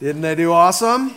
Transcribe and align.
Didn't 0.00 0.22
they 0.22 0.36
do 0.36 0.52
awesome? 0.52 1.14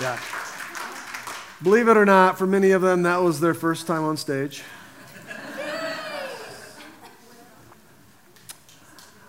Yeah. 0.00 0.18
Believe 1.62 1.88
it 1.88 1.96
or 1.96 2.04
not, 2.04 2.36
for 2.36 2.46
many 2.46 2.72
of 2.72 2.82
them, 2.82 3.04
that 3.04 3.22
was 3.22 3.38
their 3.38 3.54
first 3.54 3.86
time 3.86 4.02
on 4.02 4.16
stage. 4.16 4.64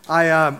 I, 0.09 0.29
uh, 0.29 0.59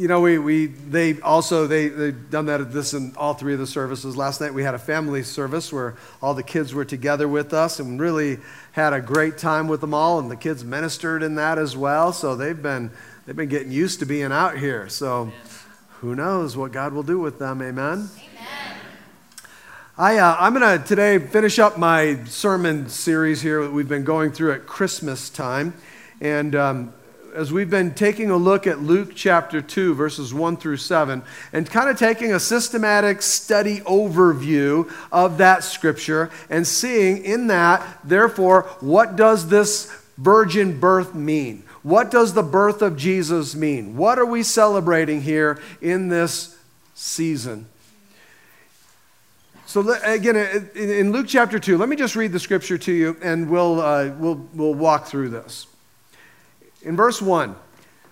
you 0.00 0.08
know, 0.08 0.22
we, 0.22 0.38
we 0.38 0.66
they 0.66 1.20
also 1.20 1.66
they 1.66 1.88
they've 1.88 2.30
done 2.30 2.46
that 2.46 2.62
at 2.62 2.72
this 2.72 2.94
in 2.94 3.12
all 3.16 3.34
three 3.34 3.52
of 3.52 3.58
the 3.58 3.66
services. 3.66 4.16
Last 4.16 4.40
night 4.40 4.54
we 4.54 4.62
had 4.62 4.74
a 4.74 4.78
family 4.78 5.22
service 5.22 5.70
where 5.70 5.94
all 6.22 6.32
the 6.32 6.42
kids 6.42 6.72
were 6.72 6.86
together 6.86 7.28
with 7.28 7.52
us 7.52 7.78
and 7.80 8.00
really 8.00 8.38
had 8.72 8.94
a 8.94 9.00
great 9.02 9.36
time 9.36 9.68
with 9.68 9.82
them 9.82 9.92
all, 9.92 10.18
and 10.18 10.30
the 10.30 10.36
kids 10.36 10.64
ministered 10.64 11.22
in 11.22 11.34
that 11.34 11.58
as 11.58 11.76
well. 11.76 12.14
So 12.14 12.34
they've 12.34 12.60
been 12.60 12.90
they've 13.26 13.36
been 13.36 13.50
getting 13.50 13.72
used 13.72 14.00
to 14.00 14.06
being 14.06 14.32
out 14.32 14.56
here. 14.56 14.88
So 14.88 15.32
who 16.00 16.14
knows 16.14 16.56
what 16.56 16.72
God 16.72 16.94
will 16.94 17.02
do 17.02 17.18
with 17.18 17.38
them? 17.38 17.60
Amen. 17.60 18.08
Amen. 18.16 18.76
I, 19.98 20.16
uh, 20.16 20.34
I'm 20.40 20.54
going 20.54 20.80
to 20.80 20.82
today 20.82 21.18
finish 21.18 21.58
up 21.58 21.76
my 21.76 22.24
sermon 22.24 22.88
series 22.88 23.42
here 23.42 23.62
that 23.64 23.70
we've 23.70 23.88
been 23.88 24.04
going 24.04 24.32
through 24.32 24.52
at 24.52 24.64
Christmas 24.64 25.28
time. 25.28 25.74
And 26.22 26.54
um, 26.56 26.94
as 27.34 27.52
we've 27.52 27.70
been 27.70 27.94
taking 27.94 28.30
a 28.30 28.36
look 28.36 28.66
at 28.66 28.80
Luke 28.80 29.12
chapter 29.14 29.60
2, 29.60 29.94
verses 29.94 30.32
1 30.34 30.56
through 30.56 30.76
7, 30.76 31.22
and 31.52 31.70
kind 31.70 31.88
of 31.88 31.98
taking 31.98 32.32
a 32.32 32.40
systematic 32.40 33.22
study 33.22 33.80
overview 33.80 34.90
of 35.12 35.38
that 35.38 35.64
scripture 35.64 36.30
and 36.48 36.66
seeing 36.66 37.24
in 37.24 37.46
that, 37.48 37.98
therefore, 38.04 38.62
what 38.80 39.16
does 39.16 39.48
this 39.48 39.86
virgin 40.16 40.78
birth 40.78 41.14
mean? 41.14 41.62
What 41.82 42.10
does 42.10 42.34
the 42.34 42.42
birth 42.42 42.82
of 42.82 42.96
Jesus 42.96 43.54
mean? 43.54 43.96
What 43.96 44.18
are 44.18 44.26
we 44.26 44.42
celebrating 44.42 45.22
here 45.22 45.60
in 45.80 46.08
this 46.08 46.58
season? 46.94 47.66
So 49.66 49.94
again, 50.02 50.36
in 50.74 51.12
Luke 51.12 51.26
chapter 51.28 51.58
2, 51.58 51.78
let 51.78 51.88
me 51.88 51.94
just 51.94 52.16
read 52.16 52.32
the 52.32 52.40
scripture 52.40 52.76
to 52.78 52.92
you 52.92 53.16
and 53.22 53.48
we'll, 53.48 53.80
uh, 53.80 54.10
we'll, 54.18 54.46
we'll 54.52 54.74
walk 54.74 55.06
through 55.06 55.28
this. 55.28 55.68
In 56.82 56.96
verse 56.96 57.20
1, 57.20 57.54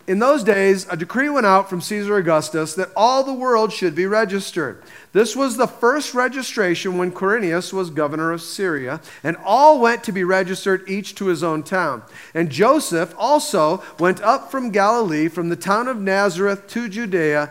in 0.09 0.21
those 0.21 0.43
days, 0.43 0.87
a 0.91 0.97
decree 0.97 1.29
went 1.29 1.45
out 1.45 1.69
from 1.69 1.83
Caesar 1.83 2.17
Augustus 2.17 2.75
that 2.75 2.91
all 2.97 3.23
the 3.23 3.33
world 3.35 3.75
should 3.75 3.95
be 3.95 4.07
registered. 4.07 4.83
This 5.13 5.37
was 5.37 5.59
the 5.59 5.67
first 5.67 6.15
registration 6.15 6.97
when 6.97 7.13
Quirinius 7.13 7.75
was 7.75 7.91
governor 7.91 8.33
of 8.33 8.41
Syria, 8.41 9.03
and 9.23 9.37
all 9.45 9.81
went 9.81 10.03
to 10.05 10.13
be 10.13 10.25
registered, 10.25 10.89
each 10.89 11.15
to 11.17 11.27
his 11.27 11.43
own 11.43 11.63
town. 11.63 12.03
And 12.33 12.49
Joseph 12.49 13.15
also 13.19 13.83
went 13.99 14.23
up 14.23 14.51
from 14.51 14.71
Galilee, 14.71 15.29
from 15.29 15.51
the 15.51 15.57
town 15.57 15.89
of 15.89 16.01
Nazareth 16.01 16.67
to 16.69 16.89
Judea, 16.89 17.51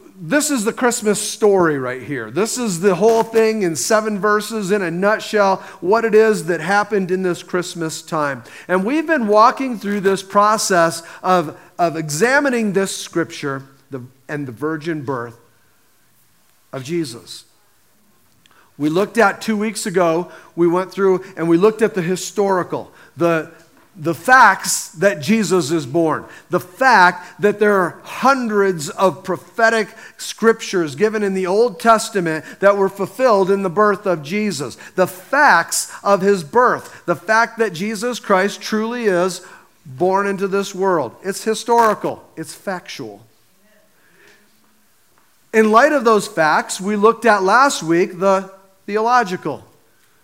this 0.15 0.51
is 0.51 0.63
the 0.63 0.73
Christmas 0.73 1.21
story 1.21 1.77
right 1.77 2.01
here. 2.01 2.29
This 2.31 2.57
is 2.57 2.79
the 2.79 2.95
whole 2.95 3.23
thing 3.23 3.63
in 3.63 3.75
seven 3.75 4.19
verses 4.19 4.71
in 4.71 4.81
a 4.81 4.91
nutshell, 4.91 5.57
what 5.79 6.05
it 6.05 6.13
is 6.15 6.45
that 6.45 6.61
happened 6.61 7.11
in 7.11 7.23
this 7.23 7.43
Christmas 7.43 8.01
time. 8.01 8.43
And 8.67 8.85
we've 8.85 9.07
been 9.07 9.27
walking 9.27 9.77
through 9.77 10.01
this 10.01 10.23
process 10.23 11.03
of, 11.23 11.59
of 11.79 11.95
examining 11.95 12.73
this 12.73 12.95
scripture 12.95 13.63
the, 13.89 14.03
and 14.27 14.47
the 14.47 14.51
virgin 14.51 15.03
birth 15.03 15.39
of 16.71 16.83
Jesus. 16.83 17.45
We 18.77 18.89
looked 18.89 19.17
at 19.17 19.41
two 19.41 19.57
weeks 19.57 19.85
ago, 19.85 20.31
we 20.55 20.67
went 20.67 20.91
through 20.91 21.23
and 21.37 21.47
we 21.47 21.57
looked 21.57 21.81
at 21.81 21.93
the 21.93 22.01
historical, 22.01 22.91
the, 23.17 23.51
the 24.01 24.15
facts 24.15 24.89
that 24.93 25.21
Jesus 25.21 25.69
is 25.69 25.85
born, 25.85 26.25
the 26.49 26.59
fact 26.59 27.39
that 27.39 27.59
there 27.59 27.75
are 27.75 28.01
hundreds 28.03 28.89
of 28.89 29.23
prophetic 29.23 29.89
scriptures 30.17 30.95
given 30.95 31.21
in 31.21 31.35
the 31.35 31.45
Old 31.45 31.79
Testament 31.79 32.43
that 32.61 32.75
were 32.75 32.89
fulfilled 32.89 33.51
in 33.51 33.61
the 33.61 33.69
birth 33.69 34.07
of 34.07 34.23
Jesus, 34.23 34.75
the 34.95 35.05
facts 35.05 35.93
of 36.03 36.21
his 36.21 36.43
birth, 36.43 37.05
the 37.05 37.15
fact 37.15 37.59
that 37.59 37.73
Jesus 37.73 38.19
Christ 38.19 38.59
truly 38.59 39.03
is 39.03 39.45
born 39.85 40.25
into 40.25 40.47
this 40.47 40.73
world. 40.73 41.15
It's 41.23 41.43
historical, 41.43 42.27
it's 42.35 42.55
factual. 42.55 43.23
In 45.53 45.71
light 45.71 45.91
of 45.91 46.05
those 46.05 46.27
facts, 46.27 46.81
we 46.81 46.95
looked 46.95 47.25
at 47.25 47.43
last 47.43 47.83
week 47.83 48.17
the 48.17 48.51
theological. 48.87 49.63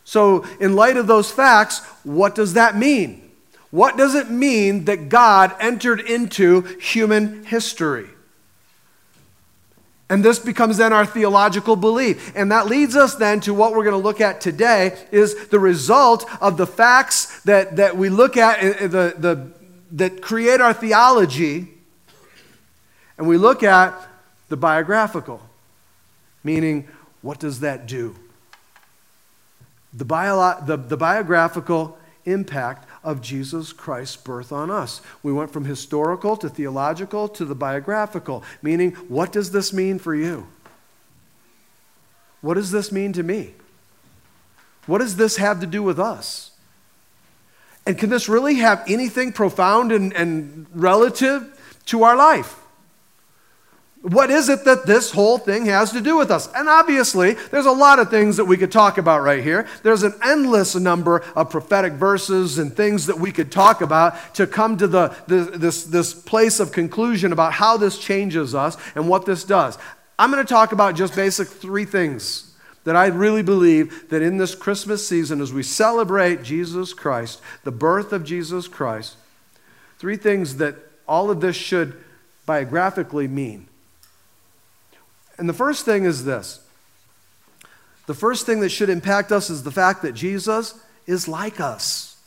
So, 0.04 0.48
in 0.60 0.76
light 0.76 0.98
of 0.98 1.06
those 1.06 1.30
facts, 1.30 1.86
what 2.04 2.34
does 2.34 2.54
that 2.54 2.76
mean? 2.76 3.27
What 3.72 3.98
does 3.98 4.16
it 4.16 4.30
mean 4.30 4.86
that 4.86 5.10
God 5.10 5.54
entered 5.60 6.00
into 6.00 6.62
human 6.80 7.44
history? 7.44 8.08
And 10.10 10.24
this 10.24 10.40
becomes 10.40 10.78
then 10.78 10.94
our 10.94 11.06
theological 11.06 11.76
belief. 11.76 12.32
And 12.36 12.52
that 12.52 12.68
leads 12.68 12.96
us 12.96 13.16
then 13.16 13.42
to 13.42 13.54
what 13.54 13.74
we're 13.74 13.84
going 13.84 13.92
to 13.92 14.04
look 14.04 14.22
at 14.22 14.40
today 14.40 14.98
is 15.12 15.48
the 15.48 15.60
result 15.60 16.26
of 16.42 16.56
the 16.56 16.66
facts 16.66 17.42
that, 17.42 17.76
that 17.76 17.98
we 17.98 18.10
look 18.10 18.38
at, 18.38 18.60
uh, 18.60 18.88
the, 18.88 19.16
the, 19.18 19.52
that 19.92 20.22
create 20.22 20.62
our 20.62 20.74
theology. 20.74 21.68
And 23.18 23.28
we 23.28 23.38
look 23.38 23.64
at 23.64 23.94
the 24.48 24.56
biographical, 24.56 25.42
meaning, 26.42 26.88
what 27.22 27.40
does 27.40 27.60
that 27.60 27.86
do? 27.86 28.16
The, 29.94 30.06
bio, 30.06 30.64
the, 30.66 30.78
the 30.78 30.96
biographical 30.96 31.98
impact 32.24 32.88
of 33.04 33.22
Jesus 33.22 33.74
Christ's 33.74 34.18
birth 34.18 34.52
on 34.52 34.70
us. 34.70 35.02
We 35.24 35.34
went 35.34 35.52
from 35.52 35.66
historical 35.66 36.38
to 36.38 36.50
theological 36.50 37.28
to 37.30 37.46
the 37.46 37.56
biographical, 37.56 38.44
meaning, 38.62 38.92
what 39.08 39.32
does 39.32 39.52
this 39.52 39.74
mean 39.74 40.00
for 40.00 40.16
you? 40.16 40.48
What 42.42 42.56
does 42.56 42.72
this 42.72 42.92
mean 42.92 43.14
to 43.14 43.24
me? 43.24 43.54
What 44.86 45.00
does 45.00 45.16
this 45.16 45.38
have 45.38 45.60
to 45.60 45.68
do 45.68 45.84
with 45.84 46.00
us? 46.00 46.52
And 47.86 47.98
can 47.98 48.10
this 48.10 48.28
really 48.28 48.56
have 48.56 48.84
anything 48.88 49.32
profound 49.32 49.92
and, 49.92 50.14
and 50.14 50.68
relative 50.74 51.82
to 51.86 52.04
our 52.04 52.16
life? 52.16 52.60
What 54.02 54.30
is 54.30 54.48
it 54.48 54.64
that 54.66 54.86
this 54.86 55.12
whole 55.12 55.38
thing 55.38 55.66
has 55.66 55.92
to 55.92 56.02
do 56.02 56.18
with 56.18 56.30
us? 56.30 56.48
And 56.54 56.70
obviously, 56.70 57.34
there's 57.34 57.66
a 57.66 57.72
lot 57.72 58.00
of 58.00 58.10
things 58.10 58.38
that 58.38 58.46
we 58.46 58.56
could 58.56 58.72
talk 58.72 58.98
about 58.98 59.24
right 59.24 59.44
here. 59.44 59.68
There's 59.82 60.04
an 60.04 60.14
endless 60.24 60.76
number 60.76 61.24
of 61.36 61.50
prophetic 61.50 61.94
verses 61.94 62.60
and 62.60 62.74
things 62.76 63.08
that 63.08 63.20
we 63.20 63.32
could 63.32 63.52
talk 63.52 63.82
about 63.82 64.36
to 64.36 64.46
come 64.46 64.78
to 64.78 64.88
the, 64.88 65.16
the, 65.28 65.58
this, 65.58 65.84
this 65.86 66.14
place 66.14 66.60
of 66.60 66.72
conclusion 66.72 67.34
about 67.34 67.54
how 67.54 67.76
this 67.76 67.98
changes 67.98 68.54
us 68.54 68.78
and 68.94 69.10
what 69.10 69.26
this 69.26 69.44
does. 69.44 69.78
I'm 70.20 70.32
going 70.32 70.46
to 70.46 70.50
talk 70.50 70.72
about 70.72 70.96
just 70.96 71.16
basic 71.16 71.48
three 71.48 71.86
things 71.86 72.56
that 72.84 72.96
I 72.96 73.08
really 73.08 73.44
believe 73.44 74.10
that 74.10 74.22
in 74.22 74.38
this 74.38 74.56
Christmas 74.56 75.06
season, 75.06 75.42
as 75.42 75.52
we 75.52 75.64
celebrate 75.64 76.44
Jesus 76.44 76.94
Christ, 76.94 77.42
the 77.64 77.72
birth 77.72 78.14
of 78.14 78.24
Jesus 78.24 78.68
Christ, 78.68 79.18
three 79.98 80.18
things 80.18 80.58
that 80.58 80.76
all 81.08 81.30
of 81.30 81.42
this 81.42 81.56
should 81.56 82.02
biographically 82.46 83.28
mean. 83.28 83.68
And 85.38 85.48
the 85.48 85.54
first 85.54 85.86
thing 85.86 86.04
is 86.06 86.26
this 86.26 86.60
the 88.08 88.14
first 88.14 88.46
thing 88.46 88.62
that 88.62 88.70
should 88.70 88.90
impact 88.90 89.32
us 89.32 89.50
is 89.50 89.64
the 89.64 89.72
fact 89.72 90.02
that 90.02 90.14
Jesus 90.14 90.74
is 91.06 91.28
like 91.28 91.60
us. 91.60 92.18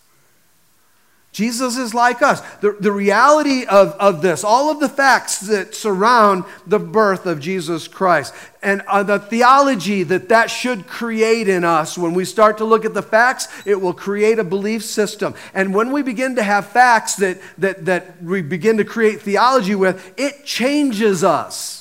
Jesus 1.33 1.77
is 1.77 1.95
like 1.95 2.23
us. 2.23 2.41
The, 2.57 2.73
the 2.73 2.91
reality 2.91 3.65
of, 3.65 3.91
of 3.93 4.21
this, 4.21 4.43
all 4.43 4.71
of 4.71 4.81
the 4.81 4.89
facts 4.89 5.39
that 5.43 5.77
surround 5.77 6.45
the 6.67 6.81
birth 6.81 7.25
of 7.25 7.39
Jesus 7.39 7.87
Christ, 7.87 8.35
and 8.62 8.83
uh, 8.83 9.05
the 9.05 9.21
theology 9.21 10.03
that 10.03 10.29
that 10.31 10.51
should 10.51 10.89
create 10.89 11.49
in 11.49 11.65
us, 11.65 11.97
when 11.97 12.15
we 12.15 12.25
start 12.25 12.59
to 12.59 12.65
look 12.65 12.85
at 12.85 12.95
the 12.95 13.03
facts, 13.03 13.47
it 13.65 13.81
will 13.81 13.95
create 13.95 14.41
a 14.41 14.45
belief 14.45 14.85
system. 14.85 15.35
And 15.55 15.73
when 15.73 15.93
we 15.93 16.03
begin 16.03 16.35
to 16.35 16.43
have 16.43 16.67
facts 16.67 17.15
that, 17.17 17.41
that, 17.59 17.85
that 17.85 18.21
we 18.23 18.43
begin 18.43 18.79
to 18.79 18.85
create 18.85 19.23
theology 19.23 19.77
with, 19.77 20.12
it 20.19 20.45
changes 20.45 21.23
us. 21.23 21.80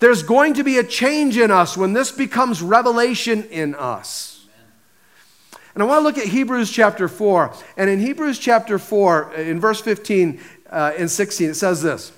There's 0.00 0.22
going 0.22 0.54
to 0.54 0.64
be 0.64 0.78
a 0.78 0.84
change 0.84 1.36
in 1.36 1.50
us 1.50 1.76
when 1.76 1.92
this 1.92 2.12
becomes 2.12 2.62
revelation 2.62 3.44
in 3.44 3.74
us. 3.74 4.46
And 5.74 5.82
I 5.82 5.86
want 5.86 6.00
to 6.00 6.04
look 6.04 6.18
at 6.18 6.26
Hebrews 6.26 6.70
chapter 6.70 7.08
4. 7.08 7.54
And 7.76 7.88
in 7.88 8.00
Hebrews 8.00 8.38
chapter 8.38 8.78
4, 8.78 9.34
in 9.34 9.60
verse 9.60 9.80
15 9.80 10.40
uh, 10.70 10.92
and 10.98 11.10
16, 11.10 11.50
it 11.50 11.54
says 11.54 11.82
this 11.82 12.12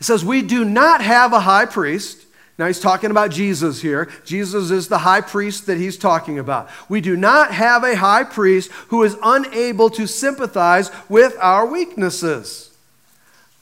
It 0.00 0.04
says, 0.04 0.24
We 0.24 0.42
do 0.42 0.64
not 0.64 1.00
have 1.00 1.32
a 1.32 1.40
high 1.40 1.66
priest. 1.66 2.26
Now 2.58 2.66
he's 2.66 2.80
talking 2.80 3.12
about 3.12 3.30
Jesus 3.30 3.80
here. 3.80 4.08
Jesus 4.24 4.72
is 4.72 4.88
the 4.88 4.98
high 4.98 5.20
priest 5.20 5.66
that 5.66 5.78
he's 5.78 5.96
talking 5.96 6.40
about. 6.40 6.68
We 6.88 7.00
do 7.00 7.16
not 7.16 7.52
have 7.52 7.84
a 7.84 7.96
high 7.96 8.24
priest 8.24 8.72
who 8.88 9.04
is 9.04 9.16
unable 9.22 9.90
to 9.90 10.08
sympathize 10.08 10.90
with 11.08 11.36
our 11.40 11.66
weaknesses. 11.66 12.76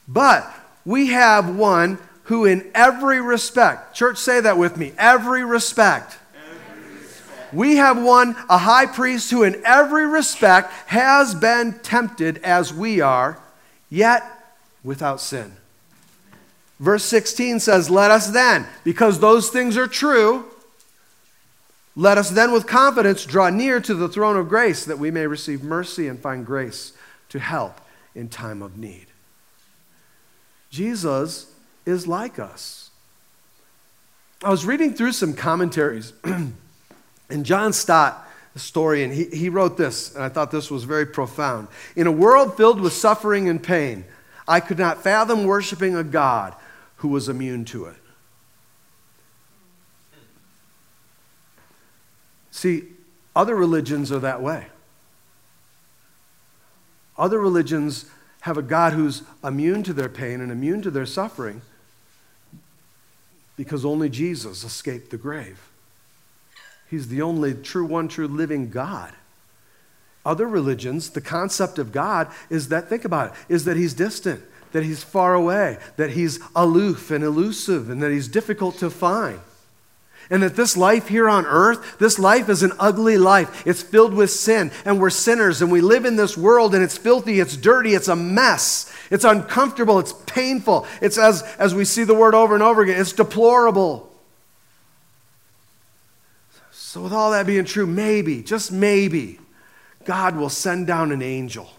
But 0.08 0.50
we 0.87 1.08
have 1.08 1.54
one 1.54 1.98
who, 2.26 2.44
in 2.44 2.69
every 2.75 3.20
respect, 3.20 3.94
church, 3.94 4.19
say 4.19 4.40
that 4.40 4.58
with 4.58 4.76
me, 4.76 4.93
every 4.99 5.44
respect. 5.44 6.19
Every 6.37 6.96
respect. 6.96 7.55
We 7.55 7.76
have 7.76 8.02
one, 8.02 8.37
a 8.49 8.58
high 8.58 8.87
priest 8.87 9.31
who, 9.31 9.44
in 9.44 9.62
every 9.64 10.06
respect, 10.06 10.73
has 10.87 11.34
been 11.34 11.78
tempted 11.81 12.38
as 12.38 12.75
we 12.75 13.00
are, 13.00 13.38
yet 13.90 14.25
without 14.82 15.20
sin. 15.20 15.52
Verse 16.81 17.05
16 17.05 17.61
says, 17.61 17.90
Let 17.90 18.11
us 18.11 18.29
then, 18.29 18.67
because 18.82 19.20
those 19.20 19.49
things 19.49 19.76
are 19.76 19.87
true, 19.87 20.46
let 21.94 22.19
us 22.19 22.31
then 22.31 22.50
with 22.50 22.67
confidence 22.67 23.25
draw 23.25 23.50
near 23.50 23.81
to 23.81 23.94
the 23.94 24.08
throne 24.08 24.37
of 24.37 24.49
grace 24.49 24.84
that 24.84 24.99
we 24.99 25.12
may 25.12 25.29
receive 25.29 25.62
mercy 25.62 26.08
and 26.08 26.20
find 26.20 26.44
grace 26.44 26.93
to 27.29 27.38
help 27.38 27.81
in 28.17 28.29
time 28.29 28.62
of 28.62 28.76
need. 28.76 29.06
Jesus 30.70 31.52
is 31.86 32.06
like 32.06 32.38
us. 32.38 32.90
I 34.42 34.50
was 34.50 34.66
reading 34.66 34.92
through 34.92 35.12
some 35.12 35.32
commentaries, 35.32 36.12
and 37.30 37.46
John 37.46 37.72
Stott, 37.72 38.28
and 38.54 39.12
he, 39.12 39.24
he 39.26 39.48
wrote 39.48 39.76
this, 39.76 40.14
and 40.14 40.22
I 40.22 40.28
thought 40.28 40.50
this 40.50 40.70
was 40.70 40.84
very 40.84 41.06
profound. 41.06 41.68
In 41.94 42.06
a 42.06 42.12
world 42.12 42.56
filled 42.56 42.80
with 42.80 42.92
suffering 42.92 43.48
and 43.48 43.62
pain, 43.62 44.04
I 44.48 44.60
could 44.60 44.78
not 44.78 45.02
fathom 45.02 45.44
worshiping 45.44 45.94
a 45.94 46.04
God 46.04 46.54
who 46.96 47.08
was 47.08 47.28
immune 47.28 47.64
to 47.66 47.86
it. 47.86 47.96
See, 52.50 52.84
other 53.34 53.54
religions 53.54 54.10
are 54.10 54.20
that 54.20 54.40
way. 54.40 54.66
Other 57.18 57.38
religions 57.38 58.06
have 58.40 58.56
a 58.56 58.62
God 58.62 58.94
who's 58.94 59.22
immune 59.44 59.82
to 59.82 59.92
their 59.92 60.08
pain 60.08 60.40
and 60.40 60.50
immune 60.50 60.80
to 60.82 60.90
their 60.90 61.06
suffering 61.06 61.60
because 63.56 63.85
only 63.85 64.08
Jesus 64.08 64.64
escaped 64.64 65.11
the 65.11 65.17
grave. 65.17 65.70
He's 66.88 67.08
the 67.08 67.23
only 67.23 67.55
true, 67.55 67.85
one 67.85 68.08
true 68.08 68.29
living 68.29 68.70
God. 68.70 69.12
Other 70.25 70.47
religions, 70.47 71.11
the 71.11 71.20
concept 71.20 71.79
of 71.79 71.93
God 71.93 72.31
is 72.50 72.69
that, 72.69 72.88
think 72.88 73.05
about 73.05 73.32
it, 73.32 73.38
is 73.49 73.64
that 73.64 73.76
He's 73.76 73.94
distant 73.94 74.43
that 74.76 74.85
he's 74.85 75.03
far 75.03 75.32
away, 75.32 75.79
that 75.97 76.11
he's 76.11 76.38
aloof 76.55 77.11
and 77.11 77.25
elusive, 77.25 77.88
and 77.88 78.03
that 78.03 78.11
he's 78.11 78.29
difficult 78.29 78.76
to 78.76 78.91
find. 78.91 79.41
And 80.28 80.43
that 80.43 80.56
this 80.56 80.76
life 80.76 81.08
here 81.08 81.28
on 81.28 81.46
earth, 81.46 81.99
this 81.99 82.19
life 82.19 82.49
is 82.49 82.62
an 82.62 82.73
ugly 82.78 83.17
life. 83.17 83.67
It's 83.67 83.82
filled 83.82 84.12
with 84.12 84.31
sin, 84.31 84.73
and 84.84 85.00
we're 85.00 85.11
sinners, 85.11 85.62
and 85.62 85.70
we 85.70 85.81
live 85.81 86.05
in 86.05 86.17
this 86.17 86.37
world, 86.37 86.75
and 86.75 86.82
it's 86.82 86.99
filthy, 86.99 87.38
it's 87.38 87.56
dirty, 87.56 87.94
it's 87.94 88.08
a 88.08 88.17
mess. 88.17 88.93
It's 89.11 89.25
uncomfortable, 89.25 89.99
it's 89.99 90.14
painful. 90.26 90.87
It's 91.00 91.19
as, 91.19 91.43
as 91.58 91.75
we 91.75 91.84
see 91.84 92.05
the 92.05 92.14
word 92.14 92.34
over 92.34 92.55
and 92.55 92.62
over 92.62 92.82
again, 92.82 93.00
it's 93.00 93.12
deplorable. 93.12 94.12
So, 96.72 97.02
with 97.02 97.12
all 97.12 97.31
that 97.31 97.46
being 97.46 97.64
true, 97.64 97.87
maybe, 97.87 98.43
just 98.43 98.72
maybe, 98.72 99.38
God 100.05 100.37
will 100.37 100.49
send 100.49 100.87
down 100.87 101.12
an 101.12 101.22
angel 101.22 101.70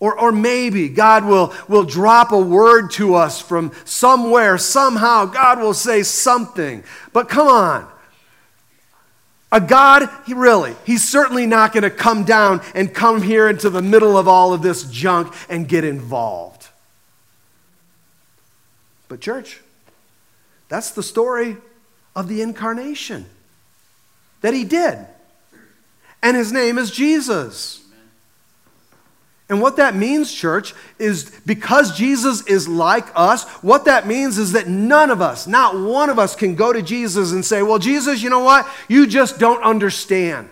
or, 0.00 0.18
or 0.18 0.32
maybe 0.32 0.88
God 0.88 1.26
will, 1.26 1.54
will 1.68 1.84
drop 1.84 2.32
a 2.32 2.40
word 2.40 2.90
to 2.92 3.14
us 3.14 3.40
from 3.40 3.72
somewhere, 3.84 4.56
somehow. 4.56 5.26
God 5.26 5.60
will 5.60 5.74
say 5.74 6.02
something. 6.02 6.82
But 7.12 7.28
come 7.28 7.46
on. 7.46 7.86
A 9.52 9.60
God, 9.60 10.08
he 10.26 10.32
really, 10.32 10.74
he's 10.86 11.06
certainly 11.06 11.44
not 11.44 11.72
going 11.72 11.82
to 11.82 11.90
come 11.90 12.24
down 12.24 12.62
and 12.74 12.94
come 12.94 13.20
here 13.20 13.48
into 13.48 13.68
the 13.68 13.82
middle 13.82 14.16
of 14.16 14.26
all 14.26 14.54
of 14.54 14.62
this 14.62 14.84
junk 14.84 15.34
and 15.48 15.68
get 15.68 15.84
involved. 15.84 16.68
But, 19.08 19.20
church, 19.20 19.60
that's 20.68 20.92
the 20.92 21.02
story 21.02 21.56
of 22.14 22.28
the 22.28 22.42
incarnation 22.42 23.26
that 24.40 24.54
he 24.54 24.64
did. 24.64 24.98
And 26.22 26.36
his 26.36 26.52
name 26.52 26.78
is 26.78 26.90
Jesus. 26.90 27.79
And 29.50 29.60
what 29.60 29.78
that 29.78 29.96
means, 29.96 30.32
church, 30.32 30.74
is 31.00 31.28
because 31.44 31.98
Jesus 31.98 32.46
is 32.46 32.68
like 32.68 33.08
us, 33.16 33.48
what 33.62 33.86
that 33.86 34.06
means 34.06 34.38
is 34.38 34.52
that 34.52 34.68
none 34.68 35.10
of 35.10 35.20
us, 35.20 35.48
not 35.48 35.76
one 35.76 36.08
of 36.08 36.20
us, 36.20 36.36
can 36.36 36.54
go 36.54 36.72
to 36.72 36.80
Jesus 36.80 37.32
and 37.32 37.44
say, 37.44 37.60
Well, 37.60 37.80
Jesus, 37.80 38.22
you 38.22 38.30
know 38.30 38.44
what? 38.44 38.68
You 38.88 39.08
just 39.08 39.40
don't 39.40 39.60
understand. 39.64 40.48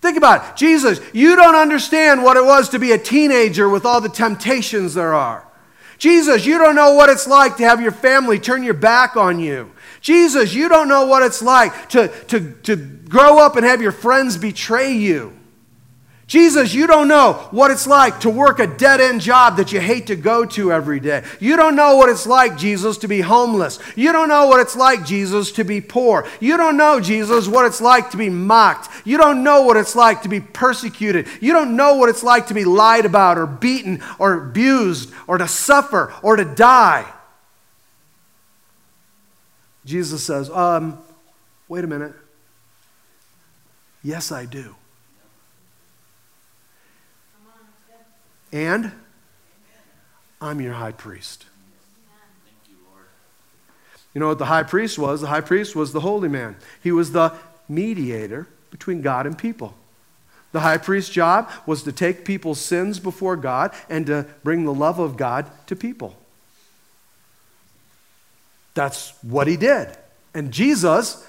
Think 0.00 0.16
about 0.16 0.52
it. 0.52 0.56
Jesus, 0.56 1.00
you 1.12 1.34
don't 1.34 1.56
understand 1.56 2.22
what 2.22 2.36
it 2.36 2.44
was 2.44 2.68
to 2.68 2.78
be 2.78 2.92
a 2.92 2.98
teenager 2.98 3.68
with 3.68 3.84
all 3.84 4.00
the 4.00 4.08
temptations 4.08 4.94
there 4.94 5.12
are. 5.12 5.44
Jesus, 5.98 6.46
you 6.46 6.58
don't 6.58 6.76
know 6.76 6.94
what 6.94 7.10
it's 7.10 7.26
like 7.26 7.56
to 7.56 7.64
have 7.64 7.80
your 7.80 7.90
family 7.90 8.38
turn 8.38 8.62
your 8.62 8.74
back 8.74 9.16
on 9.16 9.40
you. 9.40 9.72
Jesus, 10.00 10.54
you 10.54 10.68
don't 10.68 10.86
know 10.86 11.06
what 11.06 11.24
it's 11.24 11.42
like 11.42 11.88
to, 11.88 12.06
to, 12.26 12.52
to 12.62 12.76
grow 12.76 13.40
up 13.40 13.56
and 13.56 13.66
have 13.66 13.82
your 13.82 13.90
friends 13.90 14.36
betray 14.36 14.92
you. 14.92 15.36
Jesus, 16.26 16.74
you 16.74 16.88
don't 16.88 17.06
know 17.06 17.34
what 17.52 17.70
it's 17.70 17.86
like 17.86 18.20
to 18.20 18.30
work 18.30 18.58
a 18.58 18.66
dead 18.66 19.00
end 19.00 19.20
job 19.20 19.58
that 19.58 19.70
you 19.70 19.78
hate 19.78 20.08
to 20.08 20.16
go 20.16 20.44
to 20.44 20.72
every 20.72 20.98
day. 20.98 21.22
You 21.38 21.56
don't 21.56 21.76
know 21.76 21.96
what 21.96 22.08
it's 22.08 22.26
like, 22.26 22.58
Jesus, 22.58 22.98
to 22.98 23.08
be 23.08 23.20
homeless. 23.20 23.78
You 23.94 24.10
don't 24.10 24.28
know 24.28 24.48
what 24.48 24.58
it's 24.58 24.74
like, 24.74 25.04
Jesus, 25.04 25.52
to 25.52 25.62
be 25.62 25.80
poor. 25.80 26.26
You 26.40 26.56
don't 26.56 26.76
know, 26.76 26.98
Jesus, 26.98 27.46
what 27.46 27.64
it's 27.64 27.80
like 27.80 28.10
to 28.10 28.16
be 28.16 28.28
mocked. 28.28 28.88
You 29.06 29.18
don't 29.18 29.44
know 29.44 29.62
what 29.62 29.76
it's 29.76 29.94
like 29.94 30.22
to 30.22 30.28
be 30.28 30.40
persecuted. 30.40 31.28
You 31.40 31.52
don't 31.52 31.76
know 31.76 31.94
what 31.94 32.08
it's 32.08 32.24
like 32.24 32.48
to 32.48 32.54
be 32.54 32.64
lied 32.64 33.06
about 33.06 33.38
or 33.38 33.46
beaten 33.46 34.02
or 34.18 34.34
abused 34.34 35.12
or 35.28 35.38
to 35.38 35.46
suffer 35.46 36.12
or 36.22 36.34
to 36.34 36.44
die. 36.44 37.06
Jesus 39.84 40.24
says, 40.24 40.50
um, 40.50 40.98
wait 41.68 41.84
a 41.84 41.86
minute. 41.86 42.14
Yes, 44.02 44.32
I 44.32 44.44
do. 44.44 44.74
And 48.56 48.90
I'm 50.40 50.62
your 50.62 50.72
high 50.72 50.92
priest. 50.92 51.44
You 54.14 54.20
know 54.20 54.28
what 54.28 54.38
the 54.38 54.46
high 54.46 54.62
priest 54.62 54.98
was? 54.98 55.20
The 55.20 55.26
high 55.26 55.42
priest 55.42 55.76
was 55.76 55.92
the 55.92 56.00
holy 56.00 56.30
man. 56.30 56.56
He 56.82 56.90
was 56.90 57.12
the 57.12 57.34
mediator 57.68 58.48
between 58.70 59.02
God 59.02 59.26
and 59.26 59.36
people. 59.36 59.74
The 60.52 60.60
high 60.60 60.78
priest's 60.78 61.10
job 61.10 61.50
was 61.66 61.82
to 61.82 61.92
take 61.92 62.24
people's 62.24 62.58
sins 62.58 62.98
before 62.98 63.36
God 63.36 63.74
and 63.90 64.06
to 64.06 64.24
bring 64.42 64.64
the 64.64 64.72
love 64.72 64.98
of 64.98 65.18
God 65.18 65.50
to 65.66 65.76
people. 65.76 66.16
That's 68.72 69.12
what 69.22 69.48
he 69.48 69.58
did. 69.58 69.94
And 70.32 70.50
Jesus 70.50 71.26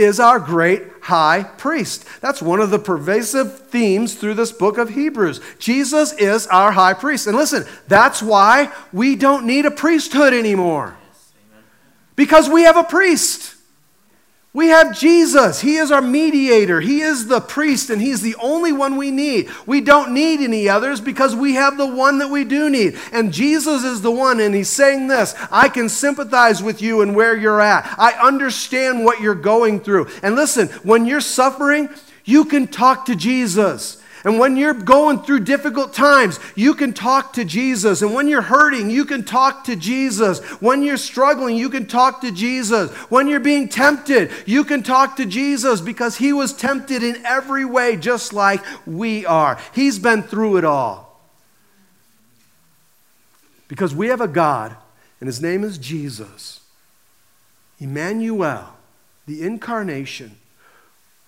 is 0.00 0.18
our 0.18 0.40
great 0.40 0.82
high 1.02 1.42
priest. 1.42 2.06
That's 2.20 2.40
one 2.40 2.60
of 2.60 2.70
the 2.70 2.78
pervasive 2.78 3.68
themes 3.68 4.14
through 4.14 4.34
this 4.34 4.50
book 4.50 4.78
of 4.78 4.88
Hebrews. 4.88 5.40
Jesus 5.58 6.12
is 6.14 6.46
our 6.46 6.72
high 6.72 6.94
priest. 6.94 7.26
And 7.26 7.36
listen, 7.36 7.64
that's 7.86 8.22
why 8.22 8.72
we 8.92 9.14
don't 9.14 9.46
need 9.46 9.66
a 9.66 9.70
priesthood 9.70 10.32
anymore. 10.32 10.96
Because 12.16 12.48
we 12.48 12.62
have 12.62 12.76
a 12.76 12.84
priest. 12.84 13.54
We 14.52 14.68
have 14.68 14.98
Jesus. 14.98 15.60
He 15.60 15.76
is 15.76 15.92
our 15.92 16.02
mediator. 16.02 16.80
He 16.80 17.02
is 17.02 17.28
the 17.28 17.40
priest, 17.40 17.88
and 17.88 18.02
He's 18.02 18.20
the 18.20 18.34
only 18.42 18.72
one 18.72 18.96
we 18.96 19.12
need. 19.12 19.48
We 19.64 19.80
don't 19.80 20.12
need 20.12 20.40
any 20.40 20.68
others 20.68 21.00
because 21.00 21.36
we 21.36 21.54
have 21.54 21.76
the 21.76 21.86
one 21.86 22.18
that 22.18 22.30
we 22.30 22.42
do 22.42 22.68
need. 22.68 22.98
And 23.12 23.32
Jesus 23.32 23.84
is 23.84 24.02
the 24.02 24.10
one, 24.10 24.40
and 24.40 24.52
He's 24.52 24.68
saying 24.68 25.06
this 25.06 25.36
I 25.52 25.68
can 25.68 25.88
sympathize 25.88 26.64
with 26.64 26.82
you 26.82 27.00
and 27.00 27.14
where 27.14 27.36
you're 27.36 27.60
at. 27.60 27.94
I 27.96 28.12
understand 28.14 29.04
what 29.04 29.20
you're 29.20 29.36
going 29.36 29.80
through. 29.80 30.08
And 30.20 30.34
listen, 30.34 30.66
when 30.82 31.06
you're 31.06 31.20
suffering, 31.20 31.88
you 32.24 32.44
can 32.44 32.66
talk 32.66 33.06
to 33.06 33.14
Jesus. 33.14 34.02
And 34.24 34.38
when 34.38 34.56
you're 34.56 34.74
going 34.74 35.22
through 35.22 35.40
difficult 35.40 35.94
times, 35.94 36.38
you 36.54 36.74
can 36.74 36.92
talk 36.92 37.32
to 37.34 37.44
Jesus. 37.44 38.02
And 38.02 38.12
when 38.12 38.28
you're 38.28 38.42
hurting, 38.42 38.90
you 38.90 39.06
can 39.06 39.24
talk 39.24 39.64
to 39.64 39.76
Jesus. 39.76 40.40
When 40.60 40.82
you're 40.82 40.98
struggling, 40.98 41.56
you 41.56 41.70
can 41.70 41.86
talk 41.86 42.20
to 42.20 42.30
Jesus. 42.30 42.90
When 43.08 43.28
you're 43.28 43.40
being 43.40 43.68
tempted, 43.68 44.30
you 44.44 44.64
can 44.64 44.82
talk 44.82 45.16
to 45.16 45.24
Jesus 45.24 45.80
because 45.80 46.16
he 46.16 46.32
was 46.34 46.52
tempted 46.52 47.02
in 47.02 47.24
every 47.24 47.64
way, 47.64 47.96
just 47.96 48.34
like 48.34 48.62
we 48.86 49.24
are. 49.24 49.58
He's 49.74 49.98
been 49.98 50.22
through 50.22 50.58
it 50.58 50.64
all. 50.64 51.20
Because 53.68 53.94
we 53.94 54.08
have 54.08 54.20
a 54.20 54.28
God, 54.28 54.76
and 55.20 55.28
his 55.28 55.40
name 55.40 55.64
is 55.64 55.78
Jesus, 55.78 56.60
Emmanuel, 57.78 58.76
the 59.26 59.42
incarnation, 59.42 60.36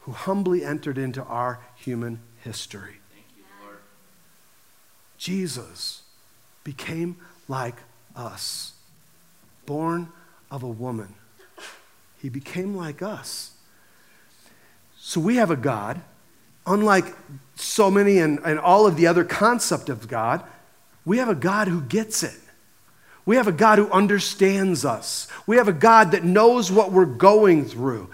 who 0.01 0.13
humbly 0.13 0.65
entered 0.65 0.99
into 0.99 1.23
our 1.23 1.61
human 1.77 2.19
history. 2.45 2.97
You, 3.37 3.45
Jesus 5.19 6.03
became 6.65 7.17
like 7.49 7.77
us. 8.15 8.73
Born 9.67 10.09
of 10.51 10.63
a 10.63 10.69
woman. 10.69 11.15
He 12.21 12.29
became 12.29 12.77
like 12.77 13.03
us. 13.03 13.53
So 14.99 15.21
we 15.21 15.37
have 15.37 15.51
a 15.51 15.57
God, 15.57 16.01
unlike 16.67 17.07
so 17.57 17.91
many 17.91 18.19
and, 18.19 18.39
and 18.45 18.59
all 18.59 18.87
of 18.87 18.97
the 18.97 19.07
other 19.07 19.25
concept 19.25 19.89
of 19.89 20.09
God, 20.09 20.43
we 21.05 21.19
have 21.19 21.29
a 21.29 21.35
God 21.35 21.69
who 21.69 21.81
gets 21.81 22.23
it. 22.23 22.39
We 23.25 23.37
have 23.37 23.49
a 23.49 23.53
God 23.53 23.79
who 23.79 23.91
understands 23.91 24.85
us. 24.85 25.29
We 25.47 25.57
have 25.57 25.69
a 25.69 25.73
God 25.73 26.13
that 26.13 26.25
knows 26.25 26.71
what 26.71 26.93
we're 26.93 27.05
going 27.05 27.65
through. 27.65 28.11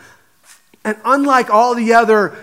And 0.84 0.96
unlike 1.04 1.50
all 1.50 1.74
the 1.74 1.94
other 1.94 2.36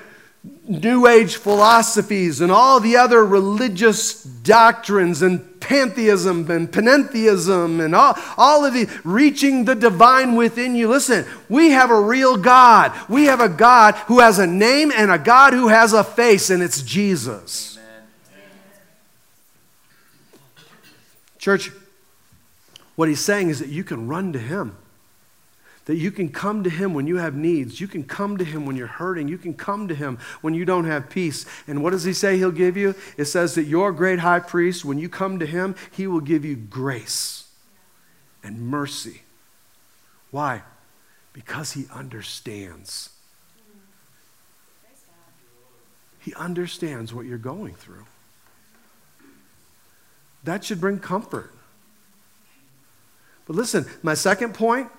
New 0.67 1.05
Age 1.05 1.35
philosophies 1.35 2.41
and 2.41 2.51
all 2.51 2.79
the 2.79 2.97
other 2.97 3.23
religious 3.23 4.23
doctrines 4.23 5.21
and 5.21 5.59
pantheism 5.59 6.49
and 6.49 6.71
panentheism 6.71 7.83
and 7.83 7.93
all, 7.93 8.17
all 8.37 8.65
of 8.65 8.73
the 8.73 8.89
reaching 9.03 9.65
the 9.65 9.75
divine 9.75 10.35
within 10.35 10.75
you. 10.75 10.87
Listen, 10.87 11.25
we 11.49 11.71
have 11.71 11.91
a 11.91 11.99
real 11.99 12.35
God. 12.35 12.91
We 13.07 13.25
have 13.25 13.41
a 13.41 13.49
God 13.49 13.95
who 14.07 14.19
has 14.19 14.39
a 14.39 14.47
name 14.47 14.91
and 14.91 15.11
a 15.11 15.19
God 15.19 15.53
who 15.53 15.67
has 15.67 15.93
a 15.93 16.03
face, 16.03 16.49
and 16.49 16.63
it's 16.63 16.81
Jesus. 16.81 17.77
Amen. 17.77 18.07
Church, 21.37 21.71
what 22.95 23.07
he's 23.07 23.23
saying 23.23 23.49
is 23.49 23.59
that 23.59 23.69
you 23.69 23.83
can 23.83 24.07
run 24.07 24.33
to 24.33 24.39
him. 24.39 24.77
That 25.85 25.97
you 25.97 26.11
can 26.11 26.29
come 26.29 26.63
to 26.63 26.69
Him 26.69 26.93
when 26.93 27.05
you 27.05 27.17
have 27.17 27.35
needs. 27.35 27.79
You 27.79 27.87
can 27.87 28.03
come 28.03 28.37
to 28.37 28.43
Him 28.43 28.65
when 28.65 28.75
you're 28.75 28.87
hurting. 28.87 29.27
You 29.27 29.37
can 29.37 29.53
come 29.53 29.87
to 29.87 29.95
Him 29.95 30.17
when 30.41 30.55
you 30.55 30.65
don't 30.65 30.85
have 30.85 31.09
peace. 31.09 31.45
And 31.67 31.83
what 31.83 31.91
does 31.91 32.03
He 32.03 32.13
say 32.13 32.37
He'll 32.37 32.51
give 32.51 32.75
you? 32.75 32.95
It 33.17 33.25
says 33.25 33.55
that 33.55 33.63
your 33.65 33.91
great 33.91 34.19
high 34.19 34.39
priest, 34.39 34.83
when 34.83 34.97
you 34.97 35.09
come 35.09 35.39
to 35.39 35.45
Him, 35.45 35.75
He 35.91 36.07
will 36.07 36.21
give 36.21 36.43
you 36.43 36.55
grace 36.55 37.47
and 38.43 38.61
mercy. 38.61 39.21
Why? 40.31 40.63
Because 41.33 41.73
He 41.73 41.85
understands. 41.93 43.11
He 46.19 46.33
understands 46.33 47.13
what 47.13 47.27
you're 47.27 47.37
going 47.37 47.75
through. 47.75 48.05
That 50.43 50.63
should 50.63 50.81
bring 50.81 50.97
comfort. 50.97 51.53
But 53.45 53.55
listen, 53.55 53.85
my 54.01 54.15
second 54.15 54.55
point 54.55 54.89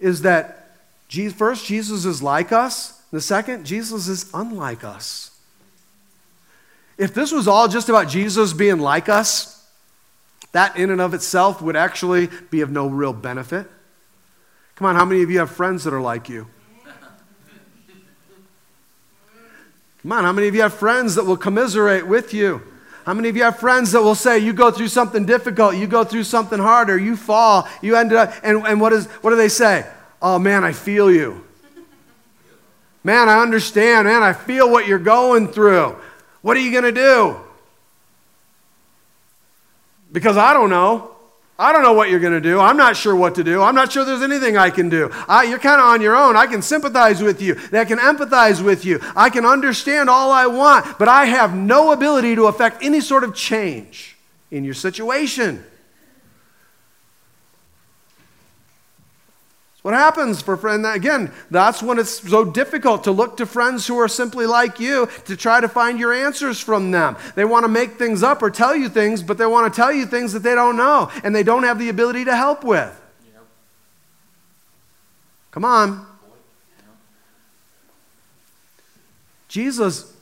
is 0.00 0.22
that 0.22 0.54
first, 1.34 1.66
Jesus 1.66 2.04
is 2.04 2.22
like 2.22 2.52
us. 2.52 3.00
The 3.10 3.20
second, 3.20 3.64
Jesus 3.64 4.08
is 4.08 4.30
unlike 4.34 4.84
us. 4.84 5.30
If 6.98 7.14
this 7.14 7.32
was 7.32 7.48
all 7.48 7.68
just 7.68 7.88
about 7.88 8.08
Jesus 8.08 8.52
being 8.52 8.78
like 8.78 9.08
us, 9.08 9.66
that 10.52 10.76
in 10.76 10.90
and 10.90 11.00
of 11.00 11.14
itself 11.14 11.62
would 11.62 11.76
actually 11.76 12.28
be 12.50 12.60
of 12.60 12.70
no 12.70 12.86
real 12.88 13.12
benefit. 13.12 13.66
Come 14.74 14.86
on, 14.86 14.96
how 14.96 15.04
many 15.04 15.22
of 15.22 15.30
you 15.30 15.38
have 15.38 15.50
friends 15.50 15.84
that 15.84 15.94
are 15.94 16.00
like 16.00 16.28
you? 16.28 16.46
Come 20.02 20.12
on, 20.12 20.24
how 20.24 20.32
many 20.32 20.48
of 20.48 20.54
you 20.54 20.62
have 20.62 20.74
friends 20.74 21.16
that 21.16 21.24
will 21.24 21.36
commiserate 21.36 22.06
with 22.06 22.32
you? 22.32 22.62
How 23.08 23.14
many 23.14 23.30
of 23.30 23.36
you 23.38 23.44
have 23.44 23.58
friends 23.58 23.92
that 23.92 24.02
will 24.02 24.14
say, 24.14 24.38
you 24.38 24.52
go 24.52 24.70
through 24.70 24.88
something 24.88 25.24
difficult, 25.24 25.74
you 25.74 25.86
go 25.86 26.04
through 26.04 26.24
something 26.24 26.58
harder, 26.58 26.98
you 26.98 27.16
fall, 27.16 27.66
you 27.80 27.96
end 27.96 28.12
up, 28.12 28.34
and, 28.42 28.66
and 28.66 28.82
what, 28.82 28.92
is, 28.92 29.06
what 29.22 29.30
do 29.30 29.36
they 29.36 29.48
say? 29.48 29.86
Oh 30.20 30.38
man, 30.38 30.62
I 30.62 30.72
feel 30.72 31.10
you. 31.10 31.42
Man, 33.02 33.30
I 33.30 33.40
understand. 33.40 34.06
Man, 34.06 34.22
I 34.22 34.34
feel 34.34 34.70
what 34.70 34.86
you're 34.86 34.98
going 34.98 35.48
through. 35.48 35.96
What 36.42 36.58
are 36.58 36.60
you 36.60 36.70
going 36.70 36.84
to 36.84 36.92
do? 36.92 37.36
Because 40.12 40.36
I 40.36 40.52
don't 40.52 40.68
know. 40.68 41.16
I 41.60 41.72
don't 41.72 41.82
know 41.82 41.92
what 41.92 42.08
you're 42.08 42.20
going 42.20 42.34
to 42.34 42.40
do. 42.40 42.60
I'm 42.60 42.76
not 42.76 42.96
sure 42.96 43.16
what 43.16 43.34
to 43.34 43.42
do. 43.42 43.60
I'm 43.60 43.74
not 43.74 43.90
sure 43.90 44.04
there's 44.04 44.22
anything 44.22 44.56
I 44.56 44.70
can 44.70 44.88
do. 44.88 45.10
I, 45.26 45.42
you're 45.42 45.58
kind 45.58 45.80
of 45.80 45.88
on 45.88 46.00
your 46.00 46.14
own. 46.14 46.36
I 46.36 46.46
can 46.46 46.62
sympathize 46.62 47.20
with 47.20 47.42
you. 47.42 47.58
I 47.72 47.84
can 47.84 47.98
empathize 47.98 48.62
with 48.62 48.84
you. 48.84 49.00
I 49.16 49.28
can 49.28 49.44
understand 49.44 50.08
all 50.08 50.30
I 50.30 50.46
want, 50.46 51.00
but 51.00 51.08
I 51.08 51.24
have 51.24 51.56
no 51.56 51.90
ability 51.90 52.36
to 52.36 52.46
affect 52.46 52.84
any 52.84 53.00
sort 53.00 53.24
of 53.24 53.34
change 53.34 54.16
in 54.52 54.62
your 54.62 54.74
situation. 54.74 55.64
What 59.82 59.94
happens 59.94 60.42
for 60.42 60.56
friends. 60.56 60.86
Again, 60.86 61.32
that's 61.50 61.82
when 61.82 61.98
it's 61.98 62.28
so 62.28 62.44
difficult 62.44 63.04
to 63.04 63.12
look 63.12 63.36
to 63.36 63.46
friends 63.46 63.86
who 63.86 63.96
are 63.98 64.08
simply 64.08 64.44
like 64.44 64.80
you 64.80 65.08
to 65.26 65.36
try 65.36 65.60
to 65.60 65.68
find 65.68 66.00
your 66.00 66.12
answers 66.12 66.58
from 66.60 66.90
them. 66.90 67.16
They 67.36 67.44
want 67.44 67.64
to 67.64 67.68
make 67.68 67.92
things 67.92 68.22
up 68.22 68.42
or 68.42 68.50
tell 68.50 68.74
you 68.74 68.88
things, 68.88 69.22
but 69.22 69.38
they 69.38 69.46
want 69.46 69.72
to 69.72 69.76
tell 69.76 69.92
you 69.92 70.04
things 70.04 70.32
that 70.32 70.42
they 70.42 70.54
don't 70.54 70.76
know 70.76 71.10
and 71.22 71.34
they 71.34 71.44
don't 71.44 71.62
have 71.62 71.78
the 71.78 71.88
ability 71.90 72.24
to 72.24 72.34
help 72.34 72.64
with. 72.64 73.00
Yep. 73.32 73.42
Come 75.52 75.64
on. 75.64 76.06
Jesus, 79.46 80.12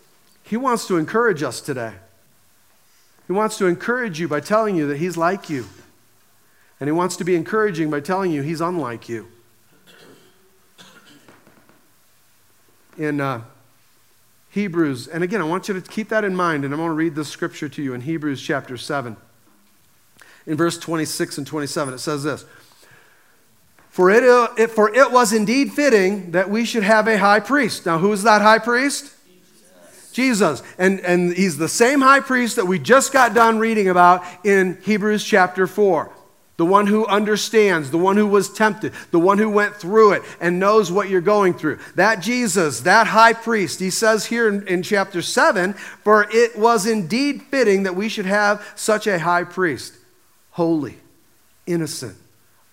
He 0.44 0.58
wants 0.58 0.86
to 0.86 0.98
encourage 0.98 1.42
us 1.42 1.62
today. 1.62 1.94
He 3.26 3.32
wants 3.32 3.56
to 3.58 3.66
encourage 3.66 4.20
you 4.20 4.28
by 4.28 4.40
telling 4.40 4.76
you 4.76 4.86
that 4.88 4.98
He's 4.98 5.16
like 5.16 5.48
you. 5.48 5.66
And 6.78 6.88
He 6.88 6.92
wants 6.92 7.16
to 7.16 7.24
be 7.24 7.34
encouraging 7.34 7.90
by 7.90 8.00
telling 8.00 8.30
you 8.30 8.42
He's 8.42 8.60
unlike 8.60 9.08
you. 9.08 9.28
In 12.98 13.20
uh, 13.20 13.42
Hebrews, 14.50 15.08
and 15.08 15.22
again, 15.22 15.40
I 15.40 15.44
want 15.44 15.68
you 15.68 15.74
to 15.74 15.80
keep 15.80 16.08
that 16.08 16.24
in 16.24 16.34
mind, 16.34 16.64
and 16.64 16.72
I'm 16.72 16.80
going 16.80 16.90
to 16.90 16.94
read 16.94 17.14
this 17.14 17.28
scripture 17.28 17.68
to 17.68 17.82
you 17.82 17.94
in 17.94 18.00
Hebrews 18.00 18.40
chapter 18.40 18.76
7. 18.76 19.16
In 20.46 20.56
verse 20.56 20.78
26 20.78 21.38
and 21.38 21.46
27, 21.46 21.94
it 21.94 21.98
says 21.98 22.22
this 22.22 22.44
for 23.96 24.10
it, 24.10 24.24
it, 24.58 24.70
for 24.70 24.94
it 24.94 25.10
was 25.10 25.32
indeed 25.32 25.72
fitting 25.72 26.32
that 26.32 26.50
we 26.50 26.66
should 26.66 26.82
have 26.82 27.08
a 27.08 27.16
high 27.16 27.40
priest. 27.40 27.86
Now, 27.86 27.98
who's 27.98 28.24
that 28.24 28.42
high 28.42 28.58
priest? 28.58 29.10
Jesus. 30.12 30.62
And, 30.76 31.00
and 31.00 31.32
he's 31.32 31.56
the 31.56 31.68
same 31.68 32.02
high 32.02 32.20
priest 32.20 32.56
that 32.56 32.66
we 32.66 32.78
just 32.78 33.10
got 33.10 33.34
done 33.34 33.58
reading 33.58 33.88
about 33.88 34.22
in 34.44 34.78
Hebrews 34.82 35.24
chapter 35.24 35.66
4 35.66 36.12
the 36.56 36.64
one 36.64 36.86
who 36.86 37.06
understands, 37.06 37.90
the 37.90 37.98
one 37.98 38.16
who 38.16 38.26
was 38.26 38.50
tempted, 38.50 38.92
the 39.10 39.20
one 39.20 39.38
who 39.38 39.50
went 39.50 39.76
through 39.76 40.12
it 40.12 40.22
and 40.40 40.58
knows 40.58 40.90
what 40.90 41.10
you're 41.10 41.20
going 41.20 41.52
through. 41.52 41.78
That 41.96 42.20
Jesus, 42.20 42.80
that 42.80 43.06
high 43.06 43.34
priest, 43.34 43.78
he 43.78 43.90
says 43.90 44.26
here 44.26 44.48
in, 44.48 44.66
in, 44.66 44.82
chapter 44.82 45.20
7 45.20 45.74
For 45.74 46.26
it 46.30 46.58
was 46.58 46.86
indeed 46.86 47.42
fitting 47.42 47.82
that 47.82 47.94
we 47.94 48.08
should 48.08 48.26
have 48.26 48.66
such 48.74 49.06
a 49.06 49.18
high 49.18 49.44
priest, 49.44 49.94
holy, 50.52 50.96
innocent, 51.66 52.16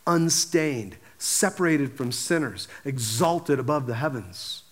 unstained, 0.08 0.96
separated 1.18 1.94
from 1.94 2.14
sinners, 2.14 2.70
exalted 2.86 3.60
above 3.60 3.86
the 3.86 3.96
heavens. 3.96 4.64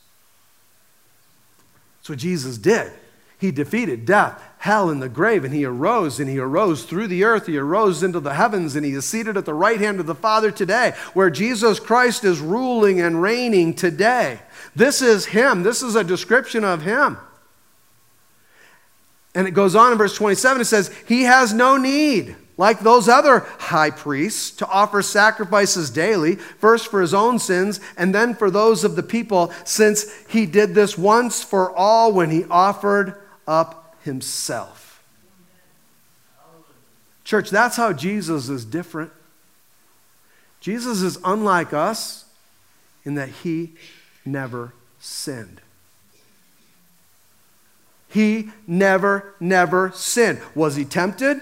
That's 2.00 2.10
what 2.10 2.20
Jesus 2.20 2.58
did. 2.58 2.94
He 3.42 3.50
defeated 3.50 4.06
death, 4.06 4.40
hell, 4.60 4.92
and 4.92 5.02
the 5.02 5.10
grave, 5.10 5.44
and 5.44 5.52
he 5.52 5.66
arose, 5.66 6.20
and 6.20 6.30
he 6.30 6.38
arose 6.38 6.84
through 6.84 7.08
the 7.08 7.24
earth. 7.24 7.48
He 7.48 7.58
arose 7.58 8.04
into 8.04 8.20
the 8.20 8.36
heavens, 8.36 8.76
and 8.76 8.86
he 8.86 8.92
is 8.92 9.04
seated 9.04 9.36
at 9.36 9.46
the 9.46 9.54
right 9.56 9.80
hand 9.80 10.00
of 10.00 10.06
the 10.06 10.14
Father 10.14 10.52
today, 10.52 10.94
where 11.16 11.32
Jesus 11.32 11.80
Christ 11.80 12.24
is 12.24 12.40
ruling 12.40 13.02
and 13.02 13.20
reigning 13.20 13.74
today. 13.74 14.42
This 14.76 15.02
is 15.02 15.26
him. 15.26 15.64
This 15.64 15.82
is 15.82 15.96
a 15.96 16.04
description 16.04 16.64
of 16.64 16.84
him. 16.84 17.18
And 19.34 19.48
it 19.48 19.56
goes 19.56 19.76
on 19.76 19.92
in 19.92 19.98
verse 19.98 20.16
27, 20.16 20.62
it 20.62 20.66
says, 20.66 20.96
He 21.08 21.24
has 21.24 21.52
no 21.52 21.78
need 21.78 22.36
like 22.58 22.82
those 22.82 23.10
other 23.10 23.40
high 23.58 23.90
priests, 23.90 24.52
to 24.52 24.68
offer 24.68 25.02
sacrifices 25.02 25.90
daily, 25.90 26.36
first 26.36 26.90
for 26.90 27.02
his 27.02 27.16
own 27.16 27.40
sins 27.40 27.80
and 27.98 28.14
then 28.14 28.36
for 28.36 28.52
those 28.52 28.84
of 28.84 28.96
the 28.96 29.02
people, 29.02 29.52
since 29.64 30.06
he 30.28 30.46
did 30.46 30.76
this 30.76 30.96
once 30.96 31.44
for 31.44 31.76
all 31.76 32.14
when 32.14 32.30
he 32.30 32.46
offered 32.52 33.21
up 33.48 33.96
himself. 34.04 35.04
Church, 37.24 37.50
that's 37.50 37.78
how 37.78 37.94
Jesus 37.94 38.50
is 38.50 38.66
different. 38.66 39.12
Jesus 40.60 41.02
is 41.02 41.18
unlike 41.24 41.74
us 41.74 42.26
in 43.04 43.16
that 43.16 43.30
he 43.30 43.74
never 44.26 44.74
sinned. 45.00 45.62
He 48.10 48.52
never, 48.68 49.34
never 49.40 49.92
sinned. 49.94 50.40
Was 50.54 50.76
he 50.76 50.84
tempted? 50.84 51.42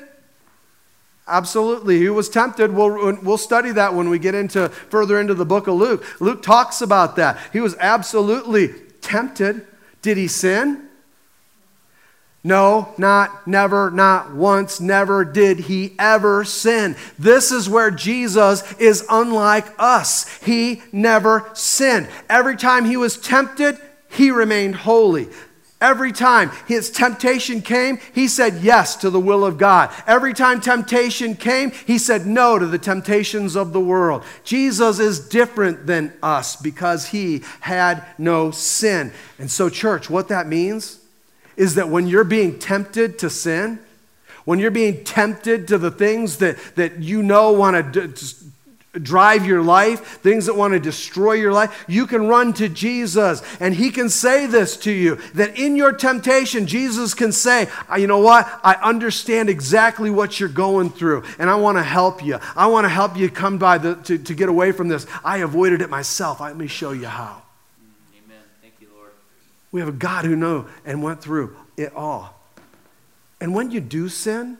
Absolutely. 1.27 1.97
He 1.99 2.09
was 2.09 2.29
tempted. 2.29 2.73
We'll, 2.73 3.17
we'll 3.21 3.37
study 3.37 3.71
that 3.71 3.93
when 3.93 4.09
we 4.09 4.19
get 4.19 4.35
into 4.35 4.69
further 4.69 5.19
into 5.19 5.33
the 5.33 5.45
book 5.45 5.67
of 5.67 5.75
Luke. 5.75 6.03
Luke 6.19 6.41
talks 6.41 6.81
about 6.81 7.15
that. 7.15 7.39
He 7.53 7.59
was 7.59 7.75
absolutely 7.79 8.69
tempted. 9.01 9.65
Did 10.01 10.17
he 10.17 10.27
sin? 10.27 10.88
No, 12.43 12.93
not, 12.97 13.47
never, 13.47 13.91
not 13.91 14.33
once, 14.33 14.79
never 14.79 15.25
did 15.25 15.59
he 15.59 15.93
ever 15.99 16.45
sin. 16.45 16.95
This 17.17 17.51
is 17.51 17.67
where 17.67 17.91
Jesus 17.91 18.73
is 18.75 19.05
unlike 19.09 19.67
us. 19.77 20.37
He 20.43 20.81
never 20.93 21.49
sinned. 21.53 22.07
Every 22.29 22.55
time 22.55 22.85
he 22.85 22.95
was 22.95 23.17
tempted, 23.17 23.77
he 24.09 24.31
remained 24.31 24.75
holy. 24.75 25.27
Every 25.81 26.11
time 26.11 26.51
his 26.67 26.91
temptation 26.91 27.61
came, 27.61 27.99
he 28.13 28.27
said 28.27 28.55
yes 28.61 28.97
to 28.97 29.09
the 29.09 29.19
will 29.19 29.45
of 29.45 29.57
God. 29.57 29.91
Every 30.07 30.33
time 30.33 30.59
temptation 30.59 31.35
came, 31.35 31.71
he 31.71 31.97
said 31.97 32.25
no 32.25 32.59
to 32.59 32.65
the 32.65 32.77
temptations 32.77 33.55
of 33.55 33.71
the 33.71 33.79
world. 33.79 34.23
Jesus 34.43 34.99
is 34.99 35.27
different 35.27 35.87
than 35.87 36.13
us 36.21 36.57
because 36.57 37.07
he 37.07 37.43
had 37.61 38.03
no 38.17 38.51
sin. 38.51 39.13
And 39.37 39.49
so, 39.49 39.69
church, 39.69 40.09
what 40.09 40.29
that 40.29 40.47
means 40.47 40.98
is 41.59 41.75
that 41.75 41.89
when 41.89 42.07
you're 42.07 42.23
being 42.23 42.57
tempted 42.57 43.19
to 43.19 43.29
sin, 43.29 43.77
when 44.45 44.57
you're 44.57 44.71
being 44.71 45.03
tempted 45.03 45.67
to 45.67 45.77
the 45.77 45.91
things 45.91 46.37
that, 46.37 46.57
that 46.75 46.99
you 46.99 47.21
know 47.21 47.51
want 47.51 47.93
to 47.93 48.07
drive 48.93 49.45
your 49.45 49.61
life, 49.61 50.19
things 50.21 50.47
that 50.47 50.55
want 50.55 50.73
to 50.73 50.79
destroy 50.79 51.33
your 51.33 51.53
life, 51.53 51.85
you 51.87 52.07
can 52.07 52.27
run 52.27 52.53
to 52.53 52.69
Jesus 52.69 53.43
and 53.59 53.75
He 53.75 53.91
can 53.91 54.09
say 54.09 54.47
this 54.47 54.77
to 54.77 54.91
you 54.91 55.17
that 55.35 55.59
in 55.59 55.75
your 55.75 55.91
temptation, 55.91 56.65
Jesus 56.65 57.13
can 57.13 57.31
say, 57.31 57.67
ah, 57.89 57.97
You 57.97 58.07
know 58.07 58.19
what? 58.19 58.49
I 58.63 58.75
understand 58.75 59.49
exactly 59.49 60.09
what 60.09 60.39
you're 60.39 60.49
going 60.49 60.89
through 60.89 61.23
and 61.37 61.49
I 61.49 61.55
want 61.55 61.77
to 61.77 61.83
help 61.83 62.23
you. 62.23 62.39
I 62.55 62.67
want 62.67 62.85
to 62.85 62.89
help 62.89 63.17
you 63.17 63.29
come 63.29 63.57
by 63.57 63.77
the, 63.77 63.95
to, 63.95 64.17
to 64.17 64.33
get 64.33 64.49
away 64.49 64.71
from 64.71 64.87
this. 64.87 65.05
I 65.23 65.39
avoided 65.39 65.81
it 65.81 65.89
myself. 65.89 66.39
Let 66.39 66.57
me 66.57 66.67
show 66.67 66.91
you 66.91 67.07
how. 67.07 67.43
Amen. 68.15 68.37
Thank 68.61 68.75
you, 68.79 68.87
Lord. 68.95 69.11
We 69.71 69.79
have 69.81 69.89
a 69.89 69.93
God 69.93 70.25
who 70.25 70.35
knew 70.35 70.65
and 70.85 71.03
went 71.03 71.21
through 71.21 71.55
it 71.77 71.93
all. 71.95 72.35
And 73.39 73.53
when 73.53 73.71
you 73.71 73.79
do 73.79 74.09
sin, 74.09 74.57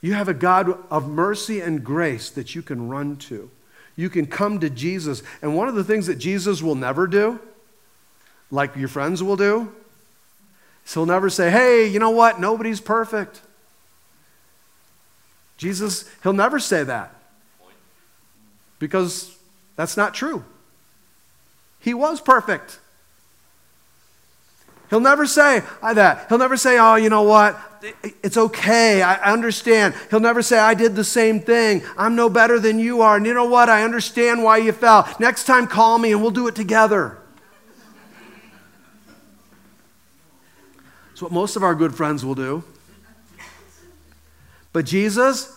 you 0.00 0.14
have 0.14 0.28
a 0.28 0.34
God 0.34 0.78
of 0.90 1.08
mercy 1.08 1.60
and 1.60 1.84
grace 1.84 2.30
that 2.30 2.54
you 2.54 2.62
can 2.62 2.88
run 2.88 3.16
to. 3.16 3.50
You 3.96 4.10
can 4.10 4.26
come 4.26 4.60
to 4.60 4.70
Jesus. 4.70 5.22
And 5.42 5.56
one 5.56 5.68
of 5.68 5.74
the 5.74 5.84
things 5.84 6.06
that 6.06 6.16
Jesus 6.16 6.62
will 6.62 6.74
never 6.74 7.06
do, 7.06 7.40
like 8.50 8.76
your 8.76 8.88
friends 8.88 9.22
will 9.22 9.36
do, 9.36 9.72
is 10.84 10.94
he'll 10.94 11.06
never 11.06 11.30
say, 11.30 11.50
hey, 11.50 11.86
you 11.86 11.98
know 11.98 12.10
what? 12.10 12.40
Nobody's 12.40 12.80
perfect. 12.80 13.40
Jesus, 15.56 16.08
he'll 16.22 16.34
never 16.34 16.58
say 16.58 16.84
that 16.84 17.14
because 18.78 19.34
that's 19.74 19.96
not 19.96 20.14
true. 20.14 20.44
He 21.80 21.94
was 21.94 22.20
perfect. 22.20 22.78
He'll 24.90 25.00
never 25.00 25.26
say 25.26 25.62
that. 25.82 26.26
He'll 26.28 26.38
never 26.38 26.56
say, 26.56 26.78
oh, 26.78 26.94
you 26.94 27.08
know 27.08 27.22
what? 27.22 27.58
It's 28.22 28.36
okay. 28.36 29.02
I 29.02 29.32
understand. 29.32 29.94
He'll 30.10 30.20
never 30.20 30.42
say, 30.42 30.58
I 30.58 30.74
did 30.74 30.94
the 30.94 31.04
same 31.04 31.40
thing. 31.40 31.82
I'm 31.96 32.14
no 32.14 32.28
better 32.28 32.60
than 32.60 32.78
you 32.78 33.00
are. 33.00 33.16
And 33.16 33.26
you 33.26 33.34
know 33.34 33.48
what? 33.48 33.68
I 33.68 33.82
understand 33.82 34.42
why 34.42 34.58
you 34.58 34.72
fell. 34.72 35.08
Next 35.18 35.44
time, 35.44 35.66
call 35.66 35.98
me 35.98 36.12
and 36.12 36.22
we'll 36.22 36.30
do 36.30 36.46
it 36.46 36.54
together. 36.54 37.18
That's 41.08 41.22
what 41.22 41.32
most 41.32 41.56
of 41.56 41.62
our 41.62 41.74
good 41.74 41.94
friends 41.94 42.24
will 42.24 42.34
do. 42.34 42.62
But 44.72 44.84
Jesus, 44.84 45.55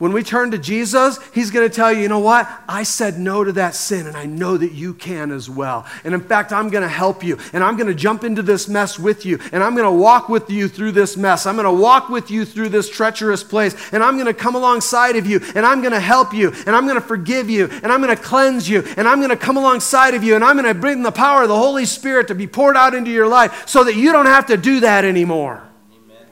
when 0.00 0.14
we 0.14 0.22
turn 0.22 0.50
to 0.52 0.58
Jesus, 0.58 1.18
He's 1.34 1.50
going 1.50 1.68
to 1.68 1.74
tell 1.74 1.92
you, 1.92 2.00
you 2.00 2.08
know 2.08 2.20
what? 2.20 2.50
I 2.66 2.84
said 2.84 3.18
no 3.18 3.44
to 3.44 3.52
that 3.52 3.74
sin, 3.74 4.06
and 4.06 4.16
I 4.16 4.24
know 4.24 4.56
that 4.56 4.72
you 4.72 4.94
can 4.94 5.30
as 5.30 5.50
well. 5.50 5.86
And 6.04 6.14
in 6.14 6.22
fact, 6.22 6.52
I'm 6.54 6.70
going 6.70 6.80
to 6.82 6.88
help 6.88 7.22
you, 7.22 7.38
and 7.52 7.62
I'm 7.62 7.76
going 7.76 7.86
to 7.86 7.94
jump 7.94 8.24
into 8.24 8.40
this 8.40 8.66
mess 8.66 8.98
with 8.98 9.26
you, 9.26 9.38
and 9.52 9.62
I'm 9.62 9.74
going 9.74 9.84
to 9.84 9.90
walk 9.90 10.30
with 10.30 10.48
you 10.48 10.68
through 10.68 10.92
this 10.92 11.18
mess. 11.18 11.44
I'm 11.44 11.54
going 11.54 11.66
to 11.66 11.82
walk 11.82 12.08
with 12.08 12.30
you 12.30 12.46
through 12.46 12.70
this 12.70 12.88
treacherous 12.88 13.44
place, 13.44 13.76
and 13.92 14.02
I'm 14.02 14.14
going 14.14 14.26
to 14.26 14.32
come 14.32 14.54
alongside 14.54 15.16
of 15.16 15.26
you, 15.26 15.38
and 15.54 15.66
I'm 15.66 15.82
going 15.82 15.92
to 15.92 16.00
help 16.00 16.32
you, 16.32 16.50
and 16.66 16.74
I'm 16.74 16.86
going 16.86 16.98
to 16.98 17.06
forgive 17.06 17.50
you, 17.50 17.68
and 17.70 17.92
I'm 17.92 18.00
going 18.00 18.16
to 18.16 18.22
cleanse 18.22 18.70
you, 18.70 18.82
and 18.96 19.06
I'm 19.06 19.18
going 19.18 19.28
to 19.28 19.36
come 19.36 19.58
alongside 19.58 20.14
of 20.14 20.24
you, 20.24 20.34
and 20.34 20.42
I'm 20.42 20.56
going 20.56 20.64
to 20.64 20.80
bring 20.80 21.02
the 21.02 21.12
power 21.12 21.42
of 21.42 21.48
the 21.48 21.58
Holy 21.58 21.84
Spirit 21.84 22.26
to 22.28 22.34
be 22.34 22.46
poured 22.46 22.74
out 22.74 22.94
into 22.94 23.10
your 23.10 23.28
life 23.28 23.68
so 23.68 23.84
that 23.84 23.96
you 23.96 24.12
don't 24.12 24.24
have 24.24 24.46
to 24.46 24.56
do 24.56 24.80
that 24.80 25.04
anymore. 25.04 25.62
Amen. 25.92 26.26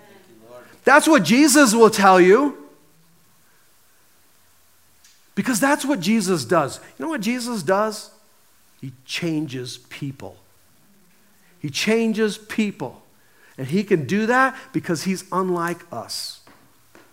That's 0.85 1.07
what 1.07 1.23
Jesus 1.23 1.75
will 1.75 1.91
tell 1.91 2.19
you. 2.19 2.58
Because 5.39 5.61
that's 5.61 5.85
what 5.85 6.01
Jesus 6.01 6.45
does. 6.45 6.81
You 6.99 7.05
know 7.05 7.11
what 7.11 7.21
Jesus 7.21 7.63
does? 7.63 8.11
He 8.81 8.91
changes 9.05 9.79
people. 9.89 10.37
He 11.61 11.71
changes 11.71 12.37
people. 12.37 13.03
And 13.57 13.69
he 13.69 13.85
can 13.85 14.05
do 14.05 14.27
that 14.27 14.59
because 14.73 15.05
he's 15.05 15.23
unlike 15.31 15.83
us 15.93 16.41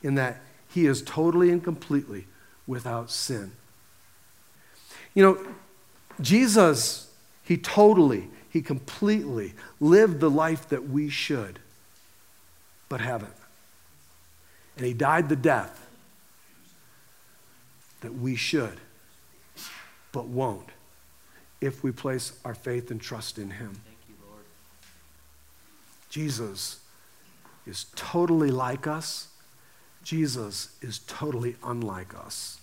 in 0.01 0.15
that 0.15 0.41
he 0.73 0.87
is 0.87 1.03
totally 1.03 1.51
and 1.51 1.63
completely 1.63 2.25
without 2.65 3.11
sin. 3.11 3.51
You 5.13 5.21
know, 5.21 5.47
Jesus, 6.19 7.11
he 7.43 7.57
totally, 7.57 8.29
he 8.49 8.63
completely 8.63 9.53
lived 9.79 10.19
the 10.19 10.31
life 10.31 10.67
that 10.69 10.89
we 10.89 11.09
should, 11.09 11.59
but 12.89 13.01
haven't. 13.01 13.35
And 14.77 14.87
he 14.87 14.95
died 14.95 15.29
the 15.29 15.35
death 15.35 15.84
that 18.05 18.13
we 18.13 18.35
should, 18.35 18.79
but 20.11 20.27
won't 20.27 20.69
if 21.59 21.83
we 21.83 21.91
place 21.91 22.39
our 22.45 22.53
faith 22.53 22.91
and 22.91 23.01
trust 23.01 23.39
in 23.39 23.49
Him. 23.49 23.81
You, 24.07 24.13
Jesus 26.11 26.81
is 27.65 27.87
totally 27.95 28.51
like 28.51 28.85
us, 28.85 29.29
Jesus 30.03 30.77
is 30.83 30.99
totally 31.07 31.55
unlike 31.63 32.13
us. 32.15 32.59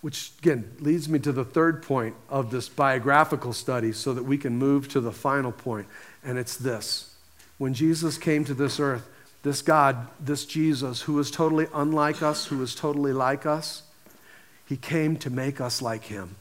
Which, 0.00 0.32
again, 0.40 0.72
leads 0.80 1.08
me 1.08 1.20
to 1.20 1.30
the 1.30 1.44
third 1.44 1.84
point 1.84 2.16
of 2.28 2.50
this 2.50 2.68
biographical 2.68 3.52
study 3.52 3.92
so 3.92 4.12
that 4.12 4.24
we 4.24 4.36
can 4.38 4.58
move 4.58 4.88
to 4.88 5.00
the 5.00 5.12
final 5.12 5.52
point, 5.52 5.86
and 6.24 6.36
it's 6.36 6.56
this. 6.56 7.14
When 7.58 7.74
Jesus 7.74 8.18
came 8.18 8.44
to 8.44 8.54
this 8.54 8.80
earth, 8.80 9.08
this 9.44 9.60
God, 9.60 10.08
this 10.18 10.46
Jesus, 10.46 11.02
who 11.02 11.18
is 11.20 11.30
totally 11.30 11.66
unlike 11.72 12.22
us, 12.22 12.46
who 12.46 12.60
is 12.62 12.74
totally 12.74 13.12
like 13.12 13.44
us, 13.44 13.82
he 14.66 14.76
came 14.76 15.16
to 15.18 15.30
make 15.30 15.60
us 15.60 15.82
like 15.82 16.04
him. 16.04 16.36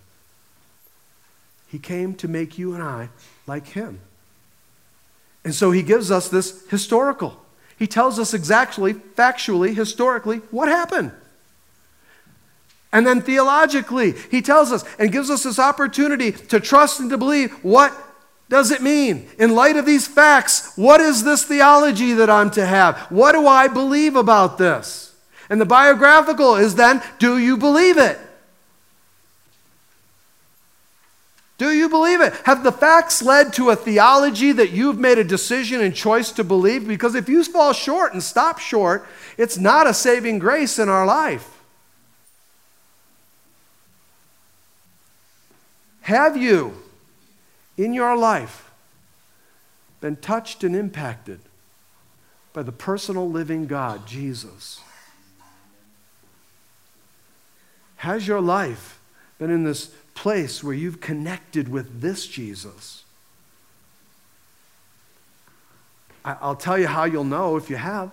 He 1.68 1.80
came 1.80 2.16
to 2.16 2.30
make 2.30 2.58
you 2.58 2.74
and 2.74 2.82
I 2.82 3.10
like 3.46 3.68
him. 3.68 4.00
And 5.44 5.54
so 5.54 5.72
he 5.72 5.84
gives 5.84 6.12
us 6.12 6.30
this 6.30 6.66
historical. 6.70 7.44
He 7.78 7.88
tells 7.88 8.20
us 8.20 8.34
exactly, 8.34 8.94
factually, 8.94 9.76
historically, 9.76 10.38
what 10.50 10.70
happened. 10.70 11.12
And 12.94 13.06
then 13.06 13.22
theologically, 13.22 14.14
he 14.32 14.42
tells 14.42 14.72
us 14.72 14.86
and 14.98 15.12
gives 15.12 15.30
us 15.30 15.44
this 15.44 15.60
opportunity 15.60 16.32
to 16.32 16.62
trust 16.62 17.02
and 17.02 17.10
to 17.10 17.18
believe 17.18 17.52
what 17.64 17.92
does 18.54 18.70
it 18.70 18.84
mean? 18.84 19.28
In 19.40 19.56
light 19.56 19.78
of 19.78 19.88
these 19.88 20.06
facts, 20.08 20.74
what 20.76 21.02
is 21.02 21.24
this 21.24 21.44
theology 21.44 22.14
that 22.14 22.30
I'm 22.30 22.52
to 22.52 22.64
have? 22.64 23.00
What 23.10 23.32
do 23.32 23.48
I 23.48 23.68
believe 23.68 24.16
about 24.16 24.60
this? 24.60 25.16
And 25.50 25.60
the 25.60 25.66
biographical 25.66 26.56
is 26.58 26.76
then 26.76 27.02
do 27.18 27.40
you 27.40 27.58
believe 27.58 27.98
it? 27.98 28.20
Do 31.58 31.72
you 31.72 31.90
believe 31.90 32.22
it? 32.22 32.32
Have 32.44 32.64
the 32.64 32.72
facts 32.72 33.24
led 33.24 33.54
to 33.54 33.72
a 33.72 33.76
theology 33.76 34.52
that 34.52 34.70
you've 34.70 35.00
made 35.00 35.18
a 35.18 35.24
decision 35.24 35.82
and 35.82 35.96
choice 35.96 36.32
to 36.34 36.44
believe? 36.44 36.88
Because 36.88 37.16
if 37.16 37.28
you 37.28 37.44
fall 37.44 37.74
short 37.74 38.14
and 38.14 38.22
stop 38.22 38.60
short, 38.60 39.08
it's 39.36 39.58
not 39.58 39.88
a 39.88 39.96
saving 39.96 40.38
grace 40.38 40.78
in 40.78 40.90
our 40.90 41.08
life. 41.08 41.64
Have 46.02 46.38
you 46.38 46.83
in 47.78 47.94
your 47.94 48.16
life 48.16 48.72
been 50.02 50.16
touched 50.16 50.64
and 50.64 50.76
impacted 50.76 51.40
by 52.52 52.62
the 52.62 52.72
personal 52.72 53.30
living 53.30 53.66
God, 53.66 54.06
Jesus? 54.06 54.82
Has 57.98 58.28
your 58.28 58.42
life 58.42 59.00
been 59.40 59.50
in 59.50 59.64
this 59.64 59.88
place 60.14 60.64
where 60.64 60.74
you've 60.74 61.00
connected 61.00 61.70
with 61.70 62.02
this 62.02 62.28
Jesus? 62.28 63.04
I'll 66.26 66.56
tell 66.56 66.78
you 66.78 66.88
how 66.88 67.06
you'll 67.06 67.24
know 67.24 67.58
if 67.58 67.70
you 67.70 67.76
have. 67.76 68.12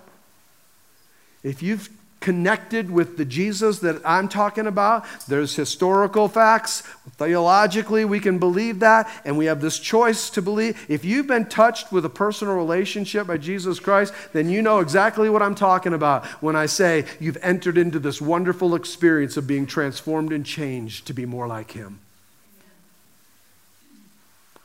If 1.42 1.62
you've 1.62 1.90
connected 2.20 2.90
with 2.90 3.16
the 3.16 3.24
Jesus 3.24 3.80
that 3.80 4.00
I'm 4.04 4.28
talking 4.28 4.66
about. 4.66 5.04
There's 5.26 5.56
historical 5.56 6.28
facts. 6.28 6.82
Theologically, 7.16 8.04
we 8.04 8.20
can 8.20 8.38
believe 8.38 8.80
that, 8.80 9.10
and 9.24 9.36
we 9.36 9.46
have 9.46 9.60
this 9.60 9.78
choice 9.78 10.30
to 10.30 10.42
believe. 10.42 10.84
If 10.88 11.04
you've 11.04 11.26
been 11.26 11.46
touched 11.46 11.90
with 11.90 12.04
a 12.04 12.10
personal 12.10 12.54
relationship 12.54 13.26
by 13.26 13.38
Jesus 13.38 13.80
Christ, 13.80 14.12
then 14.32 14.48
you 14.48 14.62
know 14.62 14.80
exactly 14.80 15.28
what 15.30 15.42
I'm 15.42 15.54
talking 15.54 15.94
about 15.94 16.26
when 16.42 16.56
I 16.56 16.66
say 16.66 17.06
you've 17.18 17.38
entered 17.42 17.78
into 17.78 17.98
this 17.98 18.20
wonderful 18.20 18.74
experience 18.74 19.36
of 19.36 19.46
being 19.46 19.66
transformed 19.66 20.32
and 20.32 20.44
changed 20.44 21.06
to 21.06 21.14
be 21.14 21.26
more 21.26 21.46
like 21.46 21.72
Him. 21.72 22.00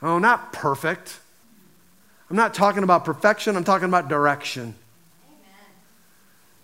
Oh, 0.02 0.18
not 0.18 0.52
perfect. 0.52 1.20
I'm 2.28 2.36
not 2.36 2.54
talking 2.54 2.82
about 2.82 3.04
perfection, 3.04 3.56
I'm 3.56 3.64
talking 3.64 3.88
about 3.88 4.08
direction. 4.08 4.74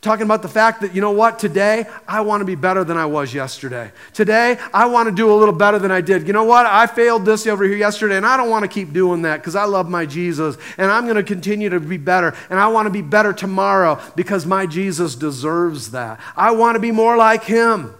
Talking 0.02 0.24
about 0.24 0.42
the 0.42 0.48
fact 0.48 0.80
that, 0.80 0.96
you 0.96 1.00
know 1.00 1.12
what, 1.12 1.38
today 1.38 1.86
I 2.08 2.22
want 2.22 2.40
to 2.40 2.44
be 2.44 2.56
better 2.56 2.82
than 2.82 2.96
I 2.96 3.06
was 3.06 3.32
yesterday. 3.32 3.92
Today 4.12 4.58
I 4.74 4.86
want 4.86 5.08
to 5.08 5.14
do 5.14 5.32
a 5.32 5.36
little 5.36 5.54
better 5.54 5.78
than 5.78 5.92
I 5.92 6.00
did. 6.00 6.26
You 6.26 6.32
know 6.32 6.42
what, 6.42 6.66
I 6.66 6.88
failed 6.88 7.24
this 7.24 7.46
over 7.46 7.62
here 7.62 7.76
yesterday 7.76 8.16
and 8.16 8.26
I 8.26 8.36
don't 8.36 8.50
want 8.50 8.64
to 8.64 8.68
keep 8.68 8.92
doing 8.92 9.22
that 9.22 9.36
because 9.36 9.54
I 9.54 9.62
love 9.62 9.88
my 9.88 10.04
Jesus 10.04 10.56
and 10.76 10.90
I'm 10.90 11.04
going 11.04 11.14
to 11.14 11.22
continue 11.22 11.68
to 11.68 11.78
be 11.78 11.98
better 11.98 12.34
and 12.50 12.58
I 12.58 12.66
want 12.66 12.86
to 12.86 12.90
be 12.90 13.00
better 13.00 13.32
tomorrow 13.32 14.00
because 14.16 14.44
my 14.44 14.66
Jesus 14.66 15.14
deserves 15.14 15.92
that. 15.92 16.18
I 16.36 16.50
want 16.50 16.74
to 16.74 16.80
be 16.80 16.90
more 16.90 17.16
like 17.16 17.44
him. 17.44 17.94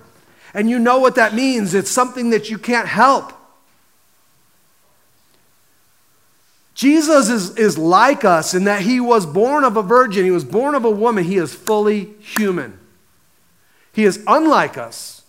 And 0.55 0.69
you 0.69 0.81
know 0.81 0.99
what 0.99 1.15
that 1.15 1.35
means. 1.35 1.73
It's 1.73 1.91
something 1.91 2.31
that 2.31 2.51
you 2.51 2.59
can't 2.59 2.89
help. 2.89 3.33
Jesus 6.83 7.29
is, 7.29 7.57
is 7.57 7.79
like 7.79 8.25
us 8.25 8.55
in 8.55 8.65
that 8.65 8.83
he 8.83 8.99
was 8.99 9.25
born 9.25 9.63
of 9.63 9.77
a 9.77 9.85
virgin, 9.85 10.25
he 10.25 10.33
was 10.33 10.45
born 10.45 10.75
of 10.75 10.85
a 10.85 10.91
woman, 10.91 11.23
he 11.23 11.37
is 11.37 11.55
fully 11.55 12.15
human. 12.19 12.77
He 13.93 14.03
is 14.03 14.21
unlike 14.27 14.77
us 14.77 15.23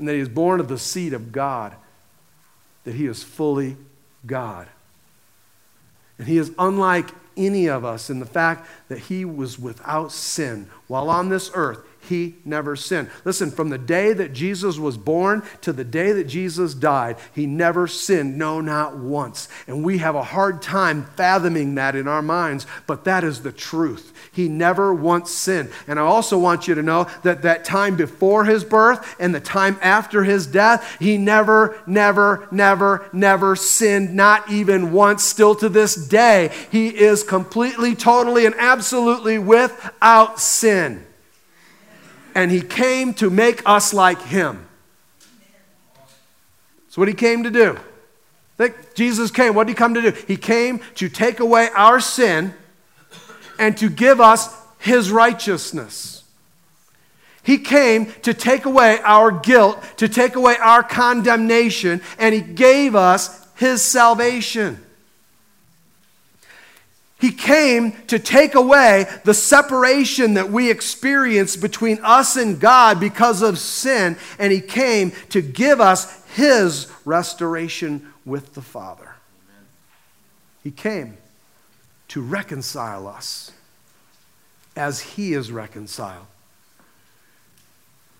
in 0.00 0.06
that 0.06 0.14
he 0.14 0.18
is 0.18 0.28
born 0.28 0.58
of 0.58 0.66
the 0.66 0.80
seed 0.80 1.12
of 1.12 1.30
God, 1.30 1.76
that 2.82 2.96
he 2.96 3.06
is 3.06 3.22
fully 3.22 3.76
God. 4.26 4.66
And 6.18 6.26
he 6.26 6.36
is 6.36 6.50
unlike 6.58 7.10
any 7.36 7.68
of 7.68 7.84
us 7.84 8.10
in 8.10 8.18
the 8.18 8.26
fact 8.26 8.68
that 8.88 8.98
he 8.98 9.24
was 9.24 9.60
without 9.60 10.10
sin 10.10 10.68
while 10.88 11.08
on 11.08 11.28
this 11.28 11.48
earth 11.54 11.78
he 12.08 12.34
never 12.44 12.74
sinned. 12.74 13.10
Listen, 13.24 13.50
from 13.50 13.70
the 13.70 13.78
day 13.78 14.12
that 14.12 14.32
Jesus 14.32 14.76
was 14.76 14.96
born 14.96 15.42
to 15.60 15.72
the 15.72 15.84
day 15.84 16.12
that 16.12 16.24
Jesus 16.24 16.74
died, 16.74 17.16
he 17.32 17.46
never 17.46 17.86
sinned, 17.86 18.36
no, 18.36 18.60
not 18.60 18.96
once. 18.96 19.48
And 19.68 19.84
we 19.84 19.98
have 19.98 20.16
a 20.16 20.24
hard 20.24 20.60
time 20.62 21.04
fathoming 21.16 21.76
that 21.76 21.94
in 21.94 22.08
our 22.08 22.22
minds, 22.22 22.66
but 22.86 23.04
that 23.04 23.22
is 23.22 23.42
the 23.42 23.52
truth. 23.52 24.12
He 24.32 24.48
never 24.48 24.92
once 24.92 25.30
sinned. 25.30 25.70
And 25.86 25.98
I 25.98 26.02
also 26.02 26.38
want 26.38 26.66
you 26.66 26.74
to 26.74 26.82
know 26.82 27.06
that 27.22 27.42
that 27.42 27.64
time 27.64 27.96
before 27.96 28.44
his 28.44 28.64
birth 28.64 29.14
and 29.20 29.32
the 29.32 29.40
time 29.40 29.78
after 29.80 30.24
his 30.24 30.46
death, 30.46 30.96
he 30.98 31.16
never, 31.18 31.80
never, 31.86 32.48
never, 32.50 33.08
never 33.12 33.54
sinned, 33.54 34.14
not 34.14 34.50
even 34.50 34.92
once. 34.92 35.22
Still 35.22 35.54
to 35.56 35.68
this 35.68 35.94
day, 35.94 36.50
he 36.70 36.88
is 36.88 37.22
completely, 37.22 37.94
totally, 37.94 38.44
and 38.44 38.56
absolutely 38.56 39.38
without 39.38 40.40
sin 40.40 41.06
and 42.34 42.50
he 42.50 42.60
came 42.60 43.14
to 43.14 43.30
make 43.30 43.62
us 43.66 43.92
like 43.92 44.20
him. 44.22 44.66
That's 46.84 46.98
what 46.98 47.08
he 47.08 47.14
came 47.14 47.44
to 47.44 47.50
do. 47.50 47.78
Think 48.58 48.94
Jesus 48.94 49.30
came. 49.30 49.54
What 49.54 49.66
did 49.66 49.72
he 49.72 49.76
come 49.76 49.94
to 49.94 50.02
do? 50.02 50.10
He 50.26 50.36
came 50.36 50.80
to 50.96 51.08
take 51.08 51.40
away 51.40 51.68
our 51.74 52.00
sin 52.00 52.54
and 53.58 53.76
to 53.78 53.88
give 53.88 54.20
us 54.20 54.54
his 54.78 55.10
righteousness. 55.10 56.24
He 57.42 57.58
came 57.58 58.12
to 58.22 58.34
take 58.34 58.66
away 58.66 59.00
our 59.02 59.30
guilt, 59.30 59.82
to 59.96 60.08
take 60.08 60.36
away 60.36 60.56
our 60.56 60.82
condemnation, 60.82 62.02
and 62.18 62.34
he 62.34 62.40
gave 62.40 62.94
us 62.94 63.46
his 63.56 63.82
salvation. 63.82 64.81
He 67.22 67.30
came 67.30 67.92
to 68.08 68.18
take 68.18 68.56
away 68.56 69.06
the 69.22 69.32
separation 69.32 70.34
that 70.34 70.50
we 70.50 70.72
experience 70.72 71.54
between 71.54 72.00
us 72.02 72.34
and 72.34 72.58
God 72.58 72.98
because 72.98 73.42
of 73.42 73.60
sin, 73.60 74.16
and 74.40 74.52
He 74.52 74.60
came 74.60 75.12
to 75.28 75.40
give 75.40 75.80
us 75.80 76.26
His 76.34 76.90
restoration 77.04 78.12
with 78.24 78.54
the 78.54 78.60
Father. 78.60 79.14
Amen. 79.44 79.66
He 80.64 80.72
came 80.72 81.16
to 82.08 82.20
reconcile 82.20 83.06
us 83.06 83.52
as 84.74 84.98
He 84.98 85.32
is 85.32 85.52
reconciled. 85.52 86.26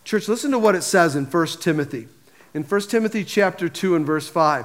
Church, 0.05 0.29
listen 0.29 0.53
to 0.53 0.61
what 0.61 0.77
it 0.77 0.83
says 0.83 1.17
in 1.17 1.25
1 1.25 1.47
Timothy. 1.59 2.07
In 2.55 2.63
1 2.63 2.81
Timothy 2.83 3.25
chapter 3.25 3.69
2 3.69 3.97
and 3.97 4.07
verse 4.07 4.29
5, 4.29 4.65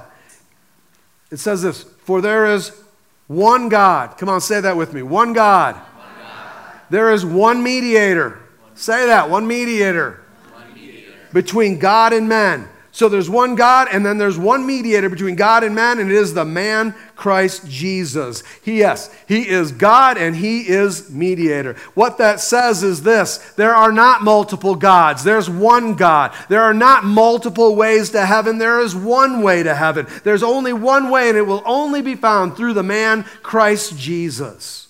it 1.32 1.38
says 1.38 1.62
this 1.62 1.82
For 1.82 2.20
there 2.20 2.46
is 2.46 2.70
one 3.28 3.68
God. 3.68 4.16
Come 4.18 4.28
on, 4.28 4.40
say 4.40 4.60
that 4.60 4.76
with 4.76 4.92
me. 4.92 5.02
One 5.02 5.32
God. 5.32 5.80
There 6.90 7.12
is 7.12 7.24
one 7.24 7.62
mediator. 7.62 8.40
Say 8.74 9.06
that. 9.06 9.30
One 9.30 9.46
mediator. 9.46 10.24
one 10.52 10.74
mediator. 10.74 11.12
Between 11.32 11.78
God 11.78 12.12
and 12.12 12.28
men 12.28 12.68
so 12.98 13.08
there's 13.08 13.30
one 13.30 13.54
God, 13.54 13.86
and 13.92 14.04
then 14.04 14.18
there's 14.18 14.36
one 14.36 14.66
mediator 14.66 15.08
between 15.08 15.36
God 15.36 15.62
and 15.62 15.72
man, 15.72 16.00
and 16.00 16.10
it 16.10 16.16
is 16.16 16.34
the 16.34 16.44
man 16.44 16.96
Christ 17.14 17.64
Jesus. 17.68 18.42
He, 18.60 18.78
yes, 18.78 19.08
he 19.28 19.48
is 19.48 19.70
God 19.70 20.18
and 20.18 20.34
he 20.34 20.68
is 20.68 21.08
mediator. 21.08 21.74
What 21.94 22.18
that 22.18 22.40
says 22.40 22.82
is 22.82 23.04
this 23.04 23.38
there 23.54 23.72
are 23.72 23.92
not 23.92 24.24
multiple 24.24 24.74
gods, 24.74 25.22
there's 25.22 25.48
one 25.48 25.94
God. 25.94 26.34
There 26.48 26.62
are 26.62 26.74
not 26.74 27.04
multiple 27.04 27.76
ways 27.76 28.10
to 28.10 28.26
heaven, 28.26 28.58
there 28.58 28.80
is 28.80 28.96
one 28.96 29.42
way 29.42 29.62
to 29.62 29.76
heaven. 29.76 30.08
There's 30.24 30.42
only 30.42 30.72
one 30.72 31.08
way, 31.08 31.28
and 31.28 31.38
it 31.38 31.46
will 31.46 31.62
only 31.64 32.02
be 32.02 32.16
found 32.16 32.56
through 32.56 32.72
the 32.72 32.82
man 32.82 33.22
Christ 33.44 33.96
Jesus. 33.96 34.87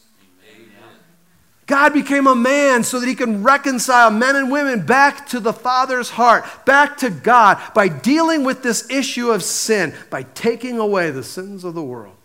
God 1.68 1.92
became 1.92 2.26
a 2.26 2.35
man 2.35 2.83
so 2.83 2.98
that 2.98 3.09
he 3.09 3.14
can 3.14 3.42
reconcile 3.42 4.11
men 4.11 4.37
and 4.37 4.50
women 4.50 4.85
back 4.87 5.28
to 5.28 5.38
the 5.38 5.52
Father's 5.52 6.09
heart, 6.09 6.44
back 6.64 6.96
to 6.98 7.11
God, 7.11 7.61
by 7.74 7.88
dealing 7.88 8.42
with 8.42 8.62
this 8.62 8.90
issue 8.90 9.31
of 9.31 9.42
sin, 9.42 9.94
by 10.09 10.22
taking 10.22 10.78
away 10.78 11.11
the 11.11 11.22
sins 11.22 11.64
of 11.64 11.74
the 11.74 11.83
world, 11.83 12.16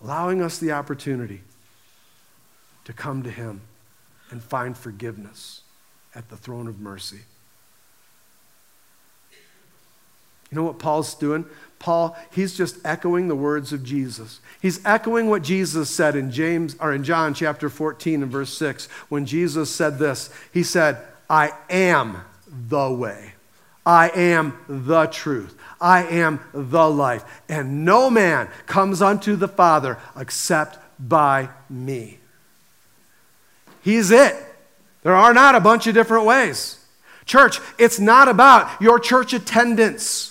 allowing 0.00 0.40
us 0.40 0.58
the 0.58 0.70
opportunity 0.70 1.40
to 2.84 2.92
come 2.92 3.24
to 3.24 3.30
him 3.30 3.60
and 4.30 4.40
find 4.42 4.78
forgiveness 4.78 5.62
at 6.14 6.28
the 6.30 6.36
throne 6.36 6.68
of 6.68 6.78
mercy. 6.78 7.20
You 10.50 10.56
know 10.56 10.64
what 10.64 10.78
Paul's 10.78 11.14
doing? 11.14 11.44
Paul, 11.78 12.16
he's 12.30 12.54
just 12.54 12.76
echoing 12.84 13.28
the 13.28 13.36
words 13.36 13.72
of 13.72 13.82
Jesus. 13.82 14.40
He's 14.60 14.84
echoing 14.84 15.30
what 15.30 15.42
Jesus 15.42 15.88
said 15.88 16.14
in 16.14 16.30
James 16.30 16.76
or 16.78 16.92
in 16.92 17.04
John 17.04 17.32
chapter 17.32 17.70
14 17.70 18.22
and 18.22 18.30
verse 18.30 18.52
6 18.56 18.86
when 19.08 19.24
Jesus 19.24 19.74
said 19.74 19.98
this. 19.98 20.28
He 20.52 20.62
said, 20.62 20.98
"I 21.30 21.52
am 21.70 22.18
the 22.48 22.90
way. 22.90 23.34
I 23.86 24.08
am 24.10 24.58
the 24.68 25.06
truth. 25.06 25.54
I 25.80 26.04
am 26.04 26.40
the 26.52 26.90
life, 26.90 27.24
and 27.48 27.86
no 27.86 28.10
man 28.10 28.48
comes 28.66 29.00
unto 29.00 29.36
the 29.36 29.48
Father 29.48 29.96
except 30.14 30.78
by 30.98 31.48
me." 31.70 32.18
He's 33.80 34.10
it. 34.10 34.36
There 35.02 35.16
are 35.16 35.32
not 35.32 35.54
a 35.54 35.60
bunch 35.60 35.86
of 35.86 35.94
different 35.94 36.26
ways. 36.26 36.76
Church, 37.24 37.58
it's 37.78 37.98
not 37.98 38.28
about 38.28 38.82
your 38.82 38.98
church 38.98 39.32
attendance. 39.32 40.29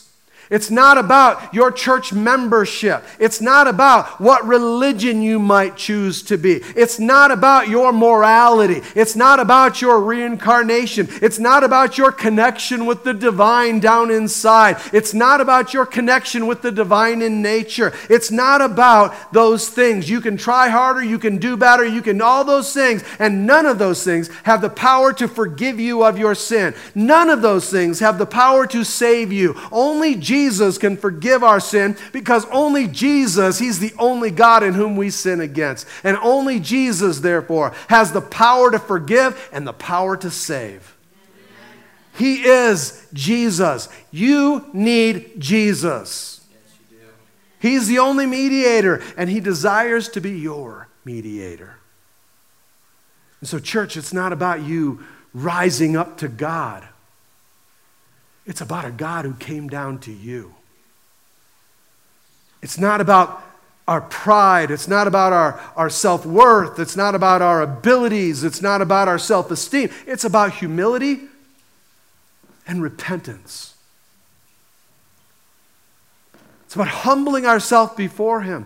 It's 0.49 0.71
not 0.71 0.97
about 0.97 1.53
your 1.53 1.71
church 1.71 2.11
membership. 2.11 3.03
It's 3.19 3.39
not 3.39 3.67
about 3.67 4.19
what 4.19 4.47
religion 4.47 5.21
you 5.21 5.37
might 5.37 5.77
choose 5.77 6.23
to 6.23 6.39
be. 6.39 6.61
It's 6.75 6.97
not 6.97 7.29
about 7.29 7.69
your 7.69 7.93
morality. 7.93 8.81
It's 8.95 9.15
not 9.15 9.39
about 9.39 9.79
your 9.79 10.01
reincarnation. 10.01 11.07
It's 11.21 11.37
not 11.37 11.63
about 11.63 11.99
your 11.99 12.11
connection 12.11 12.87
with 12.87 13.03
the 13.03 13.13
divine 13.13 13.79
down 13.79 14.09
inside. 14.09 14.77
It's 14.91 15.13
not 15.13 15.39
about 15.39 15.71
your 15.71 15.85
connection 15.85 16.47
with 16.47 16.63
the 16.63 16.71
divine 16.71 17.21
in 17.21 17.43
nature. 17.43 17.93
It's 18.09 18.31
not 18.31 18.59
about 18.59 19.13
those 19.31 19.69
things. 19.69 20.09
You 20.09 20.19
can 20.19 20.35
try 20.35 20.69
harder, 20.69 21.03
you 21.03 21.19
can 21.19 21.37
do 21.37 21.57
better, 21.57 21.85
you 21.85 22.01
can 22.01 22.19
all 22.21 22.43
those 22.43 22.73
things, 22.73 23.03
and 23.19 23.45
none 23.45 23.67
of 23.67 23.77
those 23.77 24.03
things 24.03 24.29
have 24.43 24.61
the 24.61 24.69
power 24.69 25.13
to 25.13 25.27
forgive 25.27 25.79
you 25.79 26.03
of 26.03 26.17
your 26.17 26.33
sin. 26.33 26.73
None 26.95 27.29
of 27.29 27.43
those 27.43 27.69
things 27.69 27.99
have 27.99 28.17
the 28.17 28.25
power 28.25 28.65
to 28.67 28.83
save 28.83 29.31
you. 29.31 29.55
Only 29.71 30.15
Jesus 30.15 30.38
Jesus 30.39 30.77
can 30.77 30.95
forgive 30.95 31.43
our 31.43 31.59
sin 31.59 31.97
because 32.13 32.45
only 32.45 32.87
Jesus, 32.87 33.59
He's 33.59 33.79
the 33.79 33.93
only 33.99 34.31
God 34.31 34.63
in 34.63 34.73
whom 34.73 34.95
we 34.95 35.09
sin 35.09 35.41
against. 35.41 35.85
And 36.03 36.17
only 36.17 36.59
Jesus, 36.59 37.19
therefore, 37.19 37.73
has 37.87 38.11
the 38.11 38.21
power 38.21 38.71
to 38.71 38.79
forgive 38.79 39.49
and 39.51 39.67
the 39.67 39.73
power 39.73 40.15
to 40.17 40.31
save. 40.31 40.95
He 42.17 42.41
is 42.43 43.05
Jesus. 43.13 43.89
You 44.11 44.69
need 44.73 45.39
Jesus. 45.39 46.41
He's 47.59 47.87
the 47.87 47.99
only 47.99 48.25
mediator, 48.25 49.01
and 49.17 49.29
He 49.29 49.39
desires 49.39 50.07
to 50.09 50.21
be 50.21 50.31
your 50.31 50.87
mediator. 51.03 51.75
And 53.41 53.49
so, 53.49 53.59
church, 53.59 53.97
it's 53.97 54.13
not 54.13 54.33
about 54.33 54.61
you 54.61 55.03
rising 55.33 55.95
up 55.95 56.17
to 56.19 56.27
God. 56.27 56.88
It's 58.49 58.61
about 58.61 58.83
a 58.83 58.89
God 58.89 59.25
who 59.25 59.35
came 59.35 59.67
down 59.67 59.99
to 59.99 60.11
you. 60.11 60.55
It's 62.63 62.79
not 62.79 62.99
about 62.99 63.43
our 63.87 64.01
pride. 64.01 64.71
It's 64.71 64.87
not 64.87 65.05
about 65.05 65.33
our, 65.33 65.61
our 65.75 65.89
self 65.91 66.25
worth. 66.25 66.79
It's 66.79 66.97
not 66.97 67.13
about 67.13 67.43
our 67.43 67.61
abilities. 67.61 68.43
It's 68.43 68.59
not 68.59 68.81
about 68.81 69.07
our 69.07 69.19
self 69.19 69.51
esteem. 69.51 69.91
It's 70.07 70.23
about 70.23 70.51
humility 70.53 71.19
and 72.65 72.81
repentance. 72.81 73.75
It's 76.65 76.73
about 76.73 76.87
humbling 76.87 77.45
ourselves 77.45 77.93
before 77.93 78.41
Him 78.41 78.65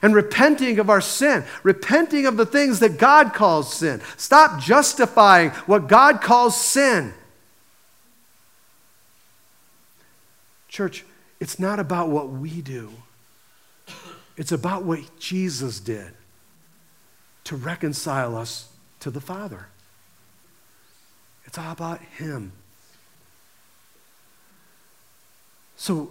and 0.00 0.14
repenting 0.14 0.78
of 0.78 0.88
our 0.88 1.02
sin, 1.02 1.44
repenting 1.62 2.24
of 2.24 2.38
the 2.38 2.46
things 2.46 2.80
that 2.80 2.96
God 2.96 3.34
calls 3.34 3.74
sin. 3.74 4.00
Stop 4.16 4.58
justifying 4.58 5.50
what 5.66 5.86
God 5.86 6.22
calls 6.22 6.58
sin. 6.58 7.12
Church, 10.68 11.04
it's 11.40 11.58
not 11.58 11.80
about 11.80 12.08
what 12.08 12.28
we 12.28 12.60
do, 12.60 12.92
it's 14.36 14.52
about 14.52 14.84
what 14.84 15.00
Jesus 15.18 15.80
did 15.80 16.12
to 17.44 17.56
reconcile 17.56 18.36
us 18.36 18.68
to 19.00 19.10
the 19.10 19.20
Father. 19.20 19.66
It's 21.46 21.56
all 21.56 21.72
about 21.72 22.00
Him. 22.00 22.52
So, 25.76 26.10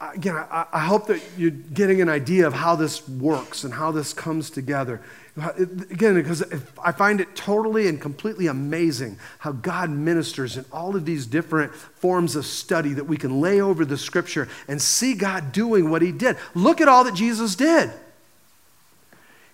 again, 0.00 0.36
I, 0.50 0.80
hope 0.80 1.06
that 1.08 1.20
you're 1.36 1.50
getting 1.50 2.00
an 2.00 2.08
idea 2.08 2.46
of 2.46 2.54
how 2.54 2.76
this 2.76 3.06
works 3.08 3.64
and 3.64 3.74
how 3.74 3.90
this 3.90 4.14
comes 4.14 4.48
together. 4.48 5.02
Again, 5.36 6.14
because 6.14 6.42
I 6.82 6.92
find 6.92 7.20
it 7.20 7.36
totally 7.36 7.86
and 7.86 8.00
completely 8.00 8.46
amazing 8.46 9.18
how 9.38 9.52
God 9.52 9.90
ministers 9.90 10.56
in 10.56 10.64
all 10.72 10.96
of 10.96 11.04
these 11.04 11.26
different 11.26 11.74
forms 11.74 12.36
of 12.36 12.46
study 12.46 12.94
that 12.94 13.04
we 13.04 13.18
can 13.18 13.40
lay 13.42 13.60
over 13.60 13.84
the 13.84 13.98
scripture 13.98 14.48
and 14.66 14.80
see 14.80 15.12
God 15.12 15.52
doing 15.52 15.90
what 15.90 16.00
He 16.00 16.10
did. 16.10 16.38
Look 16.54 16.80
at 16.80 16.88
all 16.88 17.04
that 17.04 17.14
Jesus 17.14 17.54
did. 17.54 17.90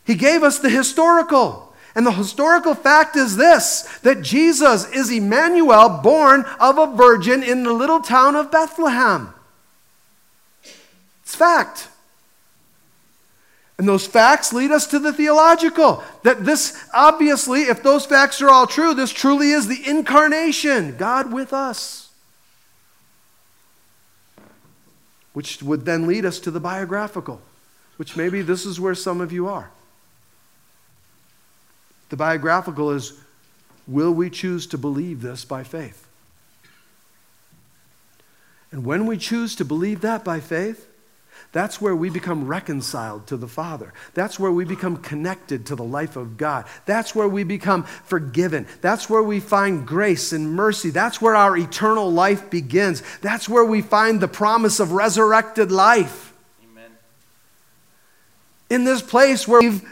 He 0.04 0.14
gave 0.14 0.44
us 0.44 0.61
the 0.61 0.70
historical. 0.70 1.74
And 1.96 2.06
the 2.06 2.12
historical 2.12 2.74
fact 2.74 3.16
is 3.16 3.37
this 3.37 3.82
that 4.02 4.22
Jesus 4.22 4.88
is 4.92 5.11
Emmanuel, 5.11 6.00
born 6.00 6.44
of 6.61 6.78
a 6.78 6.96
virgin 6.96 7.42
in 7.42 7.64
the 7.64 7.72
little 7.72 8.00
town 8.00 8.37
of 8.37 8.52
Bethlehem. 8.52 9.35
It's 11.22 11.35
fact. 11.35 11.88
And 13.78 13.88
those 13.88 14.06
facts 14.06 14.52
lead 14.52 14.70
us 14.70 14.87
to 14.88 14.98
the 14.98 15.12
theological. 15.12 16.04
That 16.22 16.44
this, 16.44 16.85
obviously, 16.94 17.62
if 17.62 17.82
those 17.82 18.06
facts 18.06 18.40
are 18.40 18.48
all 18.48 18.66
true, 18.66 18.94
this 18.94 19.11
truly 19.11 19.50
is 19.50 19.66
the 19.66 19.88
incarnation, 19.88 20.96
God 20.96 21.32
with 21.32 21.52
us. 21.52 22.11
Which 25.32 25.62
would 25.62 25.85
then 25.85 26.06
lead 26.06 26.24
us 26.24 26.38
to 26.40 26.50
the 26.50 26.61
biographical, 26.61 27.40
which 27.96 28.16
maybe 28.16 28.42
this 28.42 28.66
is 28.66 28.78
where 28.78 28.94
some 28.94 29.20
of 29.20 29.32
you 29.32 29.48
are. 29.48 29.70
The 32.11 32.16
biographical 32.16 32.90
is 32.90 33.14
will 33.88 34.12
we 34.12 34.28
choose 34.28 34.66
to 34.68 34.78
believe 34.78 35.22
this 35.22 35.44
by 35.44 35.64
faith? 35.64 36.06
And 38.70 38.85
when 38.85 39.06
we 39.06 39.16
choose 39.16 39.56
to 39.56 39.64
believe 39.64 40.02
that 40.02 40.22
by 40.22 40.38
faith, 40.38 40.87
that's 41.52 41.82
where 41.82 41.94
we 41.94 42.08
become 42.08 42.46
reconciled 42.46 43.26
to 43.26 43.36
the 43.36 43.46
Father. 43.46 43.92
That's 44.14 44.40
where 44.40 44.50
we 44.50 44.64
become 44.64 44.96
connected 44.96 45.66
to 45.66 45.76
the 45.76 45.84
life 45.84 46.16
of 46.16 46.38
God. 46.38 46.64
That's 46.86 47.14
where 47.14 47.28
we 47.28 47.44
become 47.44 47.84
forgiven. 47.84 48.66
That's 48.80 49.10
where 49.10 49.22
we 49.22 49.38
find 49.38 49.86
grace 49.86 50.32
and 50.32 50.54
mercy. 50.54 50.88
That's 50.88 51.20
where 51.20 51.36
our 51.36 51.54
eternal 51.58 52.10
life 52.10 52.48
begins. 52.48 53.02
That's 53.20 53.50
where 53.50 53.66
we 53.66 53.82
find 53.82 54.18
the 54.18 54.28
promise 54.28 54.80
of 54.80 54.92
resurrected 54.92 55.70
life. 55.70 56.32
Amen. 56.70 56.90
In 58.70 58.84
this 58.84 59.02
place 59.02 59.46
where 59.46 59.60
we've 59.60 59.86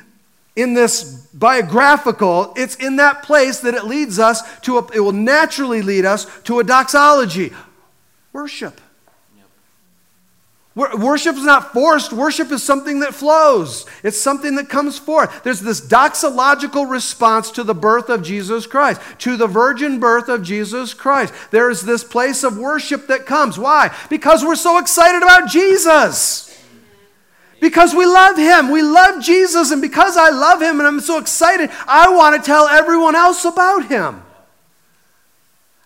in 0.56 0.74
this 0.74 1.26
biographical, 1.32 2.52
it's 2.56 2.74
in 2.76 2.96
that 2.96 3.22
place 3.22 3.60
that 3.60 3.74
it 3.74 3.84
leads 3.84 4.18
us 4.18 4.42
to, 4.60 4.78
a, 4.78 4.86
it 4.92 5.00
will 5.00 5.12
naturally 5.12 5.80
lead 5.80 6.04
us 6.04 6.26
to 6.42 6.58
a 6.58 6.64
doxology 6.64 7.52
worship. 8.32 8.80
Worship 10.76 11.34
is 11.34 11.42
not 11.42 11.72
forced. 11.72 12.12
Worship 12.12 12.52
is 12.52 12.62
something 12.62 13.00
that 13.00 13.12
flows. 13.12 13.86
It's 14.04 14.20
something 14.20 14.54
that 14.54 14.68
comes 14.68 14.98
forth. 14.98 15.42
There's 15.42 15.60
this 15.60 15.80
doxological 15.80 16.88
response 16.88 17.50
to 17.52 17.64
the 17.64 17.74
birth 17.74 18.08
of 18.08 18.22
Jesus 18.22 18.68
Christ, 18.68 19.00
to 19.18 19.36
the 19.36 19.48
virgin 19.48 19.98
birth 19.98 20.28
of 20.28 20.44
Jesus 20.44 20.94
Christ. 20.94 21.34
There's 21.50 21.82
this 21.82 22.04
place 22.04 22.44
of 22.44 22.56
worship 22.56 23.08
that 23.08 23.26
comes. 23.26 23.58
Why? 23.58 23.92
Because 24.08 24.44
we're 24.44 24.54
so 24.54 24.78
excited 24.78 25.24
about 25.24 25.48
Jesus. 25.50 26.46
Because 27.60 27.92
we 27.92 28.06
love 28.06 28.38
him. 28.38 28.70
We 28.70 28.82
love 28.82 29.22
Jesus. 29.22 29.72
And 29.72 29.82
because 29.82 30.16
I 30.16 30.30
love 30.30 30.62
him 30.62 30.78
and 30.78 30.86
I'm 30.86 31.00
so 31.00 31.18
excited, 31.18 31.70
I 31.88 32.14
want 32.14 32.36
to 32.36 32.46
tell 32.46 32.68
everyone 32.68 33.16
else 33.16 33.44
about 33.44 33.86
him. 33.86 34.22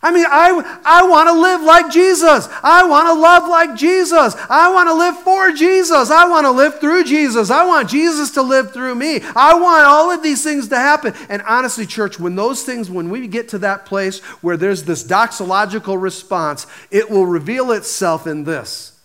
I 0.05 0.11
mean, 0.11 0.27
I, 0.29 0.81
I 0.85 1.09
want 1.09 1.31
to 1.31 1.33
live 1.33 1.63
like 1.63 1.91
Jesus. 1.91 2.47
I 2.63 2.87
want 2.87 3.09
to 3.09 3.15
love 3.15 3.49
like 3.49 3.75
Jesus. 3.75 4.37
I 4.51 4.71
want 4.71 4.87
to 4.91 4.93
live 4.93 5.17
for 5.21 5.51
Jesus. 5.51 6.11
I 6.11 6.29
want 6.29 6.45
to 6.45 6.51
live 6.51 6.79
through 6.79 7.05
Jesus. 7.05 7.51
I 7.51 7.65
want 7.65 7.89
Jesus 7.89 8.31
to 8.33 8.43
live 8.43 8.71
through 8.71 8.97
me. 8.97 9.23
I 9.35 9.55
want 9.55 9.87
all 9.87 10.11
of 10.11 10.23
these 10.23 10.45
things 10.45 10.69
to 10.69 10.77
happen. 10.77 11.15
And 11.31 11.41
honestly, 11.49 11.87
church, 11.87 12.21
when 12.21 12.37
those 12.37 12.65
things, 12.65 12.91
when 12.91 13.09
we 13.09 13.27
get 13.27 13.49
to 13.49 13.59
that 13.61 13.87
place 13.87 14.21
where 14.43 14.59
there's 14.59 14.83
this 14.83 15.03
doxological 15.03 15.99
response, 15.99 16.67
it 16.91 17.09
will 17.09 17.25
reveal 17.25 17.73
itself 17.73 18.27
in 18.27 18.45
this 18.45 19.01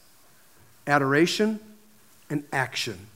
adoration 0.85 1.61
and 2.29 2.43
action. 2.51 3.07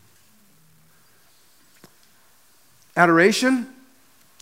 Adoration 2.95 3.67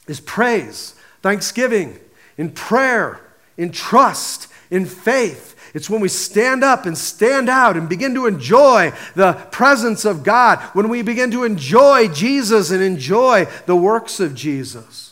is 0.05 0.19
praise, 0.19 0.93
thanksgiving, 1.23 1.97
in 2.37 2.51
prayer 2.51 3.19
in 3.61 3.71
trust, 3.71 4.47
in 4.71 4.85
faith. 4.85 5.55
It's 5.73 5.89
when 5.89 6.01
we 6.01 6.09
stand 6.09 6.63
up 6.63 6.85
and 6.85 6.97
stand 6.97 7.47
out 7.47 7.77
and 7.77 7.87
begin 7.87 8.15
to 8.15 8.25
enjoy 8.25 8.91
the 9.15 9.33
presence 9.51 10.03
of 10.03 10.23
God, 10.23 10.59
when 10.73 10.89
we 10.89 11.01
begin 11.01 11.31
to 11.31 11.43
enjoy 11.43 12.07
Jesus 12.07 12.71
and 12.71 12.81
enjoy 12.81 13.45
the 13.67 13.75
works 13.75 14.19
of 14.19 14.35
Jesus. 14.35 15.10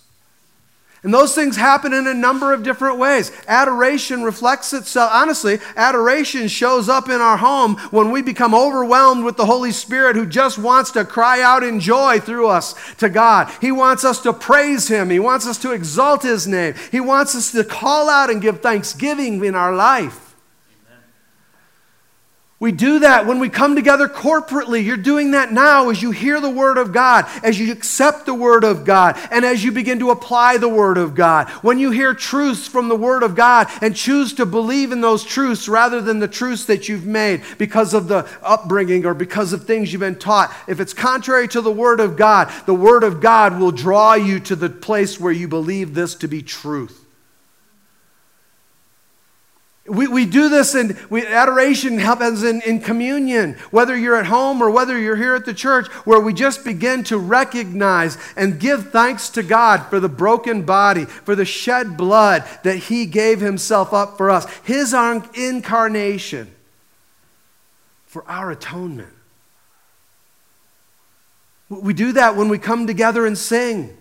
And 1.02 1.14
those 1.14 1.34
things 1.34 1.56
happen 1.56 1.94
in 1.94 2.08
a 2.08 2.14
number 2.14 2.54
of 2.54 2.64
different 2.64 2.98
ways. 2.98 3.32
Adoration 3.48 4.24
reflects 4.24 4.74
itself. 4.74 5.10
Honestly, 5.14 5.60
adoration 5.78 6.50
shows 6.50 6.90
up 6.90 7.08
in 7.08 7.22
our 7.22 7.38
home 7.38 7.78
when 7.92 8.12
we 8.12 8.22
become 8.22 8.54
overwhelmed 8.54 9.24
with 9.24 9.38
the 9.38 9.46
Holy 9.46 9.72
Spirit 9.72 10.18
who 10.18 10.26
just 10.26 10.58
wants 10.58 10.92
to 10.92 11.06
cry 11.06 11.42
out 11.42 11.64
in 11.64 11.80
joy 11.80 12.20
through 12.20 12.48
us 12.48 12.76
to 12.98 13.10
God. 13.10 13.50
He 13.62 13.72
wants 13.72 14.04
us 14.04 14.22
to 14.24 14.34
praise 14.34 14.90
Him, 14.90 15.10
He 15.10 15.20
wants 15.20 15.48
us 15.48 15.58
to 15.60 15.72
exalt 15.72 16.24
His 16.24 16.48
name, 16.48 16.76
He 16.92 17.00
wants 17.00 17.34
us 17.34 17.52
to 17.54 17.64
call 17.64 18.10
out 18.10 18.30
and 18.30 18.42
give 18.42 18.62
thanksgiving 18.62 19.44
in 19.44 19.56
our 19.56 19.74
life. 19.74 20.29
We 22.62 22.74
do 22.74 23.00
that 23.00 23.26
when 23.26 23.40
we 23.40 23.48
come 23.48 23.74
together 23.74 24.10
corporately. 24.10 24.84
You're 24.84 24.98
doing 24.98 25.32
that 25.32 25.54
now 25.54 25.90
as 25.90 26.02
you 26.02 26.12
hear 26.12 26.42
the 26.42 26.50
Word 26.50 26.78
of 26.78 26.92
God, 26.92 27.26
as 27.42 27.58
you 27.58 27.72
accept 27.72 28.26
the 28.26 28.34
Word 28.34 28.66
of 28.66 28.84
God, 28.84 29.18
and 29.32 29.46
as 29.46 29.64
you 29.64 29.72
begin 29.72 30.00
to 30.00 30.12
apply 30.12 30.58
the 30.58 30.68
Word 30.68 30.98
of 30.98 31.16
God. 31.16 31.48
When 31.62 31.80
you 31.80 31.92
hear 31.92 32.14
truths 32.14 32.68
from 32.68 32.90
the 32.90 32.98
Word 32.98 33.24
of 33.24 33.34
God 33.34 33.70
and 33.82 33.96
choose 33.96 34.34
to 34.34 34.46
believe 34.46 34.92
in 34.92 35.00
those 35.00 35.24
truths 35.24 35.70
rather 35.70 36.02
than 36.02 36.20
the 36.20 36.28
truths 36.28 36.66
that 36.66 36.90
you've 36.90 37.06
made 37.06 37.44
because 37.58 37.94
of 37.94 38.10
the 38.10 38.28
upbringing 38.44 39.06
or 39.06 39.14
because 39.14 39.54
of 39.54 39.64
things 39.64 39.94
you've 39.94 40.02
been 40.02 40.20
taught. 40.20 40.54
If 40.68 40.82
it's 40.82 40.94
contrary 40.94 41.48
to 41.50 41.62
the 41.62 41.72
Word 41.72 42.02
of 42.02 42.18
God, 42.18 42.52
the 42.66 42.76
Word 42.76 43.04
of 43.06 43.22
God 43.22 43.58
will 43.58 43.72
draw 43.72 44.16
you 44.16 44.38
to 44.42 44.58
the 44.58 44.70
place 44.70 45.18
where 45.18 45.32
you 45.32 45.48
believe 45.48 45.94
this 45.94 46.14
to 46.16 46.28
be 46.28 46.42
truth. 46.42 47.06
We, 49.90 50.08
we 50.08 50.26
do 50.26 50.50
this 50.50 50.76
in 50.76 50.96
adoration 51.12 51.98
happens 51.98 52.44
in, 52.44 52.62
in 52.62 52.80
communion, 52.80 53.54
whether 53.72 53.98
you're 53.98 54.16
at 54.18 54.28
home 54.28 54.62
or 54.62 54.70
whether 54.70 54.98
you're 54.98 55.16
here 55.16 55.34
at 55.34 55.46
the 55.46 55.54
church, 55.54 55.88
where 56.06 56.20
we 56.20 56.32
just 56.32 56.64
begin 56.64 57.04
to 57.06 57.18
recognize 57.18 58.18
and 58.36 58.60
give 58.60 58.92
thanks 58.92 59.30
to 59.30 59.44
God 59.44 59.86
for 59.88 60.00
the 60.00 60.08
broken 60.08 60.64
body, 60.64 61.06
for 61.06 61.36
the 61.36 61.46
shed 61.46 61.98
blood 61.98 62.44
that 62.64 62.78
He 62.78 63.08
gave 63.08 63.40
Himself 63.40 63.92
up 63.94 64.16
for 64.16 64.30
us, 64.30 64.46
His 64.64 64.94
incarnation 64.94 66.54
for 68.06 68.24
our 68.30 68.52
atonement. 68.52 69.14
We 71.70 71.94
do 71.94 72.12
that 72.14 72.36
when 72.36 72.50
we 72.50 72.58
come 72.58 72.88
together 72.88 73.26
and 73.26 73.38
sing 73.38 73.96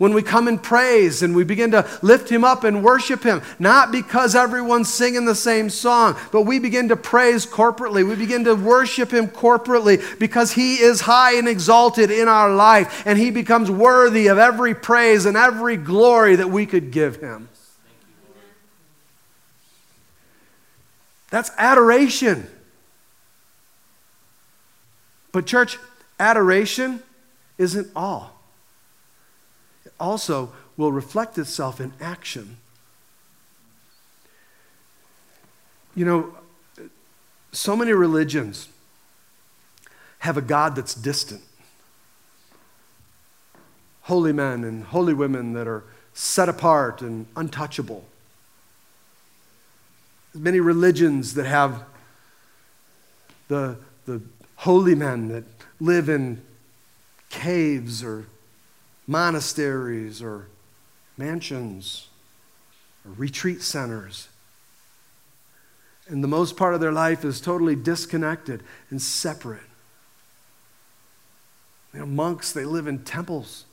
when 0.00 0.14
we 0.14 0.22
come 0.22 0.48
and 0.48 0.62
praise 0.62 1.22
and 1.22 1.36
we 1.36 1.44
begin 1.44 1.72
to 1.72 1.86
lift 2.00 2.30
him 2.30 2.42
up 2.42 2.64
and 2.64 2.82
worship 2.82 3.22
him, 3.22 3.42
not 3.58 3.92
because 3.92 4.34
everyone's 4.34 4.90
singing 4.90 5.26
the 5.26 5.34
same 5.34 5.68
song, 5.68 6.16
but 6.32 6.42
we 6.42 6.58
begin 6.58 6.88
to 6.88 6.96
praise 6.96 7.44
corporately. 7.44 8.08
We 8.08 8.16
begin 8.16 8.44
to 8.44 8.54
worship 8.54 9.12
him 9.12 9.28
corporately 9.28 10.18
because 10.18 10.52
he 10.52 10.76
is 10.76 11.02
high 11.02 11.34
and 11.34 11.46
exalted 11.46 12.10
in 12.10 12.28
our 12.28 12.50
life 12.50 13.02
and 13.04 13.18
he 13.18 13.30
becomes 13.30 13.70
worthy 13.70 14.28
of 14.28 14.38
every 14.38 14.74
praise 14.74 15.26
and 15.26 15.36
every 15.36 15.76
glory 15.76 16.34
that 16.36 16.48
we 16.48 16.64
could 16.64 16.92
give 16.92 17.16
him. 17.16 17.50
That's 21.28 21.50
adoration. 21.58 22.48
But, 25.30 25.44
church, 25.44 25.76
adoration 26.18 27.02
isn't 27.58 27.88
all 27.94 28.39
also 30.00 30.52
will 30.76 30.90
reflect 30.90 31.38
itself 31.38 31.80
in 31.80 31.92
action. 32.00 32.56
You 35.94 36.04
know, 36.04 36.34
so 37.52 37.76
many 37.76 37.92
religions 37.92 38.68
have 40.20 40.36
a 40.36 40.42
God 40.42 40.76
that's 40.76 40.94
distant. 40.94 41.42
Holy 44.02 44.32
men 44.32 44.64
and 44.64 44.84
holy 44.84 45.14
women 45.14 45.52
that 45.52 45.68
are 45.68 45.84
set 46.14 46.48
apart 46.48 47.02
and 47.02 47.26
untouchable. 47.36 48.04
Many 50.34 50.60
religions 50.60 51.34
that 51.34 51.46
have 51.46 51.84
the, 53.48 53.76
the 54.06 54.22
holy 54.56 54.94
men 54.94 55.28
that 55.28 55.44
live 55.80 56.08
in 56.08 56.40
caves 57.30 58.04
or 58.04 58.26
monasteries 59.06 60.22
or 60.22 60.48
mansions 61.16 62.08
or 63.04 63.12
retreat 63.12 63.62
centers. 63.62 64.28
And 66.08 66.24
the 66.24 66.28
most 66.28 66.56
part 66.56 66.74
of 66.74 66.80
their 66.80 66.92
life 66.92 67.24
is 67.24 67.40
totally 67.40 67.76
disconnected 67.76 68.62
and 68.90 69.00
separate. 69.00 69.62
You 71.92 72.00
know, 72.00 72.06
monks, 72.06 72.52
they 72.52 72.64
live 72.64 72.86
in 72.86 73.04
temples 73.04 73.64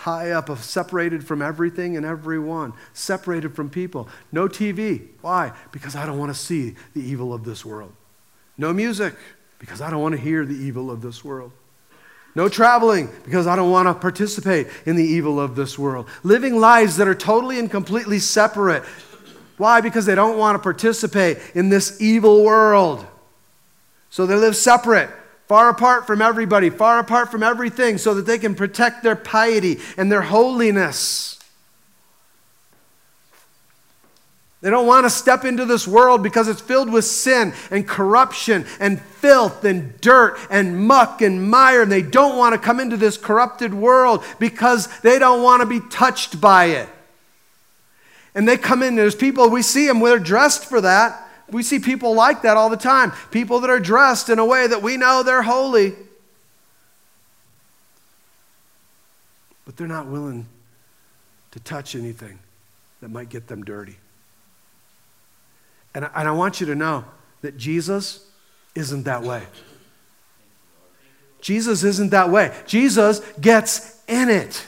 high 0.00 0.30
up, 0.30 0.48
separated 0.58 1.26
from 1.26 1.42
everything 1.42 1.94
and 1.94 2.06
everyone, 2.06 2.72
separated 2.94 3.54
from 3.54 3.68
people. 3.68 4.08
No 4.32 4.48
TV. 4.48 5.08
Why? 5.20 5.52
Because 5.72 5.94
I 5.94 6.06
don't 6.06 6.18
want 6.18 6.32
to 6.32 6.38
see 6.38 6.74
the 6.94 7.02
evil 7.02 7.34
of 7.34 7.44
this 7.44 7.66
world. 7.66 7.92
No 8.56 8.72
music, 8.72 9.14
because 9.58 9.82
I 9.82 9.90
don't 9.90 10.00
want 10.00 10.14
to 10.14 10.20
hear 10.20 10.46
the 10.46 10.54
evil 10.54 10.90
of 10.90 11.02
this 11.02 11.22
world. 11.22 11.52
No 12.34 12.48
traveling, 12.48 13.08
because 13.24 13.46
I 13.46 13.56
don't 13.56 13.70
want 13.70 13.88
to 13.88 13.94
participate 13.94 14.68
in 14.86 14.96
the 14.96 15.04
evil 15.04 15.40
of 15.40 15.56
this 15.56 15.78
world. 15.78 16.08
Living 16.22 16.60
lives 16.60 16.96
that 16.98 17.08
are 17.08 17.14
totally 17.14 17.58
and 17.58 17.70
completely 17.70 18.20
separate. 18.20 18.84
Why? 19.56 19.80
Because 19.80 20.06
they 20.06 20.14
don't 20.14 20.38
want 20.38 20.54
to 20.54 20.62
participate 20.62 21.38
in 21.54 21.68
this 21.68 22.00
evil 22.00 22.44
world. 22.44 23.04
So 24.10 24.26
they 24.26 24.36
live 24.36 24.54
separate 24.56 25.10
far 25.50 25.68
apart 25.68 26.06
from 26.06 26.22
everybody, 26.22 26.70
far 26.70 27.00
apart 27.00 27.28
from 27.28 27.42
everything, 27.42 27.98
so 27.98 28.14
that 28.14 28.24
they 28.24 28.38
can 28.38 28.54
protect 28.54 29.02
their 29.02 29.16
piety 29.16 29.80
and 29.96 30.10
their 30.10 30.22
holiness. 30.22 31.39
They 34.62 34.68
don't 34.68 34.86
want 34.86 35.06
to 35.06 35.10
step 35.10 35.46
into 35.46 35.64
this 35.64 35.88
world 35.88 36.22
because 36.22 36.46
it's 36.46 36.60
filled 36.60 36.92
with 36.92 37.06
sin 37.06 37.54
and 37.70 37.88
corruption 37.88 38.66
and 38.78 39.00
filth 39.00 39.64
and 39.64 39.98
dirt 40.02 40.38
and 40.50 40.86
muck 40.86 41.22
and 41.22 41.50
mire. 41.50 41.82
And 41.82 41.90
they 41.90 42.02
don't 42.02 42.36
want 42.36 42.54
to 42.54 42.58
come 42.58 42.78
into 42.78 42.98
this 42.98 43.16
corrupted 43.16 43.72
world 43.72 44.22
because 44.38 44.86
they 45.00 45.18
don't 45.18 45.42
want 45.42 45.62
to 45.62 45.66
be 45.66 45.80
touched 45.88 46.40
by 46.40 46.66
it. 46.66 46.88
And 48.34 48.46
they 48.46 48.58
come 48.58 48.82
in, 48.82 48.96
there's 48.96 49.14
people, 49.14 49.48
we 49.48 49.62
see 49.62 49.86
them, 49.86 50.00
they're 50.00 50.18
dressed 50.18 50.66
for 50.66 50.82
that. 50.82 51.26
We 51.50 51.62
see 51.62 51.78
people 51.78 52.14
like 52.14 52.42
that 52.42 52.56
all 52.56 52.68
the 52.68 52.76
time. 52.76 53.12
People 53.30 53.60
that 53.60 53.70
are 53.70 53.80
dressed 53.80 54.28
in 54.28 54.38
a 54.38 54.44
way 54.44 54.66
that 54.66 54.82
we 54.82 54.96
know 54.96 55.22
they're 55.22 55.42
holy, 55.42 55.94
but 59.64 59.76
they're 59.76 59.88
not 59.88 60.06
willing 60.06 60.46
to 61.50 61.60
touch 61.60 61.96
anything 61.96 62.38
that 63.00 63.10
might 63.10 63.30
get 63.30 63.48
them 63.48 63.64
dirty. 63.64 63.96
And 65.94 66.04
I, 66.04 66.10
and 66.16 66.28
I 66.28 66.32
want 66.32 66.60
you 66.60 66.66
to 66.66 66.74
know 66.74 67.04
that 67.42 67.56
Jesus 67.56 68.26
isn't 68.74 69.04
that 69.04 69.22
way. 69.22 69.42
Jesus 71.40 71.84
isn't 71.84 72.10
that 72.10 72.30
way. 72.30 72.54
Jesus 72.66 73.20
gets 73.40 74.02
in 74.06 74.28
it. 74.28 74.66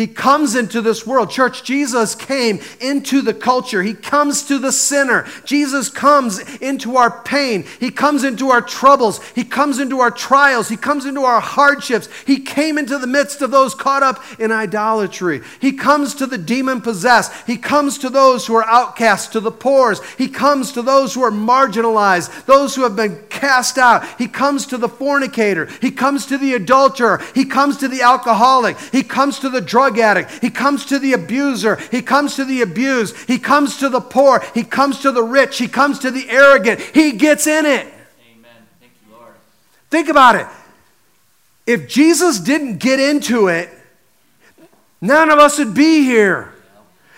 He 0.00 0.06
comes 0.06 0.54
into 0.54 0.80
this 0.80 1.06
world. 1.06 1.30
Church, 1.30 1.62
Jesus 1.62 2.14
came 2.14 2.60
into 2.80 3.20
the 3.20 3.34
culture. 3.34 3.82
He 3.82 3.92
comes 3.92 4.44
to 4.44 4.58
the 4.58 4.72
sinner. 4.72 5.26
Jesus 5.44 5.90
comes 5.90 6.38
into 6.60 6.96
our 6.96 7.22
pain. 7.22 7.66
He 7.78 7.90
comes 7.90 8.24
into 8.24 8.48
our 8.48 8.62
troubles. 8.62 9.22
He 9.34 9.44
comes 9.44 9.78
into 9.78 10.00
our 10.00 10.10
trials. 10.10 10.70
He 10.70 10.78
comes 10.78 11.04
into 11.04 11.24
our 11.24 11.42
hardships. 11.42 12.08
He 12.26 12.40
came 12.40 12.78
into 12.78 12.96
the 12.96 13.06
midst 13.06 13.42
of 13.42 13.50
those 13.50 13.74
caught 13.74 14.02
up 14.02 14.24
in 14.40 14.50
idolatry. 14.50 15.42
He 15.60 15.72
comes 15.72 16.14
to 16.14 16.26
the 16.26 16.38
demon 16.38 16.80
possessed. 16.80 17.32
He 17.46 17.58
comes 17.58 17.98
to 17.98 18.08
those 18.08 18.46
who 18.46 18.54
are 18.54 18.64
outcast, 18.64 19.32
to 19.32 19.40
the 19.40 19.52
poor. 19.52 19.94
He 20.16 20.28
comes 20.28 20.72
to 20.72 20.80
those 20.80 21.12
who 21.12 21.22
are 21.22 21.30
marginalized, 21.30 22.46
those 22.46 22.74
who 22.74 22.84
have 22.84 22.96
been 22.96 23.22
cast 23.28 23.76
out. 23.76 24.06
He 24.16 24.28
comes 24.28 24.64
to 24.68 24.78
the 24.78 24.88
fornicator. 24.88 25.66
He 25.82 25.90
comes 25.90 26.24
to 26.26 26.38
the 26.38 26.54
adulterer. 26.54 27.20
He 27.34 27.44
comes 27.44 27.76
to 27.78 27.88
the 27.88 28.00
alcoholic. 28.00 28.78
He 28.78 29.02
comes 29.02 29.38
to 29.40 29.50
the 29.50 29.60
drug 29.60 29.89
drug 29.90 29.98
addict. 29.98 30.42
He 30.42 30.50
comes 30.50 30.86
to 30.86 30.98
the 30.98 31.12
abuser. 31.12 31.76
He 31.90 32.02
comes 32.02 32.36
to 32.36 32.44
the 32.44 32.62
abused. 32.62 33.16
He 33.28 33.38
comes 33.38 33.78
to 33.78 33.88
the 33.88 34.00
poor. 34.00 34.42
He 34.54 34.62
comes 34.62 35.00
to 35.00 35.12
the 35.12 35.22
rich. 35.22 35.58
He 35.58 35.68
comes 35.68 35.98
to 36.00 36.10
the 36.10 36.28
arrogant. 36.30 36.80
He 36.80 37.12
gets 37.12 37.46
in 37.46 37.66
it. 37.66 37.86
Amen. 37.86 38.50
Thank 38.80 38.92
you, 39.06 39.14
Lord. 39.14 39.34
Think 39.90 40.08
about 40.08 40.36
it. 40.36 40.46
If 41.66 41.88
Jesus 41.88 42.40
didn't 42.40 42.78
get 42.78 42.98
into 42.98 43.48
it, 43.48 43.70
none 45.00 45.30
of 45.30 45.38
us 45.38 45.58
would 45.58 45.74
be 45.74 46.02
here. 46.02 46.52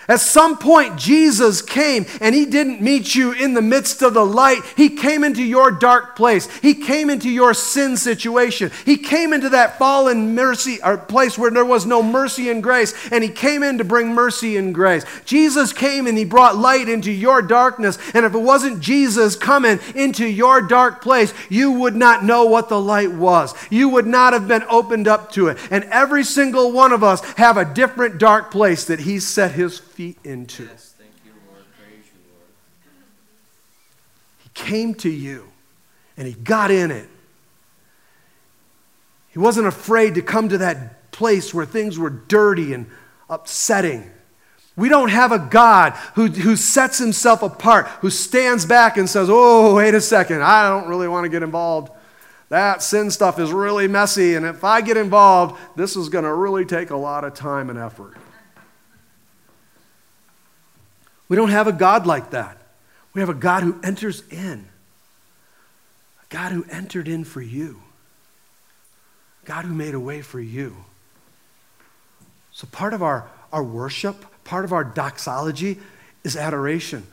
At 0.09 0.21
some 0.21 0.59
point, 0.59 0.99
Jesus 0.99 1.63
came 1.63 2.07
and 2.21 2.35
he 2.35 2.45
didn't 2.45 2.81
meet 2.81 3.15
you 3.15 3.33
in 3.33 3.55
the 3.55 3.63
midst 3.63 4.03
of 4.03 4.15
the 4.15 4.27
light. 4.27 4.61
He 4.77 4.89
came 4.91 5.23
into 5.23 5.43
your 5.43 5.71
dark 5.71 6.17
place. 6.17 6.49
He 6.59 6.75
came 6.75 7.09
into 7.09 7.31
your 7.31 7.55
sin 7.55 7.97
situation. 7.97 8.71
He 8.85 8.97
came 8.97 9.33
into 9.33 9.49
that 9.51 9.79
fallen 9.79 10.35
mercy 10.35 10.79
or 10.83 10.99
place 10.99 11.39
where 11.39 11.51
there 11.51 11.65
was 11.65 11.87
no 11.87 12.03
mercy 12.03 12.51
and 12.51 12.63
grace, 12.63 12.95
and 13.11 13.23
he 13.23 13.31
came 13.31 13.63
in 13.63 13.79
to 13.79 13.85
bring 13.85 14.15
mercy 14.15 14.57
and 14.57 14.75
grace. 14.75 15.05
Jesus 15.25 15.73
came 15.73 16.07
and 16.07 16.19
he 16.19 16.25
brought 16.25 16.57
light 16.57 16.89
into 16.89 17.13
your 17.13 17.41
darkness. 17.41 17.99
And 18.15 18.27
if 18.27 18.35
it 18.35 18.39
wasn't 18.39 18.81
Jesus 18.81 19.37
coming 19.37 19.79
into 19.95 20.27
your 20.27 20.61
dark 20.63 21.03
place, 21.03 21.33
you 21.49 21.73
would 21.73 21.95
not 21.95 22.25
know 22.25 22.45
what 22.45 22.69
the 22.69 22.81
light 22.81 23.13
was. 23.13 23.55
You 23.71 23.89
would 23.91 24.07
not 24.07 24.33
have 24.33 24.49
been 24.49 24.65
opened 24.69 25.07
up 25.07 25.31
to 25.33 25.49
it. 25.49 25.59
And 25.71 25.85
every 25.85 26.25
single 26.25 26.73
one 26.73 26.93
of 26.93 27.05
us 27.05 27.21
have 27.35 27.57
a 27.57 27.65
different 27.65 28.19
dark 28.19 28.51
place 28.51 28.85
that 28.87 29.01
he 29.01 29.21
set 29.21 29.53
his 29.53 29.81
feet 29.93 30.19
into. 30.25 30.65
Yes, 30.65 30.95
thank 30.99 31.11
you, 31.25 31.33
you. 31.33 32.93
He 34.43 34.51
came 34.55 34.95
to 34.97 35.11
you 35.11 35.49
and 36.17 36.27
he 36.27 36.35
got 36.35 36.71
in 36.71 36.91
it. 36.91 37.09
He 39.29 39.39
wasn't 39.39 39.67
afraid 39.67 40.15
to 40.15 40.23
come 40.23 40.49
to 40.49 40.59
that 40.59 41.11
place 41.11 41.53
where 41.55 41.67
things 41.67 41.99
were 41.99 42.11
dirty 42.11 42.73
and 42.73 42.87
upsetting. 43.29 44.11
We 44.77 44.89
don't 44.89 45.11
have 45.11 45.33
a 45.33 45.39
God 45.39 45.93
who, 46.15 46.29
who 46.29 46.57
sets 46.57 46.99
himself 46.99 47.43
apart, 47.43 47.87
who 48.01 48.09
stands 48.09 48.65
back 48.65 48.97
and 48.97 49.09
says, 49.09 49.29
Oh, 49.31 49.77
wait 49.77 49.95
a 49.95 50.01
second, 50.01 50.43
I 50.43 50.69
don't 50.69 50.89
really 50.89 51.09
want 51.09 51.25
to 51.25 51.29
get 51.29 51.43
involved. 51.43 51.93
That 52.49 52.83
sin 52.83 53.11
stuff 53.11 53.39
is 53.39 53.51
really 53.53 53.89
messy, 53.89 54.35
and 54.35 54.45
if 54.45 54.65
I 54.65 54.83
get 54.83 54.99
involved, 54.99 55.59
this 55.75 55.97
is 55.97 56.11
going 56.11 56.25
to 56.25 56.35
really 56.35 56.67
take 56.67 56.91
a 56.91 56.97
lot 56.97 57.25
of 57.25 57.33
time 57.33 57.71
and 57.71 57.79
effort. 57.79 58.15
We 61.33 61.37
don't 61.37 61.49
have 61.49 61.67
a 61.67 61.73
God 61.73 62.07
like 62.07 62.33
that. 62.33 62.59
We 63.15 63.23
have 63.23 63.31
a 63.31 63.35
God 63.35 63.63
who 63.63 63.81
enters 63.83 64.23
in, 64.29 64.69
a 66.23 66.27
God 66.29 66.53
who 66.53 66.67
entered 66.69 67.09
in 67.09 67.25
for 67.25 67.41
you, 67.41 67.81
God 69.47 69.65
who 69.65 69.73
made 69.73 69.95
a 69.95 69.99
way 69.99 70.21
for 70.21 70.43
you. 70.43 70.77
So, 72.53 72.69
part 72.71 72.93
of 72.93 73.03
our, 73.03 73.31
our 73.51 73.65
worship, 73.65 74.27
part 74.45 74.67
of 74.67 74.75
our 74.75 74.85
doxology 74.85 75.79
is 76.23 76.37
adoration. 76.37 77.07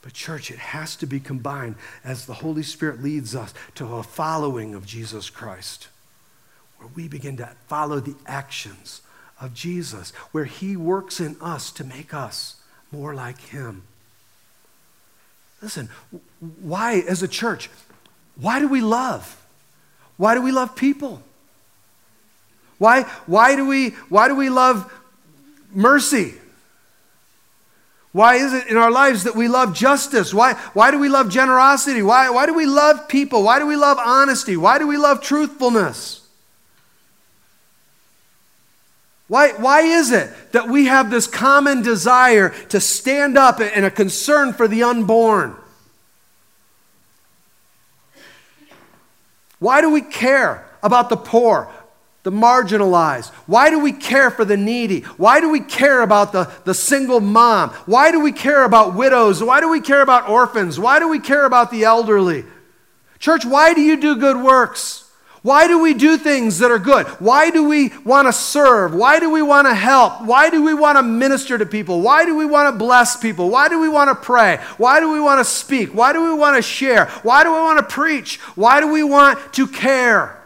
But, 0.00 0.14
church, 0.14 0.50
it 0.50 0.58
has 0.58 0.96
to 0.96 1.06
be 1.06 1.20
combined 1.20 1.74
as 2.02 2.24
the 2.24 2.32
Holy 2.32 2.62
Spirit 2.62 3.02
leads 3.02 3.34
us 3.34 3.52
to 3.74 3.96
a 3.96 4.02
following 4.02 4.74
of 4.74 4.86
Jesus 4.86 5.28
Christ, 5.28 5.88
where 6.78 6.88
we 6.94 7.06
begin 7.06 7.36
to 7.36 7.50
follow 7.68 8.00
the 8.00 8.16
actions 8.24 9.02
of 9.38 9.52
Jesus, 9.52 10.12
where 10.32 10.46
He 10.46 10.74
works 10.74 11.20
in 11.20 11.36
us 11.42 11.70
to 11.72 11.84
make 11.84 12.14
us 12.14 12.56
more 12.92 13.14
like 13.14 13.40
Him. 13.40 13.82
Listen, 15.60 15.88
why, 16.60 17.04
as 17.08 17.22
a 17.22 17.28
church, 17.28 17.70
why 18.36 18.58
do 18.58 18.68
we 18.68 18.80
love? 18.80 19.44
Why 20.16 20.34
do 20.34 20.42
we 20.42 20.52
love 20.52 20.76
people? 20.76 21.22
Why, 22.78 23.02
why, 23.26 23.54
do, 23.56 23.66
we, 23.66 23.90
why 24.08 24.28
do 24.28 24.34
we 24.34 24.50
love 24.50 24.92
mercy? 25.72 26.34
Why 28.10 28.34
is 28.34 28.52
it 28.52 28.66
in 28.66 28.76
our 28.76 28.90
lives 28.90 29.24
that 29.24 29.36
we 29.36 29.48
love 29.48 29.72
justice? 29.74 30.34
Why, 30.34 30.54
why 30.74 30.90
do 30.90 30.98
we 30.98 31.08
love 31.08 31.30
generosity? 31.30 32.02
Why, 32.02 32.28
why 32.28 32.46
do 32.46 32.54
we 32.54 32.66
love 32.66 33.08
people? 33.08 33.44
Why 33.44 33.58
do 33.58 33.66
we 33.66 33.76
love 33.76 33.98
honesty? 33.98 34.56
Why 34.56 34.78
do 34.78 34.86
we 34.86 34.98
love 34.98 35.22
truthfulness? 35.22 36.21
Why, 39.32 39.52
why 39.52 39.80
is 39.80 40.12
it 40.12 40.30
that 40.52 40.68
we 40.68 40.84
have 40.88 41.10
this 41.10 41.26
common 41.26 41.80
desire 41.80 42.50
to 42.68 42.78
stand 42.78 43.38
up 43.38 43.60
and 43.60 43.86
a 43.86 43.90
concern 43.90 44.52
for 44.52 44.68
the 44.68 44.82
unborn? 44.82 45.56
Why 49.58 49.80
do 49.80 49.88
we 49.88 50.02
care 50.02 50.68
about 50.82 51.08
the 51.08 51.16
poor, 51.16 51.72
the 52.24 52.30
marginalized? 52.30 53.30
Why 53.46 53.70
do 53.70 53.78
we 53.78 53.92
care 53.92 54.30
for 54.30 54.44
the 54.44 54.58
needy? 54.58 55.00
Why 55.16 55.40
do 55.40 55.48
we 55.48 55.60
care 55.60 56.02
about 56.02 56.32
the, 56.32 56.52
the 56.64 56.74
single 56.74 57.20
mom? 57.20 57.70
Why 57.86 58.12
do 58.12 58.20
we 58.20 58.32
care 58.32 58.64
about 58.64 58.94
widows? 58.94 59.42
Why 59.42 59.60
do 59.60 59.70
we 59.70 59.80
care 59.80 60.02
about 60.02 60.28
orphans? 60.28 60.78
Why 60.78 60.98
do 60.98 61.08
we 61.08 61.18
care 61.18 61.46
about 61.46 61.70
the 61.70 61.84
elderly? 61.84 62.44
Church, 63.18 63.46
why 63.46 63.72
do 63.72 63.80
you 63.80 63.96
do 63.96 64.16
good 64.16 64.36
works? 64.36 65.01
Why 65.42 65.66
do 65.66 65.80
we 65.80 65.92
do 65.92 66.16
things 66.18 66.60
that 66.60 66.70
are 66.70 66.78
good? 66.78 67.06
Why 67.18 67.50
do 67.50 67.68
we 67.68 67.92
want 68.04 68.28
to 68.28 68.32
serve? 68.32 68.94
Why 68.94 69.18
do 69.18 69.28
we 69.28 69.42
want 69.42 69.66
to 69.66 69.74
help? 69.74 70.22
Why 70.22 70.50
do 70.50 70.62
we 70.62 70.72
want 70.72 70.98
to 70.98 71.02
minister 71.02 71.58
to 71.58 71.66
people? 71.66 72.00
Why 72.00 72.24
do 72.24 72.36
we 72.36 72.46
want 72.46 72.72
to 72.72 72.78
bless 72.78 73.16
people? 73.16 73.50
Why 73.50 73.68
do 73.68 73.80
we 73.80 73.88
want 73.88 74.08
to 74.08 74.14
pray? 74.14 74.58
Why 74.76 75.00
do 75.00 75.12
we 75.12 75.18
want 75.18 75.40
to 75.40 75.44
speak? 75.44 75.94
Why 75.94 76.12
do 76.12 76.22
we 76.22 76.32
want 76.32 76.54
to 76.56 76.62
share? 76.62 77.06
Why 77.24 77.42
do 77.42 77.50
we 77.50 77.58
want 77.58 77.80
to 77.80 77.92
preach? 77.92 78.38
Why 78.54 78.80
do 78.80 78.92
we 78.92 79.02
want 79.02 79.52
to 79.54 79.66
care? 79.66 80.40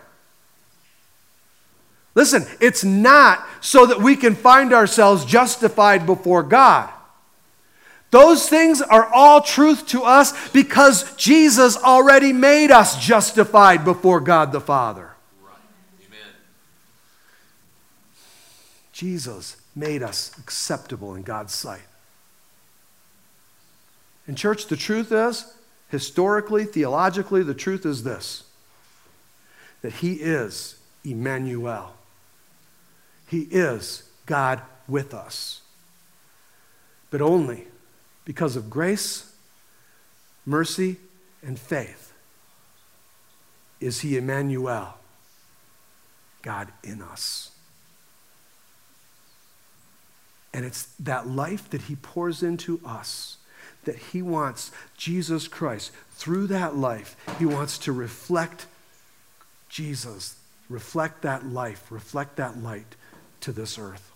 Listen, 2.14 2.46
it's 2.62 2.82
not 2.82 3.46
so 3.60 3.84
that 3.84 4.00
we 4.00 4.16
can 4.16 4.34
find 4.34 4.72
ourselves 4.72 5.26
justified 5.26 6.06
before 6.06 6.42
God. 6.42 6.90
Those 8.10 8.48
things 8.48 8.80
are 8.80 9.12
all 9.12 9.40
truth 9.40 9.86
to 9.88 10.02
us 10.02 10.48
because 10.50 11.14
Jesus 11.16 11.76
already 11.76 12.32
made 12.32 12.70
us 12.70 13.04
justified 13.04 13.84
before 13.84 14.20
God 14.20 14.52
the 14.52 14.60
Father. 14.60 15.12
Right. 15.42 15.52
Jesus 18.92 19.56
made 19.74 20.02
us 20.02 20.32
acceptable 20.38 21.14
in 21.14 21.22
God's 21.22 21.52
sight. 21.52 21.82
And, 24.26 24.36
church, 24.36 24.66
the 24.66 24.76
truth 24.76 25.12
is, 25.12 25.52
historically, 25.90 26.64
theologically, 26.64 27.42
the 27.42 27.54
truth 27.54 27.84
is 27.84 28.02
this 28.02 28.44
that 29.82 29.94
He 29.94 30.14
is 30.14 30.76
Emmanuel. 31.04 31.94
He 33.28 33.42
is 33.50 34.04
God 34.24 34.62
with 34.88 35.12
us. 35.12 35.60
But 37.10 37.20
only 37.20 37.66
because 38.26 38.56
of 38.56 38.68
grace, 38.68 39.32
mercy, 40.44 40.96
and 41.42 41.58
faith 41.58 42.12
is 43.80 44.00
He 44.00 44.18
Emmanuel, 44.18 44.98
God 46.42 46.68
in 46.84 47.00
us. 47.00 47.52
And 50.52 50.66
it's 50.66 50.84
that 51.00 51.26
life 51.26 51.70
that 51.70 51.82
He 51.82 51.96
pours 51.96 52.42
into 52.42 52.80
us 52.84 53.38
that 53.86 53.96
He 53.96 54.20
wants 54.20 54.70
Jesus 54.96 55.48
Christ, 55.48 55.92
through 56.10 56.48
that 56.48 56.76
life, 56.76 57.16
He 57.38 57.46
wants 57.46 57.78
to 57.78 57.92
reflect 57.92 58.66
Jesus, 59.70 60.36
reflect 60.68 61.22
that 61.22 61.46
life, 61.46 61.90
reflect 61.90 62.36
that 62.36 62.62
light 62.62 62.96
to 63.40 63.52
this 63.52 63.78
earth. 63.78 64.12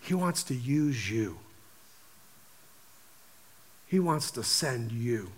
He 0.00 0.14
wants 0.14 0.42
to 0.44 0.54
use 0.54 1.10
you. 1.10 1.38
He 3.88 3.98
wants 3.98 4.30
to 4.32 4.42
send 4.42 4.92
you. 4.92 5.30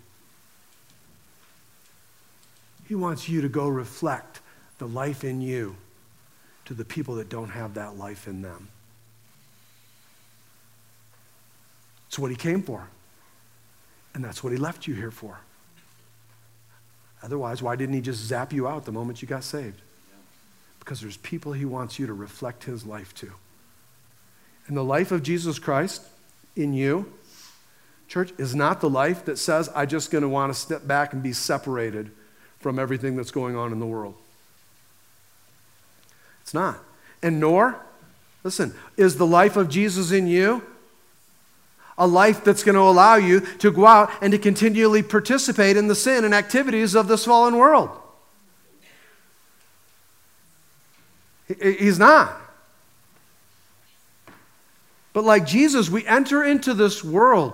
He 2.87 2.95
wants 2.95 3.29
you 3.29 3.41
to 3.43 3.49
go 3.49 3.69
reflect 3.69 4.41
the 4.79 4.87
life 4.89 5.25
in 5.25 5.41
you 5.41 5.77
to 6.65 6.75
the 6.75 6.85
people 6.85 7.17
that 7.17 7.29
don't 7.29 7.51
have 7.51 7.75
that 7.75 7.97
life 7.97 8.27
in 8.27 8.43
them. 8.43 8.69
It's 12.09 12.19
what 12.19 12.31
he 12.31 12.37
came 12.37 12.63
for. 12.63 12.89
And 14.15 14.25
that's 14.25 14.43
what 14.43 14.53
he 14.53 14.59
left 14.59 14.89
you 14.89 14.95
here 14.95 15.13
for. 15.13 15.39
Otherwise, 17.23 17.63
why 17.63 17.77
didn't 17.77 17.95
he 17.95 18.01
just 18.01 18.21
zap 18.21 18.53
you 18.53 18.67
out 18.67 18.85
the 18.85 18.93
moment 18.93 19.23
you 19.23 19.29
got 19.29 19.45
saved? 19.45 19.81
because 20.81 21.01
there's 21.01 21.19
people 21.19 21.53
he 21.53 21.65
wants 21.65 22.01
you 22.01 22.07
to 22.09 22.13
reflect 22.13 22.65
his 22.65 22.85
life 22.85 23.15
to. 23.15 23.31
And 24.67 24.77
the 24.77 24.83
life 24.83 25.13
of 25.13 25.23
Jesus 25.23 25.61
Christ 25.61 26.03
in 26.57 26.73
you, 26.73 27.13
church, 28.11 28.33
is 28.39 28.57
not 28.57 28.81
the 28.81 28.91
life 28.91 29.25
that 29.27 29.39
says, 29.39 29.71
I'm 29.75 29.89
just 29.89 30.11
going 30.11 30.23
to 30.23 30.29
want 30.29 30.53
to 30.53 30.59
step 30.59 30.87
back 30.87 31.13
and 31.13 31.23
be 31.23 31.33
separated 31.33 32.11
from 32.59 32.79
everything 32.79 33.17
that's 33.17 33.31
going 33.31 33.57
on 33.57 33.73
in 33.73 33.79
the 33.79 33.87
world. 33.87 34.15
It's 36.43 36.53
not. 36.53 36.81
And 37.23 37.39
nor, 37.39 37.81
listen, 38.43 38.75
is 38.97 39.17
the 39.17 39.27
life 39.27 39.57
of 39.57 39.69
Jesus 39.69 40.11
in 40.11 40.27
you 40.27 40.63
a 41.97 42.07
life 42.07 42.43
that's 42.43 42.65
going 42.65 42.75
to 42.75 42.81
allow 42.81 43.17
you 43.17 43.41
to 43.59 43.71
go 43.71 43.87
out 43.87 44.11
and 44.23 44.33
to 44.33 44.39
continually 44.39 45.03
participate 45.03 45.77
in 45.77 45.87
the 45.87 45.95
sin 45.95 46.25
and 46.25 46.35
activities 46.35 46.95
of 46.95 47.09
this 47.09 47.27
fallen 47.27 47.59
world. 47.59 47.91
He's 51.61 51.99
not. 51.99 52.41
But 55.13 55.25
like 55.25 55.45
Jesus, 55.45 55.91
we 55.91 56.07
enter 56.07 56.43
into 56.43 56.73
this 56.73 57.05
world 57.05 57.53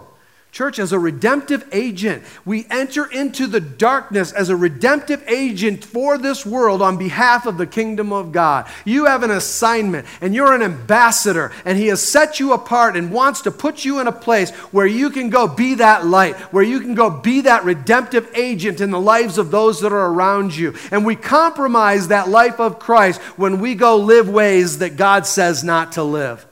Church, 0.57 0.79
as 0.79 0.93
a 0.93 0.99
redemptive 0.99 1.69
agent, 1.71 2.23
we 2.47 2.67
enter 2.71 3.05
into 3.05 3.47
the 3.47 3.61
darkness 3.61 4.33
as 4.33 4.49
a 4.49 4.57
redemptive 4.57 5.23
agent 5.29 5.85
for 5.85 6.17
this 6.17 6.47
world 6.47 6.81
on 6.81 6.97
behalf 6.97 7.45
of 7.45 7.59
the 7.59 7.67
kingdom 7.67 8.11
of 8.11 8.33
God. 8.33 8.67
You 8.87 9.05
have 9.05 9.23
an 9.23 9.31
assignment 9.31 10.07
and 10.23 10.35
you're 10.35 10.55
an 10.55 10.63
ambassador, 10.63 11.53
and 11.67 11.77
He 11.77 11.89
has 11.89 12.01
set 12.01 12.41
you 12.41 12.55
apart 12.55 12.97
and 12.97 13.13
wants 13.13 13.43
to 13.43 13.51
put 13.51 13.85
you 13.85 14.01
in 14.01 14.07
a 14.07 14.13
place 14.13 14.49
where 14.73 14.87
you 14.87 15.11
can 15.11 15.29
go 15.29 15.47
be 15.47 15.75
that 15.75 16.07
light, 16.07 16.37
where 16.55 16.65
you 16.65 16.81
can 16.81 16.95
go 16.95 17.11
be 17.11 17.43
that 17.43 17.65
redemptive 17.65 18.27
agent 18.35 18.81
in 18.81 18.91
the 18.91 18.99
lives 18.99 19.37
of 19.37 19.51
those 19.51 19.83
that 19.83 19.93
are 19.93 20.07
around 20.07 20.57
you. 20.57 20.73
And 20.91 21.05
we 21.05 21.17
compromise 21.17 22.09
that 22.09 22.31
life 22.31 22.61
of 22.61 22.79
Christ 22.79 23.21
when 23.37 23.61
we 23.61 23.75
go 23.75 23.99
live 23.99 24.31
ways 24.31 24.79
that 24.79 24.97
God 24.97 25.27
says 25.27 25.63
not 25.63 25.93
to 25.93 26.03
live. 26.03 26.47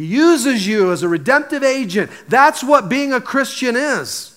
He 0.00 0.06
uses 0.06 0.66
you 0.66 0.92
as 0.92 1.02
a 1.02 1.08
redemptive 1.10 1.62
agent. 1.62 2.10
That's 2.26 2.64
what 2.64 2.88
being 2.88 3.12
a 3.12 3.20
Christian 3.20 3.76
is. 3.76 4.34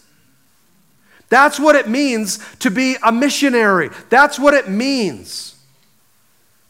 That's 1.29 1.57
what 1.57 1.77
it 1.77 1.87
means 1.87 2.37
to 2.57 2.69
be 2.69 2.97
a 3.01 3.13
missionary. 3.13 3.89
That's 4.09 4.37
what 4.37 4.53
it 4.53 4.67
means 4.67 5.55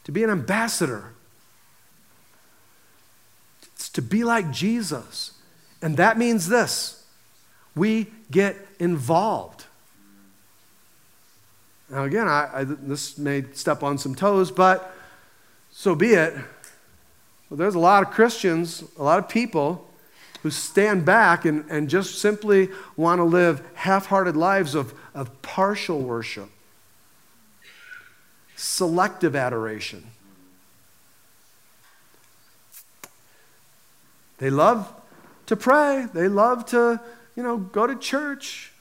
to 0.04 0.12
be 0.12 0.22
an 0.22 0.30
ambassador. 0.30 1.12
It's 3.74 3.88
to 3.88 4.00
be 4.00 4.22
like 4.22 4.52
Jesus. 4.52 5.32
And 5.82 5.96
that 5.96 6.16
means 6.16 6.48
this 6.48 7.04
we 7.74 8.06
get 8.30 8.56
involved. 8.78 9.64
Now, 11.90 12.04
again, 12.04 12.28
I, 12.28 12.48
I, 12.54 12.62
this 12.62 13.18
may 13.18 13.44
step 13.54 13.82
on 13.82 13.98
some 13.98 14.14
toes, 14.14 14.52
but 14.52 14.94
so 15.72 15.96
be 15.96 16.10
it. 16.10 16.34
Well, 17.48 17.58
there's 17.58 17.74
a 17.74 17.80
lot 17.80 18.02
of 18.02 18.10
Christians, 18.10 18.84
a 18.98 19.02
lot 19.02 19.18
of 19.18 19.28
people 19.28 19.88
who 20.42 20.50
stand 20.50 21.04
back 21.04 21.44
and, 21.44 21.64
and 21.70 21.88
just 21.88 22.18
simply 22.18 22.68
want 22.96 23.18
to 23.18 23.24
live 23.24 23.66
half 23.74 24.06
hearted 24.06 24.36
lives 24.36 24.74
of, 24.74 24.92
of 25.14 25.40
partial 25.42 26.00
worship, 26.00 26.50
selective 28.56 29.34
adoration. 29.34 30.04
They 34.38 34.50
love 34.50 34.92
to 35.46 35.56
pray, 35.56 36.06
they 36.12 36.28
love 36.28 36.66
to, 36.66 37.00
you 37.36 37.42
know, 37.42 37.56
go 37.56 37.86
to 37.86 37.94
church, 37.94 38.72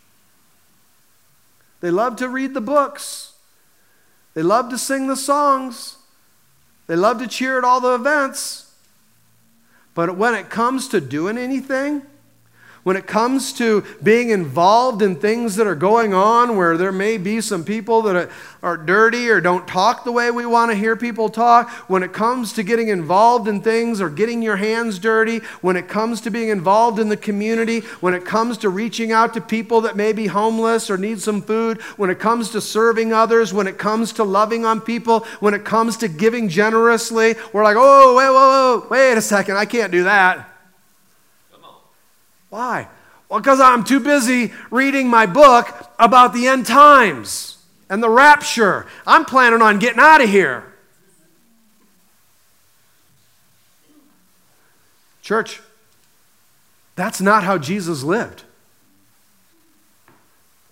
they 1.79 1.91
love 1.91 2.17
to 2.17 2.27
read 2.27 2.53
the 2.53 2.61
books, 2.61 3.33
they 4.33 4.41
love 4.41 4.69
to 4.69 4.77
sing 4.77 5.07
the 5.07 5.15
songs. 5.15 5.97
They 6.87 6.95
love 6.95 7.19
to 7.19 7.27
cheer 7.27 7.57
at 7.57 7.63
all 7.63 7.79
the 7.79 7.95
events. 7.95 8.71
But 9.93 10.17
when 10.17 10.33
it 10.33 10.49
comes 10.49 10.87
to 10.89 10.99
doing 10.99 11.37
anything, 11.37 12.03
when 12.83 12.97
it 12.97 13.07
comes 13.07 13.53
to 13.53 13.83
being 14.01 14.29
involved 14.29 15.01
in 15.01 15.15
things 15.15 15.55
that 15.55 15.67
are 15.67 15.75
going 15.75 16.13
on 16.13 16.57
where 16.57 16.77
there 16.77 16.91
may 16.91 17.17
be 17.17 17.39
some 17.41 17.63
people 17.63 18.01
that 18.03 18.29
are 18.61 18.77
dirty 18.77 19.29
or 19.29 19.39
don't 19.41 19.67
talk 19.67 20.03
the 20.03 20.11
way 20.11 20.31
we 20.31 20.45
want 20.45 20.69
to 20.69 20.75
hear 20.75 20.95
people 20.95 21.29
talk, 21.29 21.69
when 21.89 22.03
it 22.03 22.13
comes 22.13 22.53
to 22.53 22.63
getting 22.63 22.89
involved 22.89 23.47
in 23.47 23.61
things 23.61 24.01
or 24.01 24.09
getting 24.09 24.41
your 24.41 24.57
hands 24.57 24.99
dirty, 24.99 25.39
when 25.61 25.75
it 25.75 25.87
comes 25.87 26.21
to 26.21 26.29
being 26.29 26.49
involved 26.49 26.99
in 26.99 27.09
the 27.09 27.17
community, 27.17 27.79
when 28.01 28.13
it 28.13 28.25
comes 28.25 28.57
to 28.57 28.69
reaching 28.69 29.11
out 29.11 29.33
to 29.33 29.41
people 29.41 29.81
that 29.81 29.95
may 29.95 30.11
be 30.13 30.27
homeless 30.27 30.89
or 30.89 30.97
need 30.97 31.21
some 31.21 31.41
food, 31.41 31.81
when 31.97 32.09
it 32.09 32.19
comes 32.19 32.49
to 32.49 32.61
serving 32.61 33.13
others, 33.13 33.53
when 33.53 33.67
it 33.67 33.77
comes 33.77 34.13
to 34.13 34.23
loving 34.23 34.65
on 34.65 34.81
people, 34.81 35.21
when 35.39 35.53
it 35.53 35.63
comes 35.63 35.97
to 35.97 36.07
giving 36.07 36.49
generously, 36.49 37.35
we're 37.53 37.63
like, 37.63 37.77
oh, 37.77 38.15
wait, 38.15 38.27
whoa, 38.27 38.79
whoa, 38.79 38.87
wait 38.89 39.17
a 39.17 39.21
second, 39.21 39.55
I 39.57 39.65
can't 39.65 39.91
do 39.91 40.03
that. 40.03 40.52
Why? 42.53 42.87
Well, 43.29 43.39
because 43.39 43.59
I'm 43.59 43.83
too 43.83 43.99
busy 43.99 44.53
reading 44.69 45.07
my 45.07 45.25
book 45.25 45.89
about 45.97 46.35
the 46.35 46.45
end 46.45 46.67
times 46.67 47.57
and 47.89 48.03
the 48.03 48.09
rapture. 48.09 48.85
I'm 49.07 49.25
planning 49.25 49.63
on 49.63 49.79
getting 49.79 49.99
out 49.99 50.21
of 50.21 50.29
here. 50.29 50.63
Church, 55.23 55.61
that's 56.95 57.19
not 57.19 57.43
how 57.43 57.57
Jesus 57.57 58.03
lived. 58.03 58.43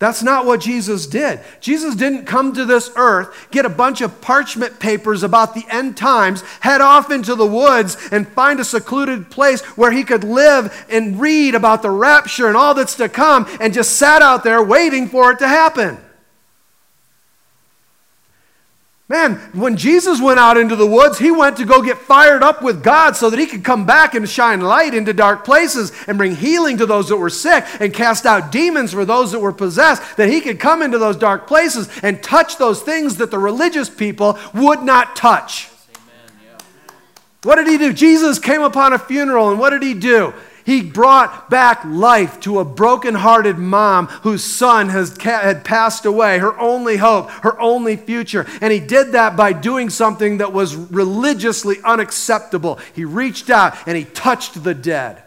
That's 0.02 0.24
not 0.24 0.48
what 0.48 0.62
Jesus 0.62 1.06
did. 1.06 1.42
Jesus 1.60 1.94
didn't 1.94 2.26
come 2.26 2.54
to 2.54 2.66
this 2.66 2.90
earth, 2.96 3.50
get 3.52 3.68
a 3.68 3.70
bunch 3.70 4.02
of 4.02 4.20
parchment 4.20 4.80
papers 4.80 5.22
about 5.22 5.54
the 5.54 5.64
end 5.70 5.96
times, 5.96 6.42
head 6.62 6.82
off 6.82 7.12
into 7.12 7.36
the 7.36 7.46
woods, 7.46 7.98
and 8.12 8.28
find 8.28 8.60
a 8.60 8.66
secluded 8.66 9.30
place 9.30 9.62
where 9.78 9.92
he 9.92 10.04
could 10.04 10.24
live 10.24 10.88
and 10.90 11.22
read 11.22 11.54
about 11.54 11.84
the 11.84 11.92
rapture 11.92 12.48
and 12.48 12.58
all 12.58 12.74
that's 12.74 12.96
to 12.96 13.10
come, 13.10 13.46
and 13.60 13.76
just 13.76 13.98
sat 13.98 14.24
out 14.24 14.44
there 14.44 14.64
waiting 14.64 15.08
for 15.08 15.34
it 15.34 15.38
to 15.38 15.48
happen. 15.48 16.00
Man, 19.12 19.36
when 19.52 19.76
Jesus 19.76 20.22
went 20.22 20.40
out 20.40 20.56
into 20.56 20.78
the 20.78 20.88
woods, 20.88 21.20
he 21.20 21.32
went 21.32 21.58
to 21.58 21.66
go 21.66 21.82
get 21.82 21.98
fired 21.98 22.42
up 22.42 22.62
with 22.62 22.82
God 22.82 23.18
so 23.18 23.30
that 23.30 23.40
he 23.40 23.46
could 23.46 23.62
come 23.62 23.86
back 23.86 24.16
and 24.16 24.28
shine 24.28 24.62
light 24.62 24.94
into 24.94 25.12
dark 25.12 25.44
places 25.44 25.92
and 26.08 26.18
bring 26.18 26.34
healing 26.34 26.78
to 26.78 26.86
those 26.86 27.10
that 27.10 27.18
were 27.18 27.30
sick 27.30 27.66
and 27.82 27.94
cast 27.94 28.26
out 28.26 28.54
demons 28.54 28.94
for 28.94 29.04
those 29.04 29.34
that 29.34 29.42
were 29.42 29.52
possessed, 29.52 30.16
that 30.16 30.30
he 30.30 30.40
could 30.40 30.62
come 30.62 30.82
into 30.82 30.98
those 30.98 31.18
dark 31.18 31.46
places 31.46 31.90
and 32.02 32.24
touch 32.24 32.56
those 32.56 32.82
things 32.82 33.18
that 33.18 33.32
the 33.32 33.38
religious 33.38 33.90
people 33.90 34.40
would 34.54 34.82
not 34.82 35.14
touch. 35.14 35.68
Amen, 35.94 36.40
yeah. 36.46 36.64
What 37.44 37.58
did 37.58 37.68
he 37.68 37.78
do? 37.78 37.92
Jesus 37.92 38.40
came 38.40 38.62
upon 38.62 38.94
a 38.94 38.98
funeral, 38.98 39.50
and 39.50 39.60
what 39.60 39.72
did 39.72 39.84
he 39.84 39.94
do? 39.94 40.34
He 40.66 40.82
brought 40.82 41.50
back 41.50 41.84
life 41.86 42.40
to 42.42 42.60
a 42.60 42.66
broken-hearted 42.66 43.58
mom 43.58 44.08
whose 44.08 44.44
son 44.44 44.90
has, 44.90 45.18
had 45.22 45.64
passed 45.64 46.06
away, 46.06 46.40
her 46.40 46.58
only 46.60 46.98
hope, 46.98 47.30
her 47.30 47.60
only 47.60 47.96
future. 47.96 48.46
And 48.62 48.72
he 48.72 48.80
did 48.80 49.14
that 49.14 49.36
by 49.36 49.54
doing 49.54 49.90
something 49.90 50.38
that 50.38 50.54
was 50.54 50.76
religiously 50.76 51.78
unacceptable. 51.84 52.80
He 52.94 53.06
reached 53.06 53.50
out 53.50 53.76
and 53.88 53.98
he 53.98 54.06
touched 54.06 54.64
the 54.64 54.74
dead 54.74 55.24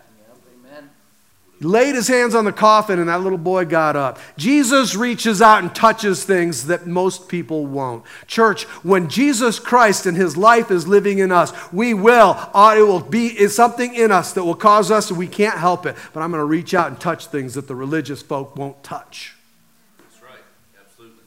laid 1.64 1.94
his 1.94 2.08
hands 2.08 2.34
on 2.34 2.44
the 2.44 2.52
coffin 2.52 2.98
and 2.98 3.08
that 3.08 3.22
little 3.22 3.38
boy 3.38 3.64
got 3.64 3.96
up. 3.96 4.18
Jesus 4.36 4.94
reaches 4.94 5.40
out 5.40 5.62
and 5.62 5.74
touches 5.74 6.24
things 6.24 6.66
that 6.66 6.86
most 6.86 7.28
people 7.28 7.66
won't. 7.66 8.04
Church, 8.26 8.64
when 8.84 9.08
Jesus 9.08 9.58
Christ 9.58 10.06
and 10.06 10.16
his 10.16 10.36
life 10.36 10.70
is 10.70 10.86
living 10.86 11.18
in 11.18 11.32
us, 11.32 11.52
we 11.72 11.94
will, 11.94 12.36
uh, 12.54 12.74
it 12.76 12.82
will 12.82 13.00
be 13.00 13.48
something 13.48 13.94
in 13.94 14.12
us 14.12 14.32
that 14.34 14.44
will 14.44 14.54
cause 14.54 14.90
us, 14.90 15.10
and 15.10 15.18
we 15.18 15.26
can't 15.26 15.58
help 15.58 15.86
it, 15.86 15.96
but 16.12 16.20
I'm 16.20 16.30
going 16.30 16.40
to 16.40 16.44
reach 16.44 16.74
out 16.74 16.88
and 16.88 17.00
touch 17.00 17.26
things 17.26 17.54
that 17.54 17.66
the 17.66 17.74
religious 17.74 18.22
folk 18.22 18.56
won't 18.56 18.82
touch. 18.84 19.34
That's 19.98 20.22
right, 20.22 20.42
absolutely. 20.80 21.24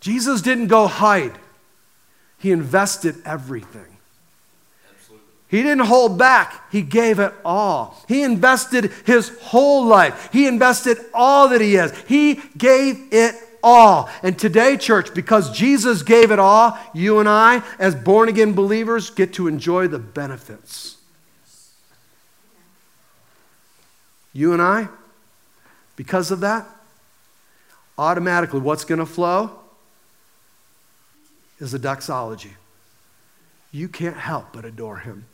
Jesus 0.00 0.40
didn't 0.40 0.68
go 0.68 0.86
hide, 0.86 1.34
he 2.38 2.50
invested 2.50 3.16
everything. 3.24 3.91
He 5.52 5.62
didn't 5.62 5.84
hold 5.84 6.18
back. 6.18 6.72
He 6.72 6.80
gave 6.80 7.18
it 7.18 7.34
all. 7.44 8.02
He 8.08 8.22
invested 8.22 8.90
his 9.04 9.28
whole 9.42 9.84
life. 9.84 10.30
He 10.32 10.46
invested 10.46 10.96
all 11.12 11.50
that 11.50 11.60
he 11.60 11.76
is. 11.76 11.92
He 12.08 12.40
gave 12.56 13.12
it 13.12 13.34
all. 13.62 14.08
And 14.22 14.38
today, 14.38 14.78
church, 14.78 15.12
because 15.12 15.54
Jesus 15.54 16.02
gave 16.02 16.30
it 16.30 16.38
all, 16.38 16.78
you 16.94 17.18
and 17.18 17.28
I, 17.28 17.62
as 17.78 17.94
born 17.94 18.30
again 18.30 18.54
believers, 18.54 19.10
get 19.10 19.34
to 19.34 19.46
enjoy 19.46 19.88
the 19.88 19.98
benefits. 19.98 20.96
You 24.32 24.54
and 24.54 24.62
I, 24.62 24.88
because 25.96 26.30
of 26.30 26.40
that, 26.40 26.66
automatically 27.98 28.60
what's 28.60 28.86
going 28.86 29.00
to 29.00 29.06
flow 29.06 29.50
is 31.60 31.74
a 31.74 31.78
doxology. 31.78 32.52
You 33.70 33.86
can't 33.88 34.16
help 34.16 34.54
but 34.54 34.64
adore 34.64 34.96
him. 34.96 35.26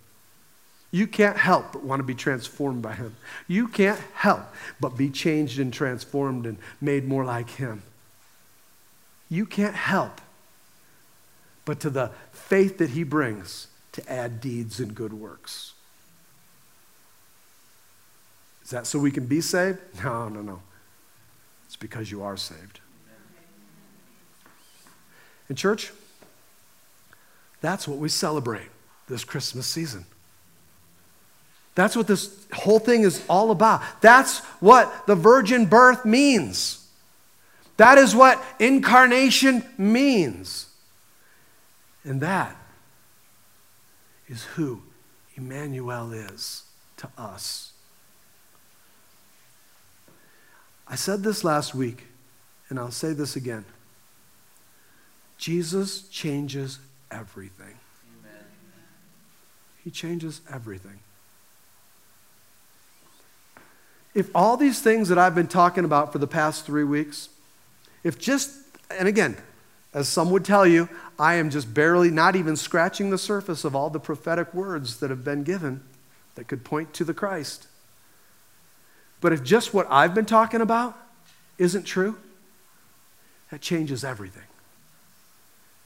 You 0.90 1.06
can't 1.06 1.36
help 1.36 1.72
but 1.72 1.84
want 1.84 2.00
to 2.00 2.04
be 2.04 2.14
transformed 2.14 2.82
by 2.82 2.94
Him. 2.94 3.14
You 3.46 3.68
can't 3.68 4.00
help 4.14 4.42
but 4.80 4.96
be 4.96 5.10
changed 5.10 5.58
and 5.58 5.72
transformed 5.72 6.46
and 6.46 6.56
made 6.80 7.06
more 7.06 7.24
like 7.24 7.50
Him. 7.50 7.82
You 9.28 9.44
can't 9.44 9.74
help 9.74 10.20
but 11.64 11.80
to 11.80 11.90
the 11.90 12.10
faith 12.32 12.78
that 12.78 12.90
He 12.90 13.02
brings 13.02 13.66
to 13.92 14.10
add 14.10 14.40
deeds 14.40 14.80
and 14.80 14.94
good 14.94 15.12
works. 15.12 15.74
Is 18.64 18.70
that 18.70 18.86
so 18.86 18.98
we 18.98 19.10
can 19.10 19.26
be 19.26 19.40
saved? 19.40 19.78
No, 20.04 20.28
no, 20.28 20.40
no. 20.40 20.62
It's 21.66 21.76
because 21.76 22.10
you 22.10 22.22
are 22.22 22.36
saved. 22.36 22.80
In 25.50 25.56
church, 25.56 25.92
that's 27.60 27.88
what 27.88 27.98
we 27.98 28.08
celebrate 28.08 28.68
this 29.08 29.24
Christmas 29.24 29.66
season. 29.66 30.04
That's 31.78 31.94
what 31.94 32.08
this 32.08 32.44
whole 32.52 32.80
thing 32.80 33.04
is 33.04 33.24
all 33.28 33.52
about. 33.52 33.82
That's 34.00 34.40
what 34.58 35.06
the 35.06 35.14
virgin 35.14 35.66
birth 35.66 36.04
means. 36.04 36.84
That 37.76 37.98
is 37.98 38.16
what 38.16 38.42
incarnation 38.58 39.64
means. 39.78 40.66
And 42.02 42.20
that 42.20 42.56
is 44.26 44.42
who 44.42 44.82
Emmanuel 45.36 46.12
is 46.12 46.64
to 46.96 47.08
us. 47.16 47.70
I 50.88 50.96
said 50.96 51.22
this 51.22 51.44
last 51.44 51.76
week, 51.76 52.06
and 52.70 52.80
I'll 52.80 52.90
say 52.90 53.12
this 53.12 53.36
again. 53.36 53.64
Jesus 55.36 56.08
changes 56.08 56.80
everything. 57.08 57.76
Amen. 58.18 58.46
He 59.84 59.92
changes 59.92 60.40
everything. 60.52 60.98
If 64.18 64.34
all 64.34 64.56
these 64.56 64.82
things 64.82 65.10
that 65.10 65.16
I've 65.16 65.36
been 65.36 65.46
talking 65.46 65.84
about 65.84 66.10
for 66.12 66.18
the 66.18 66.26
past 66.26 66.66
three 66.66 66.82
weeks, 66.82 67.28
if 68.02 68.18
just, 68.18 68.52
and 68.90 69.06
again, 69.06 69.36
as 69.94 70.08
some 70.08 70.32
would 70.32 70.44
tell 70.44 70.66
you, 70.66 70.88
I 71.20 71.34
am 71.34 71.50
just 71.50 71.72
barely 71.72 72.10
not 72.10 72.34
even 72.34 72.56
scratching 72.56 73.10
the 73.10 73.16
surface 73.16 73.64
of 73.64 73.76
all 73.76 73.90
the 73.90 74.00
prophetic 74.00 74.52
words 74.52 74.98
that 74.98 75.10
have 75.10 75.22
been 75.22 75.44
given 75.44 75.82
that 76.34 76.48
could 76.48 76.64
point 76.64 76.92
to 76.94 77.04
the 77.04 77.14
Christ. 77.14 77.68
But 79.20 79.32
if 79.32 79.44
just 79.44 79.72
what 79.72 79.86
I've 79.88 80.16
been 80.16 80.26
talking 80.26 80.62
about 80.62 80.98
isn't 81.56 81.84
true, 81.84 82.18
that 83.52 83.60
changes 83.60 84.02
everything. 84.02 84.42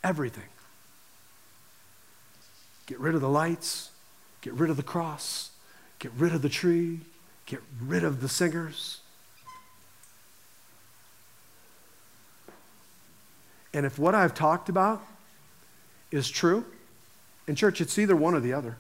Everything. 0.03 0.49
Get 2.87 2.99
rid 2.99 3.15
of 3.15 3.21
the 3.21 3.29
lights, 3.29 3.91
get 4.41 4.55
rid 4.55 4.71
of 4.71 4.79
the 4.79 4.83
cross, 4.83 5.51
get 5.99 6.13
rid 6.17 6.33
of 6.33 6.41
the 6.41 6.49
tree, 6.49 7.01
Get 7.47 7.61
rid 7.81 8.05
of 8.05 8.21
the 8.21 8.29
singers. 8.29 9.01
And 13.75 13.87
if 13.87 13.99
what 13.99 14.15
I've 14.15 14.35
talked 14.35 14.69
about 14.69 15.03
is 16.11 16.29
true, 16.29 16.65
in 17.47 17.55
church, 17.55 17.81
it's 17.81 17.99
either 17.99 18.15
one 18.15 18.35
or 18.35 18.41
the 18.41 18.53
other. 18.53 18.77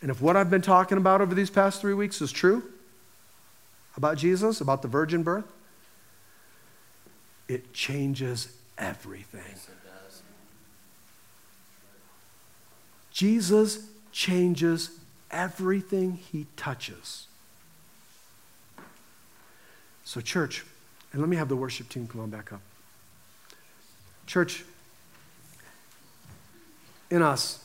And 0.00 0.10
if 0.10 0.20
what 0.20 0.36
I've 0.36 0.50
been 0.50 0.62
talking 0.62 0.98
about 0.98 1.20
over 1.20 1.34
these 1.34 1.50
past 1.50 1.80
three 1.80 1.94
weeks 1.94 2.20
is 2.20 2.30
true 2.30 2.62
about 3.96 4.16
Jesus, 4.16 4.60
about 4.60 4.82
the 4.82 4.88
virgin 4.88 5.24
birth, 5.24 5.46
it 7.48 7.72
changes 7.72 8.52
everything. 8.76 9.40
Yes, 9.44 10.22
Jesus 13.10 13.88
changes 14.12 14.90
everything 15.30 16.18
he 16.32 16.46
touches. 16.56 17.26
So, 20.04 20.20
church, 20.20 20.64
and 21.12 21.20
let 21.20 21.28
me 21.28 21.36
have 21.36 21.48
the 21.48 21.56
worship 21.56 21.88
team 21.88 22.08
come 22.08 22.20
on 22.20 22.30
back 22.30 22.52
up. 22.52 22.60
Church, 24.26 24.64
in 27.10 27.22
us, 27.22 27.64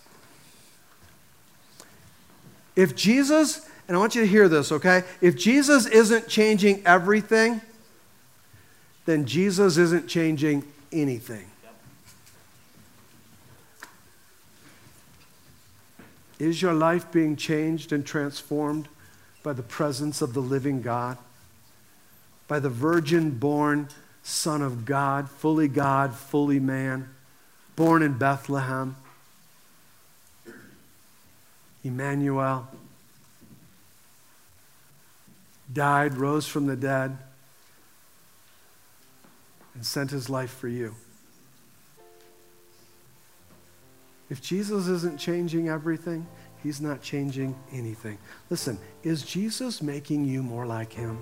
if 2.75 2.95
Jesus, 2.95 3.67
and 3.87 3.95
I 3.95 3.99
want 3.99 4.15
you 4.15 4.21
to 4.21 4.27
hear 4.27 4.47
this, 4.49 4.71
okay? 4.71 5.03
If 5.21 5.37
Jesus 5.37 5.85
isn't 5.85 6.27
changing 6.27 6.81
everything, 6.85 7.61
then 9.05 9.25
Jesus 9.25 9.77
isn't 9.77 10.07
changing 10.07 10.63
anything. 10.91 11.45
Is 16.43 16.61
your 16.61 16.73
life 16.73 17.09
being 17.09 17.37
changed 17.37 17.93
and 17.93 18.05
transformed 18.05 18.89
by 19.43 19.53
the 19.53 19.63
presence 19.63 20.21
of 20.21 20.33
the 20.33 20.41
living 20.41 20.81
God? 20.81 21.17
By 22.49 22.59
the 22.59 22.69
virgin 22.69 23.29
born 23.29 23.87
Son 24.23 24.61
of 24.61 24.83
God, 24.83 25.29
fully 25.29 25.69
God, 25.69 26.13
fully 26.13 26.59
man, 26.59 27.09
born 27.77 28.03
in 28.03 28.17
Bethlehem? 28.17 28.97
Emmanuel 31.81 32.67
died, 35.71 36.15
rose 36.15 36.45
from 36.45 36.67
the 36.67 36.75
dead, 36.75 37.17
and 39.75 39.85
sent 39.85 40.11
his 40.11 40.29
life 40.29 40.51
for 40.51 40.67
you. 40.67 40.93
If 44.33 44.41
Jesus 44.41 44.87
isn't 44.87 45.19
changing 45.19 45.69
everything, 45.69 46.25
He's 46.63 46.81
not 46.81 47.03
changing 47.03 47.55
anything. 47.71 48.17
Listen, 48.49 48.79
is 49.03 49.21
Jesus 49.21 49.79
making 49.79 50.25
you 50.25 50.41
more 50.41 50.65
like 50.65 50.91
him? 50.91 51.21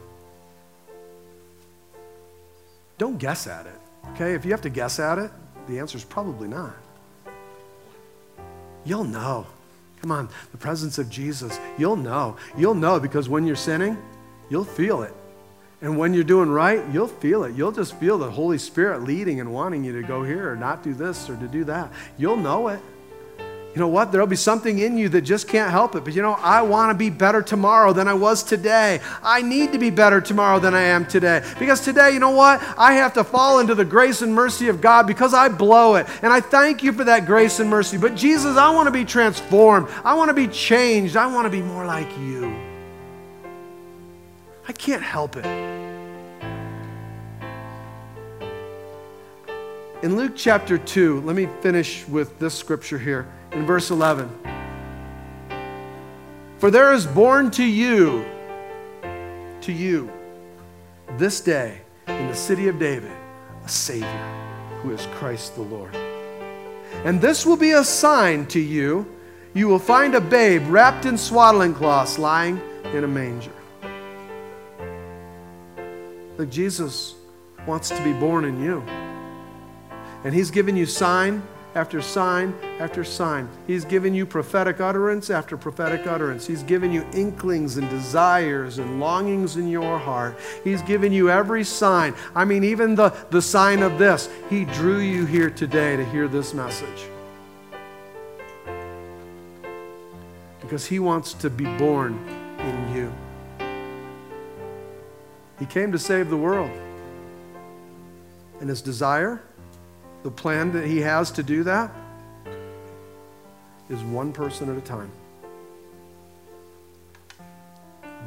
Don't 2.98 3.18
guess 3.18 3.48
at 3.48 3.66
it. 3.66 3.82
Okay? 4.12 4.34
If 4.34 4.46
you 4.46 4.52
have 4.52 4.62
to 4.62 4.70
guess 4.70 4.98
at 4.98 5.18
it, 5.18 5.30
the 5.68 5.78
answer 5.78 5.98
is 5.98 6.06
probably 6.06 6.48
not. 6.48 6.74
You'll 8.86 9.04
know. 9.04 9.46
Come 10.00 10.12
on, 10.12 10.30
the 10.54 10.58
presence 10.58 10.98
of 10.98 11.10
Jesus, 11.10 11.60
you'll 11.78 11.98
know. 11.98 12.38
You'll 12.58 12.76
know 12.76 12.98
because 12.98 13.28
when 13.28 13.46
you're 13.46 13.58
sinning, 13.58 13.98
you'll 14.50 14.64
feel 14.64 15.02
it. 15.02 15.14
And 15.82 15.98
when 15.98 16.14
you're 16.14 16.24
doing 16.24 16.50
right, 16.50 16.82
you'll 16.94 17.10
feel 17.10 17.44
it. 17.44 17.56
You'll 17.56 17.74
just 17.74 17.96
feel 17.98 18.18
the 18.18 18.32
Holy 18.32 18.58
Spirit 18.58 19.04
leading 19.04 19.42
and 19.42 19.52
wanting 19.52 19.84
you 19.84 20.00
to 20.00 20.08
go 20.08 20.24
here 20.24 20.50
or 20.50 20.56
not 20.56 20.82
do 20.82 20.94
this 20.94 21.30
or 21.30 21.36
to 21.36 21.48
do 21.50 21.66
that. 21.66 21.92
You'll 22.18 22.38
know 22.38 22.70
it 22.70 22.80
you 23.74 23.80
know 23.80 23.88
what? 23.88 24.12
There'll 24.12 24.28
be 24.28 24.36
something 24.36 24.80
in 24.80 24.98
you 24.98 25.08
that 25.10 25.22
just 25.22 25.48
can't 25.48 25.72
help 25.72 25.96
it. 25.96 26.04
But 26.04 26.14
you 26.14 26.22
know, 26.22 26.34
I 26.34 26.62
want 26.62 26.92
to 26.92 26.94
be 26.94 27.10
better 27.10 27.42
tomorrow 27.42 27.94
than 27.94 28.06
I 28.06 28.14
was 28.14 28.44
today. 28.44 29.00
I 29.24 29.42
need 29.42 29.72
to 29.72 29.80
be 29.80 29.90
better 29.90 30.20
tomorrow 30.20 30.60
than 30.60 30.76
I 30.76 30.82
am 30.82 31.06
today. 31.06 31.42
Because 31.58 31.80
today, 31.80 32.12
you 32.12 32.20
know 32.20 32.32
what? 32.32 32.62
I 32.78 32.94
have 32.94 33.14
to 33.14 33.24
fall 33.24 33.60
into 33.60 33.74
the 33.74 33.86
grace 33.86 34.22
and 34.22 34.36
mercy 34.36 34.68
of 34.68 34.82
God 34.82 35.08
because 35.08 35.34
I 35.34 35.48
blow 35.48 35.96
it. 35.96 36.06
And 36.22 36.34
I 36.34 36.42
thank 36.42 36.84
you 36.84 36.92
for 36.92 37.06
that 37.06 37.26
grace 37.26 37.62
and 37.62 37.70
mercy. 37.70 37.98
But 37.98 38.16
Jesus, 38.16 38.58
I 38.58 38.70
want 38.72 38.88
to 38.88 38.92
be 38.92 39.06
transformed. 39.06 39.88
I 40.04 40.16
want 40.16 40.28
to 40.28 40.34
be 40.34 40.48
changed. 40.48 41.16
I 41.16 41.28
want 41.28 41.46
to 41.46 41.50
be 41.50 41.62
more 41.62 41.86
like 41.86 42.10
you. 42.20 42.54
I 44.68 44.74
can't 44.74 45.04
help 45.04 45.38
it. 45.38 45.46
In 50.04 50.18
Luke 50.18 50.34
chapter 50.36 50.78
2, 50.78 51.22
let 51.22 51.38
me 51.38 51.48
finish 51.62 52.06
with 52.08 52.38
this 52.38 52.54
scripture 52.54 52.98
here 52.98 53.28
in 53.52 53.66
verse 53.66 53.92
11. 53.92 54.30
For 56.58 56.70
there 56.70 56.94
is 56.94 57.08
born 57.08 57.50
to 57.52 57.64
you, 57.64 58.26
to 59.62 59.72
you, 59.72 60.12
this 61.18 61.42
day 61.42 61.82
in 62.08 62.28
the 62.28 62.36
city 62.36 62.68
of 62.68 62.80
David, 62.80 63.12
a 63.66 63.70
Savior 63.70 64.08
who 64.82 64.92
is 64.92 65.06
Christ 65.14 65.56
the 65.56 65.62
Lord. 65.62 65.96
And 67.04 67.20
this 67.20 67.46
will 67.46 67.58
be 67.58 67.72
a 67.72 67.84
sign 67.84 68.46
to 68.48 68.60
you. 68.60 69.08
You 69.54 69.68
will 69.68 69.80
find 69.80 70.16
a 70.16 70.22
babe 70.22 70.64
wrapped 70.68 71.06
in 71.06 71.18
swaddling 71.18 71.74
cloths 71.74 72.18
lying 72.20 72.62
in 72.94 73.04
a 73.04 73.08
manger. 73.08 73.52
Look, 76.38 76.50
Jesus 76.50 77.16
wants 77.68 77.90
to 77.90 78.04
be 78.04 78.14
born 78.14 78.46
in 78.46 78.62
you. 78.62 78.82
And 80.24 80.34
He's 80.34 80.52
given 80.52 80.76
you 80.76 80.86
sign 80.86 81.44
after 81.76 82.02
sign 82.02 82.54
after 82.80 83.04
sign. 83.04 83.48
He's 83.68 83.86
given 83.86 84.14
you 84.14 84.26
prophetic 84.26 84.82
utterance 84.82 85.30
after 85.30 85.56
prophetic 85.56 86.06
utterance. 86.06 86.46
He's 86.46 86.64
given 86.64 86.92
you 86.92 87.06
inklings 87.14 87.78
and 87.78 87.90
desires 87.90 88.78
and 88.78 89.00
longings 89.00 89.56
in 89.56 89.70
your 89.70 89.98
heart. 89.98 90.38
He's 90.64 90.82
given 90.82 91.14
you 91.14 91.30
every 91.30 91.64
sign. 91.64 92.14
I 92.36 92.46
mean, 92.46 92.64
even 92.64 92.96
the, 92.96 93.10
the 93.30 93.42
sign 93.42 93.84
of 93.84 93.98
this. 93.98 94.30
He 94.50 94.66
drew 94.66 95.00
you 95.00 95.26
here 95.26 95.50
today 95.50 95.96
to 95.96 96.06
hear 96.06 96.28
this 96.28 96.54
message. 96.54 97.06
Because 100.60 100.86
He 100.86 101.00
wants 101.00 101.34
to 101.36 101.50
be 101.50 101.66
born 101.78 102.18
in 102.60 102.96
you. 102.96 103.14
He 105.60 105.66
came 105.66 105.92
to 105.92 106.00
save 106.00 106.30
the 106.30 106.38
world. 106.38 106.72
And 108.60 108.70
His 108.70 108.82
desire 108.82 109.42
the 110.24 110.32
plan 110.32 110.72
that 110.74 110.86
He 110.86 111.00
has 111.00 111.32
to 111.32 111.44
do 111.44 111.64
that 111.64 111.92
is 113.90 114.02
one 114.04 114.32
person 114.32 114.70
at 114.70 114.78
a 114.78 114.82
time. 114.82 115.12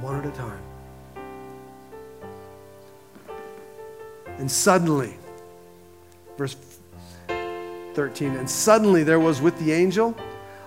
One 0.01 0.16
at 0.16 0.26
a 0.26 0.30
time. 0.30 0.62
And 4.38 4.51
suddenly, 4.51 5.14
verse 6.36 6.57
13, 7.95 8.34
and 8.36 8.51
suddenly 8.51 9.05
there 9.05 9.20
was 9.20 9.40
with 9.40 9.59
the 9.61 9.72
angel 9.72 10.16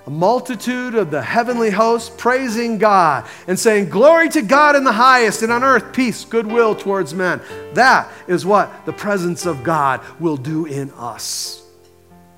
a 0.07 0.09
multitude 0.09 0.95
of 0.95 1.11
the 1.11 1.21
heavenly 1.21 1.69
hosts 1.69 2.09
praising 2.17 2.77
God 2.77 3.25
and 3.45 3.59
saying, 3.59 3.89
Glory 3.89 4.29
to 4.29 4.41
God 4.41 4.77
in 4.77 4.85
the 4.85 4.91
highest, 4.93 5.43
and 5.43 5.51
on 5.51 5.65
earth 5.65 5.91
peace, 5.91 6.23
goodwill 6.23 6.75
towards 6.75 7.13
men. 7.13 7.41
That 7.73 8.09
is 8.25 8.45
what 8.45 8.85
the 8.85 8.93
presence 8.93 9.45
of 9.45 9.65
God 9.65 9.99
will 10.17 10.37
do 10.37 10.65
in 10.65 10.91
us. 10.91 11.61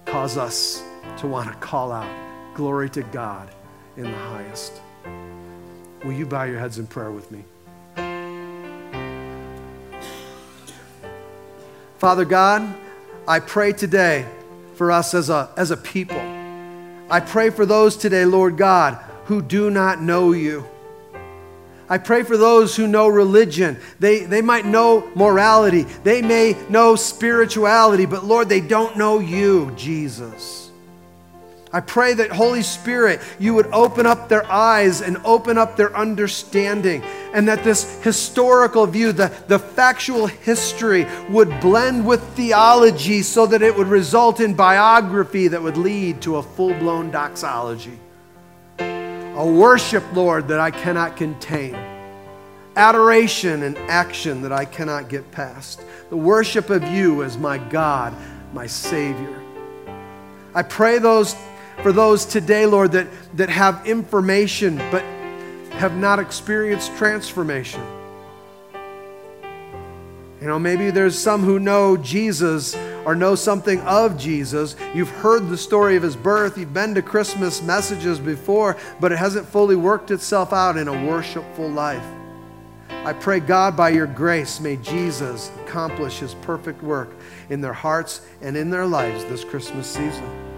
Cause 0.05 0.35
us 0.35 0.81
to 1.17 1.27
want 1.27 1.47
to 1.47 1.55
call 1.57 1.91
out, 1.91 2.09
Glory 2.55 2.89
to 2.89 3.03
God 3.03 3.51
in 3.97 4.03
the 4.03 4.17
highest. 4.17 4.81
Will 6.03 6.13
you 6.13 6.25
bow 6.25 6.45
your 6.45 6.59
heads 6.59 6.79
in 6.79 6.87
prayer 6.87 7.11
with 7.11 7.29
me? 7.29 7.43
Father 11.99 12.25
God, 12.25 12.75
I 13.27 13.39
pray 13.39 13.73
today 13.73 14.25
for 14.73 14.91
us 14.91 15.13
as 15.13 15.29
a, 15.29 15.51
as 15.55 15.69
a 15.69 15.77
people. 15.77 16.38
I 17.09 17.19
pray 17.19 17.49
for 17.49 17.65
those 17.65 17.97
today, 17.97 18.25
Lord 18.25 18.57
God, 18.57 18.95
who 19.25 19.41
do 19.41 19.69
not 19.69 20.01
know 20.01 20.31
you. 20.31 20.65
I 21.89 21.97
pray 21.97 22.21
for 22.21 22.37
those 22.37 22.75
who 22.75 22.87
know 22.87 23.07
religion. 23.07 23.77
They, 23.99 24.19
they 24.19 24.41
might 24.43 24.65
know 24.65 25.09
morality. 25.15 25.83
They 26.03 26.21
may 26.21 26.55
know 26.69 26.95
spirituality, 26.95 28.05
but 28.05 28.23
Lord, 28.23 28.47
they 28.47 28.61
don't 28.61 28.95
know 28.95 29.17
you, 29.17 29.73
Jesus. 29.75 30.69
I 31.73 31.81
pray 31.81 32.13
that, 32.15 32.31
Holy 32.31 32.61
Spirit, 32.61 33.21
you 33.39 33.55
would 33.55 33.67
open 33.67 34.05
up 34.05 34.29
their 34.29 34.45
eyes 34.51 35.01
and 35.01 35.17
open 35.23 35.57
up 35.57 35.77
their 35.77 35.95
understanding, 35.95 37.03
and 37.33 37.47
that 37.47 37.63
this 37.63 38.01
historical 38.03 38.85
view, 38.85 39.11
the, 39.11 39.31
the 39.47 39.59
factual 39.59 40.27
history, 40.27 41.05
would 41.29 41.59
blend 41.59 42.05
with 42.05 42.21
theology 42.35 43.21
so 43.21 43.45
that 43.45 43.61
it 43.61 43.75
would 43.75 43.87
result 43.87 44.39
in 44.39 44.53
biography 44.53 45.47
that 45.47 45.61
would 45.61 45.77
lead 45.77 46.21
to 46.21 46.37
a 46.37 46.43
full 46.43 46.73
blown 46.75 47.11
doxology. 47.11 47.97
A 48.79 49.45
worship, 49.45 50.03
Lord, 50.13 50.47
that 50.49 50.59
I 50.59 50.71
cannot 50.71 51.15
contain. 51.15 51.75
Adoration 52.75 53.63
and 53.63 53.77
action 53.77 54.41
that 54.41 54.51
I 54.51 54.65
cannot 54.65 55.09
get 55.09 55.31
past. 55.31 55.81
The 56.09 56.17
worship 56.17 56.69
of 56.69 56.83
you 56.87 57.23
as 57.23 57.37
my 57.37 57.57
God, 57.57 58.13
my 58.53 58.67
Savior. 58.67 59.41
I 60.55 60.63
pray 60.63 60.97
those 60.97 61.35
for 61.83 61.91
those 61.93 62.25
today, 62.25 62.65
Lord, 62.65 62.91
that, 62.91 63.07
that 63.35 63.49
have 63.49 63.85
information 63.87 64.77
but 64.91 65.03
have 65.79 65.95
not 65.95 66.19
experienced 66.19 66.93
transformation. 66.97 67.81
You 70.41 70.47
know, 70.47 70.59
maybe 70.59 70.91
there's 70.91 71.17
some 71.17 71.41
who 71.41 71.57
know 71.57 71.95
Jesus 71.95 72.75
or 73.05 73.15
know 73.15 73.33
something 73.33 73.79
of 73.81 74.17
Jesus. 74.17 74.75
You've 74.93 75.09
heard 75.09 75.47
the 75.47 75.57
story 75.57 75.95
of 75.95 76.03
his 76.03 76.17
birth, 76.17 76.57
you've 76.57 76.73
been 76.73 76.93
to 76.95 77.01
Christmas 77.01 77.61
messages 77.61 78.19
before, 78.19 78.75
but 78.99 79.13
it 79.13 79.17
hasn't 79.17 79.47
fully 79.47 79.77
worked 79.77 80.11
itself 80.11 80.51
out 80.51 80.75
in 80.75 80.89
a 80.89 81.07
worshipful 81.07 81.69
life. 81.69 82.05
I 82.89 83.13
pray, 83.13 83.39
God, 83.39 83.77
by 83.77 83.87
your 83.87 84.07
grace, 84.07 84.59
may 84.59 84.75
Jesus 84.75 85.49
accomplish 85.63 86.19
his 86.19 86.33
perfect 86.41 86.83
work 86.83 87.09
in 87.49 87.61
their 87.61 87.71
hearts 87.71 88.19
and 88.41 88.57
in 88.57 88.69
their 88.69 88.85
lives 88.85 89.23
this 89.25 89.45
Christmas 89.45 89.87
season. 89.87 90.48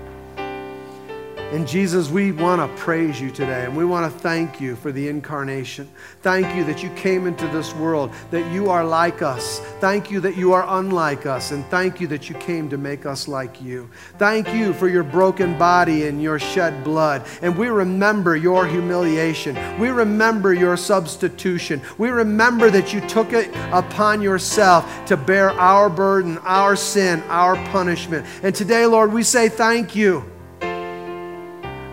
And 1.52 1.68
Jesus, 1.68 2.10
we 2.10 2.32
want 2.32 2.62
to 2.62 2.82
praise 2.82 3.20
you 3.20 3.30
today 3.30 3.66
and 3.66 3.76
we 3.76 3.84
want 3.84 4.10
to 4.10 4.20
thank 4.20 4.62
you 4.62 4.78
for 4.78 4.94
the 4.94 5.10
incarnation. 5.10 5.86
Thank 6.22 6.56
you 6.56 6.64
that 6.64 6.82
you 6.82 6.90
came 6.92 7.28
into 7.28 7.46
this 7.50 7.76
world, 7.76 8.14
that 8.32 8.50
you 8.54 8.70
are 8.70 8.86
like 8.86 9.22
us. 9.22 9.60
Thank 9.82 10.10
you 10.10 10.22
that 10.22 10.38
you 10.38 10.54
are 10.54 10.64
unlike 10.80 11.26
us. 11.26 11.52
And 11.52 11.66
thank 11.66 12.00
you 12.00 12.08
that 12.08 12.30
you 12.30 12.36
came 12.36 12.70
to 12.70 12.78
make 12.78 13.06
us 13.06 13.28
like 13.28 13.62
you. 13.62 13.90
Thank 14.18 14.48
you 14.54 14.72
for 14.72 14.88
your 14.88 15.04
broken 15.04 15.58
body 15.58 16.08
and 16.08 16.24
your 16.24 16.40
shed 16.40 16.86
blood. 16.86 17.28
And 17.42 17.58
we 17.58 17.68
remember 17.68 18.38
your 18.38 18.66
humiliation. 18.66 19.78
We 19.78 19.90
remember 19.90 20.54
your 20.54 20.78
substitution. 20.78 21.82
We 21.98 22.12
remember 22.12 22.70
that 22.70 22.94
you 22.94 23.02
took 23.10 23.34
it 23.34 23.54
upon 23.74 24.22
yourself 24.22 24.90
to 25.08 25.18
bear 25.18 25.50
our 25.52 25.90
burden, 25.90 26.38
our 26.44 26.78
sin, 26.78 27.22
our 27.24 27.58
punishment. 27.72 28.26
And 28.42 28.56
today, 28.56 28.86
Lord, 28.86 29.12
we 29.12 29.24
say 29.24 29.50
thank 29.50 29.98
you. 29.98 30.31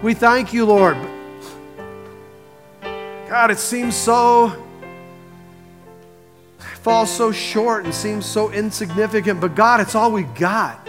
We 0.03 0.14
thank 0.14 0.53
you, 0.53 0.64
Lord. 0.64 0.96
God, 3.28 3.51
it 3.51 3.59
seems 3.59 3.96
so 3.96 4.64
falls 6.82 7.11
so 7.11 7.32
short 7.32 7.84
and 7.84 7.92
seems 7.92 8.24
so 8.24 8.51
insignificant, 8.51 9.40
but 9.40 9.55
God, 9.55 9.80
it's 9.80 9.94
all 9.94 10.11
we 10.11 10.22
got. 10.22 10.88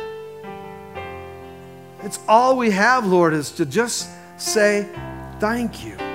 It's 2.03 2.19
all 2.27 2.55
we 2.55 2.71
have, 2.71 3.05
Lord, 3.05 3.33
is 3.33 3.51
to 3.53 3.65
just 3.65 4.09
say 4.37 4.87
thank 5.39 5.83
you. 5.83 6.08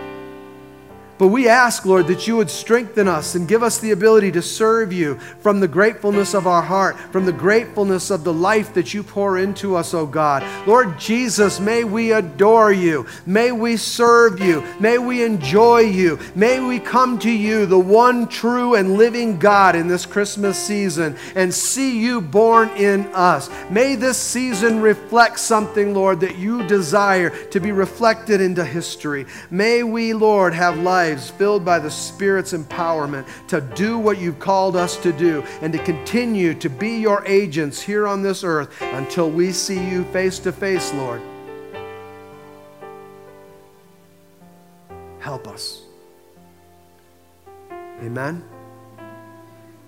But 1.16 1.28
we 1.28 1.48
ask, 1.48 1.84
Lord, 1.84 2.08
that 2.08 2.26
you 2.26 2.36
would 2.36 2.50
strengthen 2.50 3.06
us 3.06 3.34
and 3.34 3.46
give 3.46 3.62
us 3.62 3.78
the 3.78 3.92
ability 3.92 4.32
to 4.32 4.42
serve 4.42 4.92
you 4.92 5.16
from 5.40 5.60
the 5.60 5.68
gratefulness 5.68 6.34
of 6.34 6.46
our 6.46 6.62
heart, 6.62 6.98
from 6.98 7.24
the 7.24 7.32
gratefulness 7.32 8.10
of 8.10 8.24
the 8.24 8.32
life 8.32 8.74
that 8.74 8.92
you 8.92 9.02
pour 9.02 9.38
into 9.38 9.76
us, 9.76 9.94
oh 9.94 10.06
God. 10.06 10.42
Lord 10.66 10.98
Jesus, 10.98 11.60
may 11.60 11.84
we 11.84 12.12
adore 12.12 12.72
you. 12.72 13.06
May 13.26 13.52
we 13.52 13.76
serve 13.76 14.40
you. 14.40 14.64
May 14.80 14.98
we 14.98 15.22
enjoy 15.22 15.80
you. 15.80 16.18
May 16.34 16.58
we 16.60 16.80
come 16.80 17.18
to 17.20 17.30
you, 17.30 17.66
the 17.66 17.78
one 17.78 18.26
true 18.26 18.74
and 18.74 18.96
living 18.96 19.38
God, 19.38 19.76
in 19.76 19.86
this 19.86 20.06
Christmas 20.06 20.58
season 20.58 21.16
and 21.36 21.52
see 21.52 21.98
you 22.00 22.20
born 22.20 22.70
in 22.70 23.06
us. 23.14 23.50
May 23.70 23.94
this 23.94 24.18
season 24.18 24.80
reflect 24.80 25.38
something, 25.38 25.94
Lord, 25.94 26.20
that 26.20 26.36
you 26.36 26.66
desire 26.66 27.30
to 27.46 27.60
be 27.60 27.72
reflected 27.72 28.40
into 28.40 28.64
history. 28.64 29.26
May 29.50 29.82
we, 29.82 30.12
Lord, 30.12 30.54
have 30.54 30.78
life 30.78 31.04
lives 31.14 31.30
filled 31.30 31.64
by 31.64 31.78
the 31.78 31.90
Spirit's 31.90 32.52
empowerment 32.52 33.24
to 33.46 33.60
do 33.60 33.98
what 33.98 34.18
you've 34.18 34.40
called 34.40 34.74
us 34.74 34.96
to 34.96 35.12
do 35.12 35.44
and 35.62 35.72
to 35.72 35.78
continue 35.84 36.54
to 36.54 36.68
be 36.68 36.96
your 36.98 37.24
agents 37.24 37.80
here 37.80 38.08
on 38.08 38.20
this 38.20 38.42
earth 38.42 38.82
until 38.82 39.30
we 39.30 39.52
see 39.52 39.78
you 39.88 40.02
face 40.06 40.40
to 40.40 40.50
face, 40.50 40.92
Lord. 40.94 41.22
Help 45.20 45.46
us. 45.46 45.82
Amen. 47.70 48.44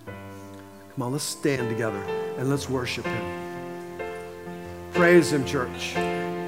Come 0.06 1.02
on, 1.02 1.12
let's 1.12 1.24
stand 1.24 1.68
together 1.68 2.00
and 2.38 2.48
let's 2.48 2.70
worship 2.70 3.04
Him. 3.04 4.00
Praise 4.92 5.32
Him, 5.32 5.44
church. 5.44 5.96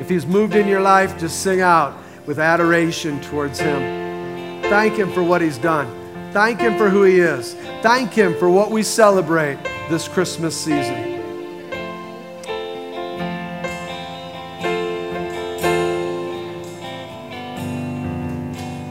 If 0.00 0.08
He's 0.08 0.24
moved 0.24 0.54
in 0.54 0.68
your 0.68 0.80
life, 0.80 1.18
just 1.18 1.42
sing 1.42 1.62
out 1.62 1.98
with 2.26 2.38
adoration 2.38 3.20
towards 3.22 3.58
Him. 3.58 4.07
Thank 4.68 4.96
Him 4.96 5.10
for 5.12 5.22
what 5.22 5.40
He's 5.40 5.56
done. 5.56 5.88
Thank 6.32 6.60
Him 6.60 6.76
for 6.76 6.90
who 6.90 7.02
He 7.02 7.20
is. 7.20 7.54
Thank 7.82 8.12
Him 8.12 8.36
for 8.38 8.50
what 8.50 8.70
we 8.70 8.82
celebrate 8.82 9.58
this 9.88 10.06
Christmas 10.06 10.54
season. 10.54 11.06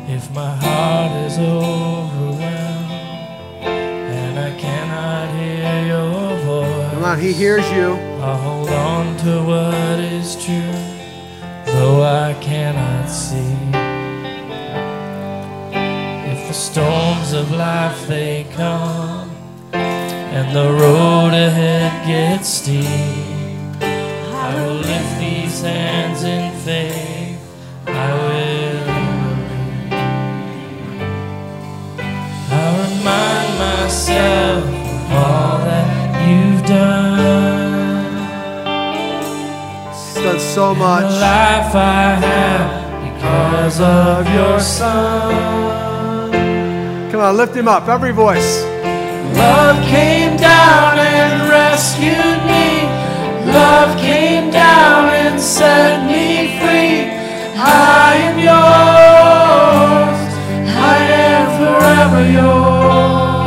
If 0.10 0.32
my 0.34 0.56
heart 0.56 1.12
is 1.28 1.38
overwhelmed 1.38 2.92
and 3.62 4.40
I 4.40 4.60
cannot 4.60 5.30
hear 5.38 5.86
your 5.94 6.38
voice, 6.40 6.94
Come 6.94 7.04
on, 7.04 7.20
He 7.20 7.34
hears 7.34 7.70
you. 7.72 7.94
I'll 8.20 8.38
hold 8.38 8.70
on 8.70 9.16
to 9.18 9.44
what 9.44 10.00
is 10.00 10.36
true, 10.44 10.74
though 11.66 12.02
I 12.02 12.36
cannot 12.42 13.08
see 13.08 13.67
storms 16.78 17.34
of 17.34 17.50
life 17.54 18.08
they 18.08 18.46
come 18.54 19.32
and 19.74 20.56
the 20.56 20.70
road 20.84 21.34
ahead 21.34 22.06
gets 22.06 22.48
steep. 22.48 22.86
I 23.82 24.54
will 24.56 24.76
lift 24.76 25.20
these 25.20 25.60
hands 25.64 26.22
in 26.22 26.54
faith. 26.60 27.40
I 27.88 28.14
will 28.22 28.78
believe. 28.86 29.92
I 32.52 32.66
remind 32.86 33.52
myself 33.66 34.64
of 34.64 35.12
all 35.24 35.58
that 35.70 35.90
you've 36.28 36.64
done. 36.68 38.14
Done 40.14 40.40
so 40.40 40.76
much 40.76 41.10
the 41.12 41.20
life 41.22 41.74
I 41.74 42.20
have 42.28 42.70
because 43.04 43.82
of 43.82 44.30
your 44.32 44.60
son 44.60 45.77
Come 47.18 47.26
on, 47.26 47.36
lift 47.36 47.56
him 47.56 47.68
up, 47.68 47.88
every 47.88 48.12
voice. 48.12 48.64
Love 49.36 49.84
came 49.88 50.38
down 50.38 51.00
and 51.00 51.50
rescued 51.50 52.46
me. 52.46 52.84
Love 53.52 53.98
came 53.98 54.52
down 54.52 55.10
and 55.10 55.42
set 55.42 56.06
me 56.06 56.60
free. 56.60 57.10
I 57.58 58.14
am 58.22 58.38
yours. 58.38 60.20
I 60.78 60.98
am 61.26 61.48
forever 61.58 62.22
yours. 62.30 63.47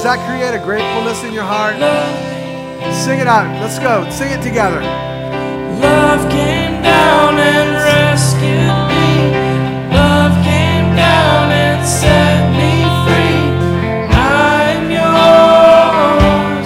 Does 0.00 0.16
that 0.16 0.24
create 0.24 0.56
a 0.56 0.64
gratefulness 0.64 1.24
in 1.24 1.32
your 1.34 1.44
heart? 1.44 1.76
Sing 3.04 3.20
it 3.20 3.28
out. 3.28 3.44
Let's 3.60 3.78
go. 3.78 4.08
Sing 4.08 4.32
it 4.32 4.40
together. 4.40 4.80
Love 5.76 6.24
came 6.32 6.80
down 6.80 7.36
and 7.36 7.68
rescued 7.84 8.80
me. 8.88 9.28
Love 9.92 10.32
came 10.40 10.96
down 10.96 11.52
and 11.52 11.84
set 11.84 12.48
me 12.56 12.80
free. 13.04 13.44
I'm 14.08 14.88
yours. 14.88 16.64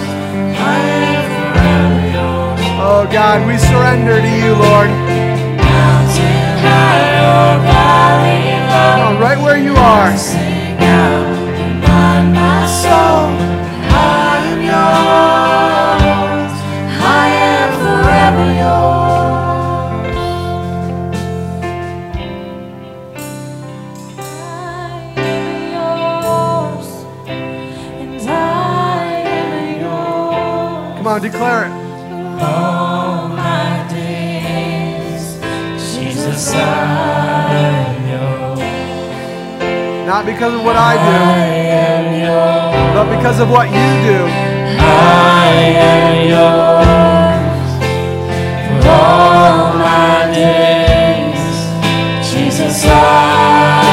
I 0.55 0.79
am 1.03 1.27
forever 1.35 2.07
yours. 2.15 2.63
Oh 2.79 3.03
God, 3.11 3.43
we 3.43 3.59
surrender 3.59 4.23
to 4.23 4.31
you, 4.31 4.55
Lord. 4.55 4.87
Mountain 5.59 6.55
high 6.63 7.19
or 7.19 7.59
valley 7.67 8.63
low. 8.63 8.95
Come 8.95 9.11
on, 9.11 9.19
right 9.19 9.39
where 9.43 9.59
you 9.59 9.75
are. 9.75 10.15
Sing 10.15 10.79
out 10.79 11.35
my 12.33 12.64
soul, 12.64 12.64
on, 31.15 31.21
declare 31.21 31.65
it. 31.65 31.71
All 32.41 33.29
my 33.29 33.87
days, 33.89 35.39
Jesus, 35.95 36.53
I 36.53 37.55
am. 37.71 38.55
Not 40.05 40.25
because 40.25 40.53
of 40.53 40.63
what 40.63 40.75
I 40.75 40.93
do 40.95 41.55
but 42.95 43.17
because 43.17 43.39
of 43.39 43.49
what 43.49 43.67
you 43.67 43.73
do. 43.73 44.25
I 44.79 45.47
am 45.91 46.27
yours 46.29 47.67
for 48.67 48.89
all 48.89 49.73
my 49.73 50.31
days. 50.31 51.55
Jesus, 52.31 52.85
I 52.85 53.84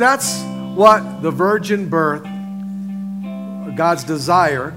that's 0.00 0.42
what 0.74 1.22
the 1.22 1.30
virgin 1.30 1.88
birth 1.88 2.24
God's 3.76 4.04
desire 4.04 4.74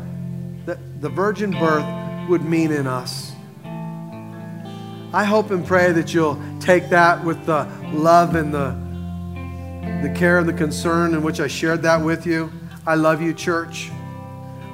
that 0.66 1.02
the 1.02 1.10
virgin 1.10 1.52
birth 1.52 1.86
would 2.30 2.44
mean 2.44 2.72
in 2.72 2.88
us. 2.88 3.34
I 5.14 5.26
hope 5.26 5.52
and 5.52 5.66
pray 5.66 5.92
that 5.92 6.14
you'll 6.14 6.42
take 6.60 6.90
that 6.90 7.24
with 7.24 7.46
the 7.46 7.68
love 7.92 8.36
and 8.36 8.54
the, 8.54 8.70
the 10.08 10.14
care 10.16 10.40
and 10.40 10.48
the 10.48 10.54
concern 10.54 11.14
in 11.14 11.22
which 11.22 11.40
I 11.40 11.48
shared 11.48 11.82
that 11.82 12.02
with 12.02 12.26
you. 12.26 12.50
I 12.88 12.96
love 12.96 13.22
you, 13.22 13.34
church. 13.34 13.92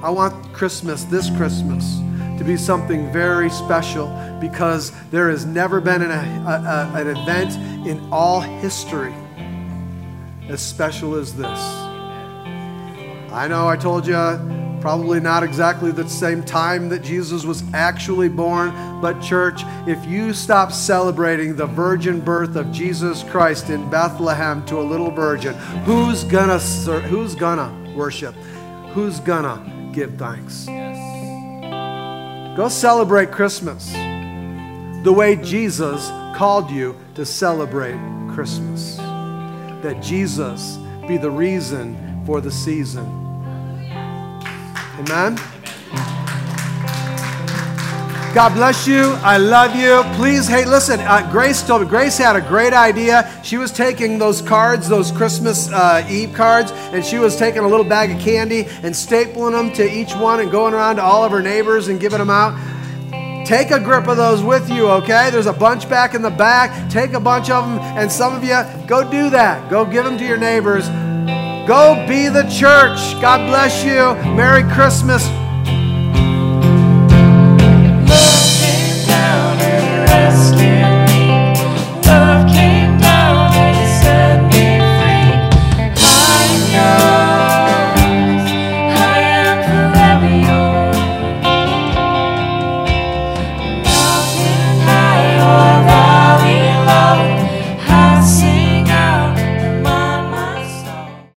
I 0.00 0.10
want 0.10 0.52
Christmas, 0.52 1.04
this 1.04 1.28
Christmas, 1.36 1.98
to 2.38 2.44
be 2.44 2.56
something 2.56 3.12
very 3.12 3.50
special 3.50 4.06
because 4.40 4.92
there 5.10 5.28
has 5.28 5.44
never 5.44 5.80
been 5.80 6.02
an, 6.02 6.10
a, 6.12 6.92
a, 6.94 7.00
an 7.00 7.08
event 7.08 7.54
in 7.86 8.00
all 8.12 8.40
history 8.40 9.12
as 10.50 10.60
special 10.60 11.14
as 11.14 11.34
this. 11.34 11.60
I 13.32 13.46
know 13.48 13.68
I 13.68 13.76
told 13.76 14.06
you 14.06 14.14
probably 14.80 15.20
not 15.20 15.42
exactly 15.42 15.92
the 15.92 16.08
same 16.08 16.42
time 16.42 16.88
that 16.88 17.02
Jesus 17.02 17.44
was 17.44 17.62
actually 17.72 18.28
born, 18.28 18.70
but 19.00 19.20
church, 19.20 19.62
if 19.86 20.04
you 20.06 20.32
stop 20.32 20.72
celebrating 20.72 21.54
the 21.54 21.66
virgin 21.66 22.20
birth 22.20 22.56
of 22.56 22.72
Jesus 22.72 23.22
Christ 23.24 23.70
in 23.70 23.88
Bethlehem 23.90 24.64
to 24.66 24.80
a 24.80 24.82
little 24.82 25.10
virgin, 25.10 25.54
who's 25.84 26.24
gonna 26.24 26.58
who's 26.58 27.34
gonna 27.34 27.94
worship? 27.94 28.34
Who's 28.92 29.20
gonna 29.20 29.90
give 29.92 30.14
thanks? 30.16 30.66
Go 32.56 32.68
celebrate 32.68 33.30
Christmas 33.30 33.92
the 35.04 35.12
way 35.14 35.36
Jesus 35.36 36.08
called 36.34 36.70
you 36.70 36.96
to 37.14 37.24
celebrate 37.24 37.98
Christmas. 38.34 38.98
That 39.82 40.02
Jesus 40.02 40.78
be 41.08 41.16
the 41.16 41.30
reason 41.30 42.22
for 42.26 42.40
the 42.40 42.50
season. 42.50 43.06
Amen. 44.98 45.36
God 48.32 48.54
bless 48.54 48.86
you. 48.86 49.14
I 49.22 49.38
love 49.38 49.74
you. 49.74 50.02
Please, 50.14 50.46
hey, 50.46 50.64
listen. 50.64 51.00
Uh, 51.00 51.28
Grace 51.32 51.62
told 51.64 51.82
me. 51.82 51.88
Grace 51.88 52.16
had 52.16 52.36
a 52.36 52.40
great 52.40 52.72
idea. 52.72 53.28
She 53.42 53.56
was 53.56 53.72
taking 53.72 54.18
those 54.18 54.40
cards, 54.40 54.88
those 54.88 55.10
Christmas 55.10 55.68
uh, 55.72 56.06
Eve 56.08 56.32
cards, 56.32 56.70
and 56.92 57.04
she 57.04 57.18
was 57.18 57.36
taking 57.36 57.62
a 57.62 57.66
little 57.66 57.84
bag 57.84 58.12
of 58.12 58.20
candy 58.20 58.66
and 58.84 58.94
stapling 58.94 59.52
them 59.52 59.72
to 59.72 59.90
each 59.90 60.14
one 60.14 60.38
and 60.38 60.48
going 60.48 60.74
around 60.74 60.96
to 60.96 61.02
all 61.02 61.24
of 61.24 61.32
her 61.32 61.42
neighbors 61.42 61.88
and 61.88 61.98
giving 61.98 62.20
them 62.20 62.30
out. 62.30 62.54
Take 63.50 63.72
a 63.72 63.80
grip 63.80 64.06
of 64.06 64.16
those 64.16 64.44
with 64.44 64.70
you, 64.70 64.86
okay? 64.86 65.28
There's 65.28 65.48
a 65.48 65.52
bunch 65.52 65.88
back 65.88 66.14
in 66.14 66.22
the 66.22 66.30
back. 66.30 66.88
Take 66.88 67.14
a 67.14 67.18
bunch 67.18 67.50
of 67.50 67.64
them, 67.64 67.80
and 67.98 68.08
some 68.08 68.32
of 68.32 68.44
you, 68.44 68.62
go 68.86 69.02
do 69.10 69.28
that. 69.30 69.68
Go 69.68 69.84
give 69.84 70.04
them 70.04 70.16
to 70.18 70.24
your 70.24 70.36
neighbors. 70.36 70.86
Go 71.66 72.06
be 72.06 72.28
the 72.28 72.44
church. 72.44 73.20
God 73.20 73.48
bless 73.48 73.82
you. 73.82 74.14
Merry 74.36 74.62
Christmas. 74.72 75.26